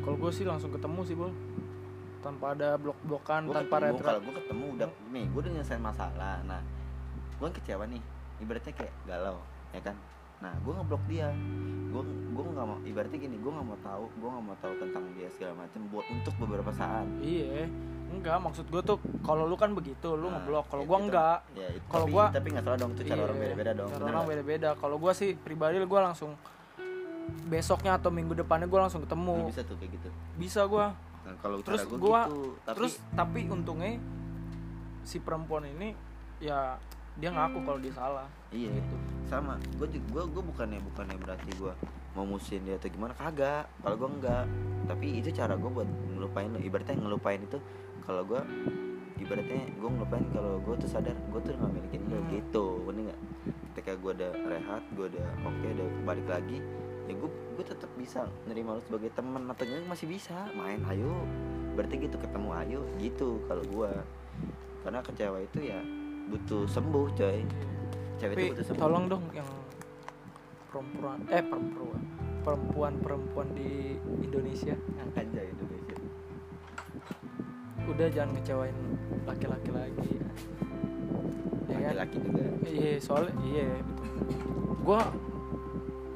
kalau 0.00 0.16
gue 0.16 0.32
sih 0.32 0.48
langsung 0.48 0.72
ketemu 0.72 1.00
sih, 1.06 1.14
Bol. 1.14 1.32
Tanpa 2.20 2.52
ada 2.52 2.76
blok-blokan, 2.76 3.48
tanpa 3.48 3.80
retret. 3.80 4.04
kalau 4.04 4.20
gue 4.20 4.34
ketemu 4.44 4.64
udah 4.76 4.88
nih 5.08 5.24
gue 5.28 5.40
udah 5.40 5.52
nyelesain 5.56 5.80
masalah. 5.80 6.40
Nah 6.44 6.60
gue 7.40 7.48
kecewa 7.56 7.84
nih 7.88 8.02
ibaratnya 8.44 8.72
kayak 8.76 8.92
galau 9.08 9.40
ya 9.72 9.80
kan? 9.80 9.96
Nah 10.40 10.52
gue 10.60 10.72
ngeblok 10.72 11.04
dia. 11.08 11.32
Gue 11.90 12.02
gue 12.06 12.44
nggak 12.44 12.66
mau 12.66 12.78
ibaratnya 12.84 13.18
gini 13.20 13.36
gue 13.36 13.52
nggak 13.52 13.66
mau 13.66 13.78
tahu 13.84 14.04
gue 14.16 14.28
nggak 14.28 14.44
mau 14.46 14.56
tahu 14.60 14.74
tentang 14.78 15.04
dia 15.16 15.28
segala 15.32 15.64
macam 15.64 15.80
buat 15.92 16.06
untuk 16.12 16.34
beberapa 16.40 16.72
saat. 16.72 17.08
Iya, 17.20 17.68
enggak 18.10 18.38
maksud 18.38 18.66
gue 18.66 18.82
tuh 18.82 18.98
kalau 19.20 19.44
lu 19.44 19.54
kan 19.54 19.70
begitu, 19.70 20.12
lu 20.12 20.26
Nah, 20.26 20.36
ngeblok. 20.36 20.66
Kalau 20.66 20.82
ya 20.82 20.88
gua 20.88 20.96
itu- 20.96 21.06
enggak. 21.06 21.38
ya 21.54 21.66
Kalau 21.86 22.06
gua- 22.06 22.30
tapi 22.30 22.48
nggak 22.48 22.64
salah 22.64 22.78
dong 22.78 22.90
itu 22.90 23.02
cara 23.04 23.14
Iya, 23.14 23.24
orang 23.24 23.38
beda-beda 23.38 23.70
dong 23.72 23.88
Cara 23.88 24.00
orang 24.00 24.12
nggak? 24.12 24.28
beda-beda. 24.28 24.68
Kalau 24.76 24.96
gua 24.96 25.12
sih 25.12 25.30
pribadi 25.36 25.74
gua 25.84 26.00
langsung 26.04 26.30
besoknya 27.46 27.92
atau 27.94 28.08
minggu 28.08 28.34
depannya 28.34 28.66
gua 28.66 28.80
langsung 28.84 29.00
ketemu. 29.00 29.46
bisa 29.46 29.62
tuh 29.62 29.76
kayak 29.76 29.92
gitu 29.92 30.08
Bisa 30.36 30.60
gua. 30.64 30.92
nah, 31.20 31.34
kalau 31.38 31.60
Terus 31.60 31.86
gua- 31.92 32.26
gitu 32.26 32.56
tapi 32.60 32.76
Terus 32.76 32.92
tapi 33.12 33.40
untungnya 33.46 33.92
si 35.02 35.16
perempuan 35.18 35.64
ini 35.64 35.94
ya 36.38 36.74
dia 37.12 37.30
ngaku 37.30 37.58
kalau 37.62 37.78
dia 37.78 37.92
salah. 37.92 38.26
iya 38.50 38.66
Gitu. 38.68 38.96
sama 39.24 39.54
gue 39.72 39.86
juga 39.88 40.06
gue 40.10 40.22
gue 40.32 40.42
bukannya 40.44 40.80
bukannya 40.82 41.14
berarti 41.16 41.54
gue 41.54 41.70
mau 42.10 42.26
musuhin 42.26 42.66
dia 42.66 42.74
atau 42.74 42.88
gimana 42.88 43.14
kagak 43.14 43.70
kalau 43.78 43.94
gue 43.96 44.10
enggak 44.12 44.42
tapi 44.84 45.06
itu 45.14 45.30
cara 45.30 45.54
gue 45.54 45.70
buat 45.70 45.86
ngelupain 45.86 46.50
ibaratnya 46.56 46.98
ngelupain 46.98 47.38
itu 47.38 47.62
kalau 48.10 48.26
gue 48.26 48.42
ibaratnya 49.22 49.70
gue 49.70 49.86
ngelupain 49.86 50.26
kalau 50.34 50.58
gue 50.58 50.74
tuh 50.76 50.90
sadar 50.90 51.14
gue 51.14 51.40
tuh 51.40 51.54
nggak 51.54 51.70
milikin 51.70 52.02
lo 52.10 52.18
Hmm. 52.18 52.30
gitu. 52.34 52.64
Bener 52.82 53.00
nggak? 53.06 53.20
Ketika 53.70 53.92
gue 53.94 54.12
udah 54.18 54.30
rehat 54.50 54.82
gue 54.90 55.06
udah 55.06 55.26
oke 55.46 55.66
udah 55.70 55.88
balik 56.02 56.26
lagi 56.26 56.58
ya 57.06 57.14
gue 57.14 57.30
gue 57.30 57.64
tetap 57.64 57.86
bisa 57.94 58.26
nerima 58.46 58.74
lo 58.74 58.82
sebagai 58.82 59.14
teman 59.14 59.46
atau 59.46 59.62
enggak 59.62 59.86
masih 59.86 60.10
bisa. 60.10 60.50
Main 60.52 60.82
ayo. 60.90 61.14
Berarti 61.78 62.02
gitu 62.02 62.18
ketemu 62.18 62.50
ayo. 62.58 62.80
Gitu 62.98 63.28
kalau 63.46 63.62
gue 63.62 63.90
karena 64.82 64.98
kecewa 65.06 65.38
itu 65.38 65.58
ya 65.62 65.78
butuh 66.26 66.66
sembuh 66.66 67.06
coy. 67.14 67.38
Cewek 68.18 68.34
Tapi 68.34 68.42
itu 68.42 68.50
butuh 68.50 68.66
sembuh. 68.66 68.82
tolong 68.82 69.04
dong 69.06 69.24
yang 69.30 69.46
perempuan 70.66 71.18
eh 71.30 71.42
perempuan 71.42 72.02
perempuan-perempuan 72.42 73.48
di 73.54 73.94
Indonesia. 74.18 74.74
Aja 75.14 75.40
Indonesia 75.42 75.69
udah 77.86 78.06
jangan 78.08 78.30
ngecewain 78.34 78.76
laki-laki 79.24 79.70
lagi. 79.70 80.08
Ya 81.66 81.76
kan? 81.78 81.94
laki-laki 81.96 82.16
juga 82.20 82.42
Iya, 82.62 82.92
soalnya 82.98 83.34
iya 83.42 83.66
betul. 83.78 84.08
Gua 84.80 85.00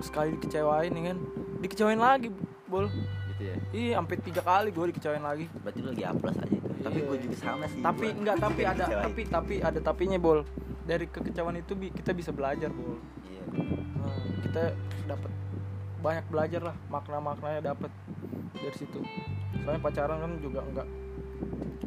sekali 0.01 0.35
dikecewain 0.35 0.91
nih 0.91 1.05
kan, 1.07 1.19
dikecewain 1.59 1.97
lagi, 1.97 2.29
Bol. 2.67 2.89
gitu 3.31 3.43
ya 3.43 3.57
Iya, 3.71 3.93
sampai 3.97 4.17
tiga 4.21 4.43
kali 4.43 4.69
gue 4.69 4.85
dikecewain 4.93 5.21
lagi. 5.21 5.47
berarti 5.57 5.79
lu 5.81 5.89
lagi 5.91 6.05
aplas 6.05 6.37
aja 6.37 6.53
itu 6.53 6.69
tapi 6.79 6.99
Iya. 6.99 7.07
gue 7.07 7.19
juga 7.25 7.37
sama 7.39 7.65
sih 7.65 7.81
Tapi 7.81 8.05
gua. 8.05 8.19
enggak, 8.21 8.37
tapi 8.39 8.63
ada, 8.63 8.85
tapi 9.01 9.23
tapi 9.27 9.55
ada 9.59 9.79
tapinya, 9.81 10.19
Bol. 10.19 10.45
Dari 10.85 11.07
kekecewaan 11.07 11.57
itu 11.57 11.73
kita 11.91 12.13
bisa 12.13 12.31
belajar, 12.31 12.69
Bol. 12.69 13.01
iya 13.25 13.43
Nah, 13.97 14.13
kita 14.43 14.63
dapat 15.07 15.33
banyak 15.99 16.25
belajar 16.29 16.61
lah, 16.63 16.77
makna-maknanya 16.87 17.61
dapat 17.67 17.89
dari 18.53 18.77
situ. 18.77 19.01
Soalnya 19.57 19.81
pacaran 19.81 20.19
kan 20.19 20.33
juga 20.39 20.61
enggak 20.63 20.89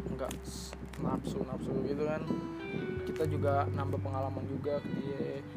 enggak 0.08 0.32
s- 0.42 0.72
nafsu 0.98 1.40
nafsu 1.44 1.72
gitu 1.84 2.04
kan. 2.04 2.22
Kita 3.04 3.24
juga 3.26 3.66
nambah 3.70 4.00
pengalaman 4.00 4.44
juga 4.46 4.82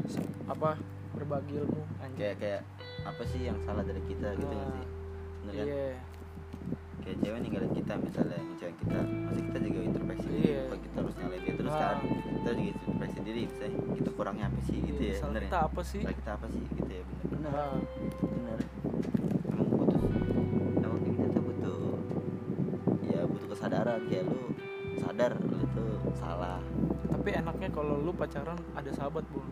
s- 0.04 0.20
apa 0.46 0.76
berbagi 1.10 1.58
ilmu 1.58 1.82
anjir. 1.98 2.16
kayak 2.16 2.36
kayak 2.38 2.62
apa 3.02 3.22
sih 3.26 3.40
yang 3.42 3.58
salah 3.60 3.82
dari 3.82 4.00
kita 4.02 4.32
gitu 4.32 4.46
nggak 4.48 4.70
sih 4.70 4.86
bener 5.40 5.52
kan 5.52 5.66
Iya. 5.66 5.88
kayak 7.00 7.16
cewek 7.18 7.38
ninggalin 7.40 7.72
kita 7.72 7.92
misalnya 7.98 8.38
ngecewain 8.38 8.76
kita 8.78 8.98
masih 9.00 9.42
kita 9.42 9.58
juga 9.60 9.78
introspeksi 9.82 10.26
diri 10.28 10.44
Iya. 10.46 10.60
Kok 10.62 10.78
kita 10.80 10.96
harus 11.00 11.14
nyalain 11.16 11.40
dia 11.40 11.54
terus 11.54 11.72
Nah. 11.72 11.80
kan 11.82 11.96
kita 12.30 12.50
juga 12.50 12.68
introspeksi 12.70 13.18
diri 13.20 13.42
misalnya 13.46 13.70
kita 13.96 14.10
kurangnya 14.12 14.44
apa 14.46 14.60
sih 14.62 14.76
gitu 14.80 15.00
ya 15.02 15.14
Salah 15.14 15.28
bener 15.28 15.42
kita 15.42 15.56
ya 15.56 15.64
apa 15.66 15.80
sih? 15.82 16.00
Salah 16.00 16.16
kita 16.16 16.30
apa 16.32 16.46
sih 16.46 16.62
gitu 16.70 16.90
ya 16.90 17.02
bener 17.02 17.26
bener 17.26 17.50
Nah, 17.50 17.68
bener 18.22 18.58
kesadaran 23.60 24.00
kayak 24.08 24.24
lu 24.24 24.56
sadar 24.96 25.36
lu 25.36 25.60
tuh 25.76 25.92
salah. 26.16 26.64
Tapi 27.12 27.28
enaknya 27.36 27.68
kalau 27.68 28.00
lu 28.00 28.08
pacaran 28.16 28.56
ada 28.72 28.88
sahabat 28.88 29.20
bu 29.28 29.44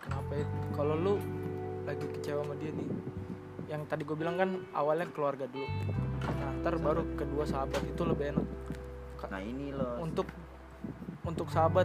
kenapa 0.00 0.32
itu 0.40 0.56
kalau 0.72 0.96
lu 0.96 1.14
lagi 1.84 2.08
kecewa 2.08 2.40
sama 2.40 2.56
dia 2.56 2.72
nih 2.72 2.88
yang 3.68 3.84
tadi 3.84 4.08
gue 4.08 4.16
bilang 4.16 4.40
kan 4.40 4.64
awalnya 4.72 5.12
keluarga 5.12 5.44
dulu. 5.44 5.68
Nah 6.24 6.50
ntar 6.64 6.80
baru 6.80 7.04
kedua 7.20 7.44
sahabat 7.44 7.84
itu 7.84 8.00
lebih 8.08 8.32
enak. 8.32 8.48
Ka- 9.20 9.28
nah 9.28 9.44
ini 9.44 9.76
loh 9.76 10.00
untuk 10.00 10.24
untuk 11.28 11.52
sahabat 11.52 11.84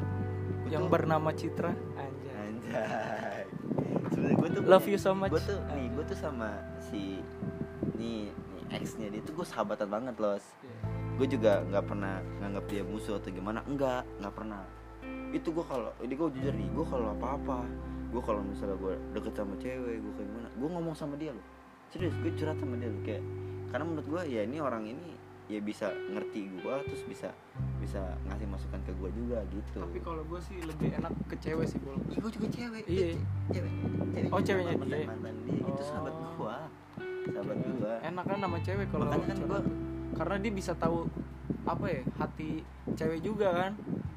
yang 0.71 0.87
Betul. 0.87 0.95
bernama 0.95 1.29
Citra. 1.35 1.75
Anjay. 1.99 2.55
Anjay. 2.55 3.43
Sebenarnya 4.15 4.35
gue 4.39 4.49
tuh 4.55 4.61
Love 4.63 4.87
you 4.87 4.97
so 4.97 5.11
much. 5.11 5.35
Gue 5.35 5.43
tuh 5.43 5.59
nih, 5.75 5.91
gue 5.91 6.03
tuh 6.07 6.17
sama 6.17 6.55
si 6.79 7.19
nih 7.99 8.31
ex-nya 8.78 9.07
dia 9.09 9.21
tuh 9.23 9.34
gue 9.39 9.47
sahabatan 9.47 9.88
banget 9.88 10.15
loh. 10.19 10.38
Gue 11.15 11.28
juga 11.32 11.63
nggak 11.67 11.86
pernah 11.88 12.19
nganggap 12.43 12.65
dia 12.67 12.84
musuh 12.84 13.15
atau 13.17 13.32
gimana. 13.32 13.63
Enggak, 13.65 14.03
nggak 14.19 14.34
pernah. 14.36 14.63
Itu 15.32 15.51
gue 15.51 15.65
kalau 15.67 15.91
ini 16.03 16.13
gue 16.15 16.28
jujur 16.39 16.53
nih, 16.53 16.67
gue 16.71 16.86
kalau 16.88 17.07
apa-apa, 17.15 17.63
gue 18.11 18.21
kalau 18.23 18.41
misalnya 18.43 18.78
gue 18.80 18.93
deket 19.15 19.34
sama 19.36 19.55
cewek, 19.59 19.95
gue 19.99 20.13
kayak 20.19 20.28
gimana, 20.28 20.47
gue 20.51 20.67
ngomong 20.67 20.95
sama 20.95 21.15
dia 21.15 21.32
loh. 21.32 21.45
Serius, 21.91 22.15
gue 22.19 22.32
curhat 22.36 22.57
sama 22.59 22.76
dia 22.76 22.91
loh 22.91 23.01
kayak 23.03 23.23
karena 23.76 23.84
menurut 23.91 24.07
gue 24.07 24.21
ya 24.32 24.41
ini 24.47 24.57
orang 24.63 24.88
ini 24.88 25.19
ya 25.51 25.59
bisa 25.59 25.91
ngerti 26.09 26.47
gue 26.47 26.76
terus 26.89 27.03
bisa 27.05 27.30
bisa 27.78 28.01
ngasih 28.26 28.47
masukan 28.49 28.80
ke 28.82 28.91
gue 28.97 29.09
juga 29.13 29.43
gitu. 29.53 29.78
tapi 29.78 29.99
kalau 30.01 30.23
gue 30.26 30.39
sih 30.41 30.57
lebih 30.63 30.89
enak 30.97 31.13
ke 31.30 31.36
cewek 31.38 31.69
sih 31.69 31.78
bol 31.84 31.99
gue 32.01 32.32
juga 32.34 32.47
cewek. 32.49 32.84
Iya. 32.89 33.19
Cewek. 33.51 33.71
cewek. 34.15 34.30
Oh, 34.34 34.41
ceweknya 34.41 34.73
dia. 34.80 35.05
Mantan 35.05 35.36
dia. 35.45 35.59
Itu 35.59 35.82
Oh. 35.82 35.86
sahabat 35.86 36.13
gua. 36.39 36.57
Sahabat 37.26 37.57
gua. 37.57 37.93
enak 38.01 38.23
kan 38.23 38.38
sama 38.38 38.57
cewek 38.61 38.88
kalau 38.89 39.05
Makanya 39.07 39.26
kan 39.26 39.38
gua 39.45 39.59
karena 40.15 40.36
dia 40.39 40.51
bisa 40.53 40.71
tahu 40.78 40.97
apa 41.65 41.86
ya 41.89 42.01
hati 42.15 42.61
cewek 42.93 43.19
juga 43.19 43.49
kan 43.51 43.71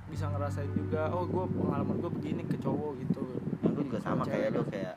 bisa 0.08 0.24
ngerasain 0.28 0.72
juga 0.72 1.12
oh 1.12 1.28
gue 1.28 1.44
pengalaman 1.52 2.00
gue 2.00 2.08
begini 2.16 2.42
ke 2.44 2.56
cowok 2.56 2.96
gitu 3.02 3.24
kan 3.60 3.70
gua 3.72 3.82
juga 3.84 3.98
sama 4.00 4.22
kayak 4.24 4.56
kan. 4.56 4.64
kayak 4.72 4.94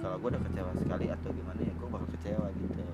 kalau 0.00 0.16
gua 0.20 0.28
udah 0.32 0.42
kecewa 0.44 0.70
sekali 0.76 1.06
atau 1.08 1.30
gimana 1.32 1.60
ya 1.60 1.72
gua 1.76 1.88
bakal 1.92 2.08
kecewa 2.12 2.46
gitu. 2.54 2.84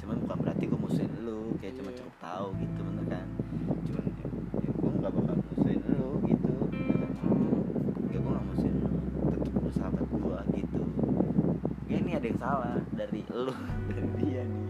Cuman 0.00 0.16
bukan 0.22 0.36
berarti 0.40 0.64
gua 0.66 0.80
musuhin 0.80 1.12
lu, 1.20 1.40
kayak 1.58 1.74
cuma 1.76 1.90
Iya. 1.90 1.98
cukup 2.00 2.14
tahu 2.18 2.46
gitu 2.56 2.80
bener 2.80 3.04
kan. 3.10 3.26
Cuman 3.84 4.04
ya, 4.06 4.26
ya 4.58 4.70
gua 4.72 4.90
nggak 4.96 5.12
bakal 5.12 5.36
Ya 11.90 11.96
ini 11.98 12.14
ada 12.14 12.26
yang 12.30 12.38
salah 12.38 12.78
dari 12.94 13.26
lu, 13.26 13.50
dari 13.90 14.08
dia 14.22 14.42
nih. 14.46 14.66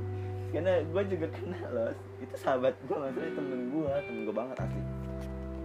Karena 0.51 0.73
gua 0.89 1.03
juga 1.05 1.27
kenal 1.29 1.69
loh. 1.69 1.93
Itu 2.17 2.35
sahabat 2.41 2.75
gua 2.89 3.07
maksudnya 3.07 3.33
temen 3.37 3.61
gua, 3.69 3.93
temen 4.01 4.21
gua 4.25 4.35
banget 4.41 4.57
asli. 4.65 4.83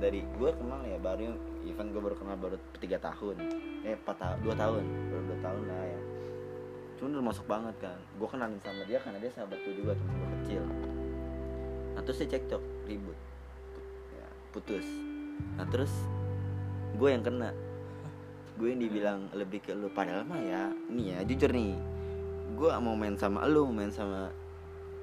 Dari 0.04 0.20
gua 0.36 0.52
kenal 0.52 0.84
ya 0.84 1.00
baru 1.00 1.32
event 1.64 1.90
gua 1.96 2.02
baru 2.12 2.16
kenal 2.20 2.36
baru 2.36 2.58
tiga 2.84 3.00
tahun. 3.00 3.36
Eh 3.88 3.96
empat 3.96 4.16
tahun, 4.20 4.38
dua 4.44 4.56
tahun, 4.60 4.84
baru 4.84 5.24
dua 5.32 5.40
tahun 5.40 5.62
lah 5.72 5.84
ya. 5.88 6.02
Cuman 7.00 7.10
udah 7.16 7.26
masuk 7.32 7.46
banget 7.48 7.76
kan. 7.80 7.98
Gua 8.20 8.28
kenalin 8.28 8.60
sama 8.60 8.84
dia 8.84 9.00
karena 9.00 9.18
dia 9.24 9.32
sahabat 9.32 9.58
gua 9.64 9.74
juga 9.80 9.92
temen 9.96 10.14
gua 10.20 10.30
kecil. 10.44 10.64
Nah 11.96 12.02
terus 12.04 12.20
dia 12.20 12.30
cekcok, 12.36 12.64
ribut, 12.92 13.16
ya, 14.12 14.28
putus. 14.52 14.84
Nah 15.56 15.64
terus 15.72 15.92
gue 16.96 17.10
yang 17.12 17.24
kena 17.24 17.52
gue 18.56 18.68
yang 18.72 18.82
dibilang 18.82 19.20
lebih 19.36 19.60
ke 19.64 19.76
lu. 19.76 19.92
Padahal 19.92 20.24
mah 20.24 20.40
ya 20.40 20.72
nih 20.88 21.06
ya 21.16 21.18
jujur 21.28 21.52
nih. 21.52 21.76
Gue 22.56 22.72
mau 22.80 22.96
main 22.96 23.16
sama 23.20 23.44
lu 23.48 23.68
main 23.72 23.92
sama 23.92 24.32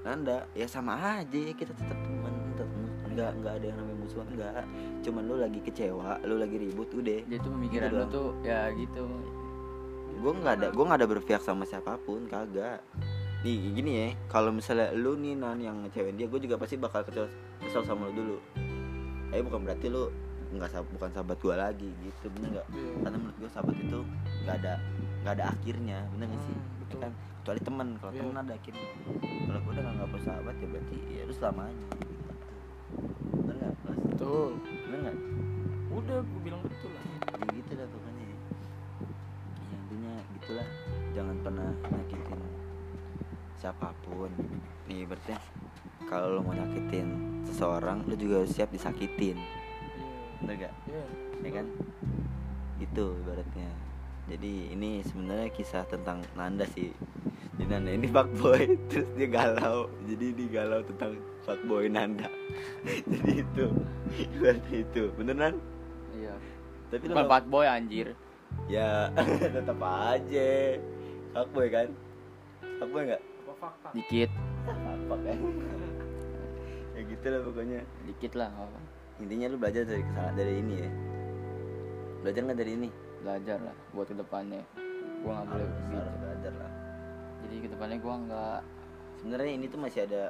Nanda 0.03 0.49
ya 0.57 0.67
sama 0.67 0.99
aja 0.99 1.41
kita 1.55 1.71
tetap 1.71 1.99
teman 2.03 2.35
tetap 2.53 2.69
nggak 3.13 3.31
nggak 3.45 3.53
ada 3.61 3.67
yang 3.69 3.79
namanya 3.79 3.99
musuhan 4.01 4.29
nggak. 4.35 4.65
Cuman 5.05 5.23
lu 5.29 5.37
lagi 5.39 5.61
kecewa 5.61 6.19
lu 6.25 6.35
lagi 6.41 6.57
ribut 6.59 6.89
udah. 6.97 7.21
Dia 7.29 7.39
tuh 7.39 7.51
pemikiran 7.53 7.89
Gitu 7.93 7.99
lu 8.01 8.05
tuh 8.09 8.29
ya 8.43 8.61
gitu. 8.73 9.05
Gue 10.23 10.33
nggak 10.33 10.55
ada 10.59 10.67
gue 10.73 10.85
nggak 10.85 11.01
ada 11.05 11.09
berpihak 11.09 11.43
sama 11.45 11.69
siapa 11.69 12.01
pun 12.03 12.25
kagak. 12.27 12.81
Nih 13.43 13.75
gini 13.75 13.93
ya 13.95 14.07
kalau 14.33 14.55
misalnya 14.55 14.95
lu 14.97 15.19
nih 15.19 15.35
nan 15.37 15.61
yang 15.61 15.77
ngecewain 15.85 16.17
dia 16.17 16.27
gue 16.31 16.41
juga 16.41 16.57
pasti 16.57 16.81
bakal 16.81 17.05
kesel, 17.05 17.29
kesel 17.61 17.85
sama 17.85 18.09
lu 18.09 18.15
dulu. 18.17 18.37
Tapi 19.29 19.43
bukan 19.45 19.61
berarti 19.65 19.87
lu 19.93 20.09
nggak 20.53 20.85
bukan 20.93 21.11
sahabat 21.11 21.39
gue 21.39 21.55
lagi 21.55 21.89
gitu 21.99 22.27
bener 22.31 22.49
nggak? 22.55 22.67
Iya. 22.71 22.93
karena 23.01 23.17
menurut 23.17 23.37
gue 23.37 23.51
sahabat 23.51 23.77
itu 23.77 23.99
nggak 24.43 24.57
ada 24.61 24.75
nggak 25.23 25.35
ada 25.35 25.45
akhirnya 25.49 25.99
bener 26.13 26.27
nggak 26.29 26.43
sih? 26.43 26.55
Hmm, 26.55 26.91
Ya 26.93 26.97
kan? 27.01 27.13
Kecuali 27.43 27.61
teman 27.61 27.87
kalau 27.97 28.13
Iya. 28.13 28.21
teman 28.23 28.37
ada 28.39 28.53
akhirnya. 28.55 28.89
Kalau 29.43 29.59
gue 29.59 29.73
udah 29.73 29.83
nggak 29.83 29.97
nggak 30.05 30.23
sahabat 30.23 30.55
ya 30.55 30.67
berarti 30.69 30.97
ya 31.09 31.23
lu 31.25 31.33
selamanya 31.33 31.87
bener 33.33 33.55
nggak 33.57 33.73
betul. 34.07 34.49
Bener 34.61 34.99
nggak? 35.01 35.19
Udah 35.91 36.19
gue 36.21 36.41
bilang 36.43 36.61
betul 36.61 36.91
lah. 36.93 37.05
Ya 37.33 37.47
gitu 37.51 37.71
dah 37.73 37.87
pokoknya. 37.89 38.23
Ya 38.23 38.37
intinya 39.73 40.15
gitulah. 40.37 40.69
Jangan 41.13 41.37
pernah 41.41 41.69
nyakitin 41.89 42.41
siapa 43.57 43.89
pun. 44.03 44.31
Nih 44.85 45.07
berarti 45.07 45.33
kalau 46.05 46.27
lo 46.29 46.41
mau 46.43 46.53
nyakitin 46.53 47.09
seseorang 47.43 48.05
lo 48.05 48.15
juga 48.15 48.43
harus 48.43 48.53
siap 48.53 48.69
disakitin 48.69 49.41
bener 50.43 50.67
gak 50.67 50.75
iya. 50.91 51.05
Ya 51.43 51.51
kan? 51.55 51.67
Itu 52.79 53.05
ibaratnya. 53.23 53.71
Jadi 54.31 54.71
ini 54.71 55.03
sebenarnya 55.03 55.51
kisah 55.51 55.83
tentang 55.87 56.23
Nanda 56.35 56.67
sih. 56.71 56.95
Jadi 57.59 57.67
Nanda 57.71 57.91
ini 57.95 58.07
fuckboy 58.07 58.75
terus 58.91 59.07
dia 59.15 59.27
galau. 59.31 59.87
Jadi 60.07 60.27
dia 60.35 60.49
galau 60.63 60.83
tentang 60.83 61.19
fuckboy 61.43 61.87
Nanda. 61.87 62.27
Jadi 63.11 63.43
itu 63.43 63.67
berarti 64.39 64.75
itu. 64.83 65.03
Beneran? 65.15 65.59
Iya. 66.15 66.35
Tapi 66.91 67.05
lo 67.07 67.15
bukan 67.15 67.25
nggak- 67.27 67.31
bad 67.31 67.45
boy 67.47 67.67
anjir. 67.67 68.09
Ya 68.67 69.11
tetap 69.57 69.79
aja. 69.83 70.51
Fuckboy 71.35 71.67
kan? 71.71 71.89
Fuckboy 72.79 73.03
nggak? 73.11 73.23
Apa 73.23 73.53
fakta? 73.59 73.89
Dikit. 73.95 74.31
Apa 74.67 75.15
kan 75.19 75.39
ya 76.93 77.01
gitu 77.09 77.27
lah 77.27 77.41
pokoknya. 77.43 77.81
Dikit 78.07 78.33
lah 78.37 78.51
apa. 78.53 78.81
Intinya 79.23 79.47
lu 79.55 79.57
belajar 79.57 79.83
dari 79.87 80.03
kesalahan 80.03 80.35
dari 80.35 80.53
ini 80.59 80.75
ya. 80.75 80.91
Belajar 82.27 82.41
nggak 82.43 82.59
dari 82.59 82.73
ini? 82.75 82.89
Belajar 83.23 83.59
lah 83.63 83.77
buat 83.95 84.07
ke 84.11 84.17
depannya 84.19 84.63
gua 85.23 85.33
nggak 85.39 85.49
boleh 85.55 85.67
begitu. 85.71 85.99
belajar 86.19 86.53
lah. 86.59 86.73
Jadi 87.47 87.55
ke 87.63 87.69
depannya 87.71 87.99
gua 88.03 88.15
nggak 88.27 88.61
sebenarnya 89.23 89.53
ini 89.55 89.67
tuh 89.71 89.81
masih 89.81 90.01
ada 90.11 90.23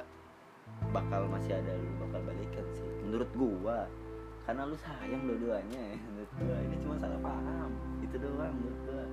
bakal 0.93 1.21
masih 1.25 1.53
ada 1.57 1.71
lu 1.73 1.89
bakal 2.05 2.19
balikan 2.21 2.65
sih. 2.77 2.87
Menurut 3.01 3.29
gua. 3.33 3.79
Karena 4.43 4.67
lu 4.67 4.75
sayang 4.75 5.23
dua-duanya 5.23 5.81
ya 5.81 5.97
menurut 5.97 6.31
gua. 6.37 6.57
Ini 6.61 6.75
cuma 6.85 6.95
salah 7.01 7.19
paham. 7.19 7.69
Itu 8.05 8.15
doang 8.21 8.53
menurut 8.53 8.79
gua. 8.85 9.03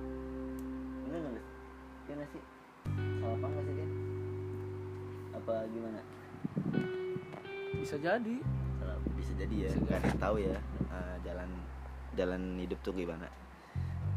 Bener 1.09 1.17
nggak 1.25 1.33
Lis? 1.33 1.47
Iya 2.05 2.13
nggak 2.21 2.29
sih? 2.29 2.43
Salah 3.17 3.37
paham 3.41 3.51
nggak 3.57 3.65
sih 3.65 3.75
dia 3.75 3.89
apa 5.41 5.65
gimana? 5.73 6.01
Bisa 7.81 7.97
jadi 7.97 8.37
bisa 9.17 9.31
jadi 9.37 9.55
ya 9.67 9.71
nggak 9.75 9.97
ada 9.97 10.07
yang 10.07 10.21
tahu 10.21 10.35
ya 10.41 10.57
eh, 10.91 11.15
jalan 11.25 11.49
jalan 12.15 12.41
hidup 12.59 12.79
tuh 12.83 12.93
gimana. 12.95 13.27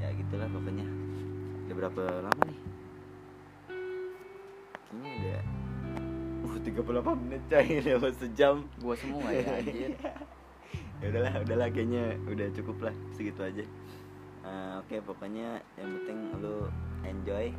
Ya 0.03 0.11
gitulah 0.13 0.49
pokoknya. 0.51 0.87
Udah 1.65 1.75
berapa 1.79 2.03
lama 2.29 2.43
nih? 2.51 2.61
Kayaknya 4.91 5.13
udah 5.19 5.41
uh 6.45 6.55
38 6.61 7.23
menit 7.25 7.43
coy. 7.49 7.67
Mau 8.03 8.13
sejam. 8.13 8.55
Gua 8.83 8.95
semua 8.99 9.29
ya 9.31 9.47
anjir. 9.61 9.95
Ya 11.03 11.11
udahlah 11.11 11.35
udahlah 11.43 11.69
kayaknya 11.69 12.17
udah 12.25 12.49
cukup 12.55 12.89
lah 12.89 12.95
segitu 13.13 13.45
aja. 13.45 13.65
Eh, 14.47 14.73
oke 14.81 14.97
pokoknya 15.05 15.61
yang 15.77 15.91
penting 16.01 16.19
lu 16.41 16.57
enjoy. 17.05 17.53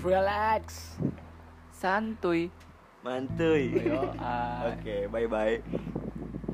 Relax. 0.00 0.96
Santuy 1.76 2.48
mantuy 3.06 3.70
oke 4.66 5.06
bye 5.14 5.30
bye 5.30 5.62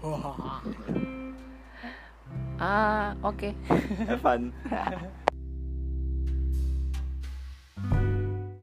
ah 2.60 3.14
oke. 3.22 3.54
Have 4.06 4.20
fun 4.20 4.52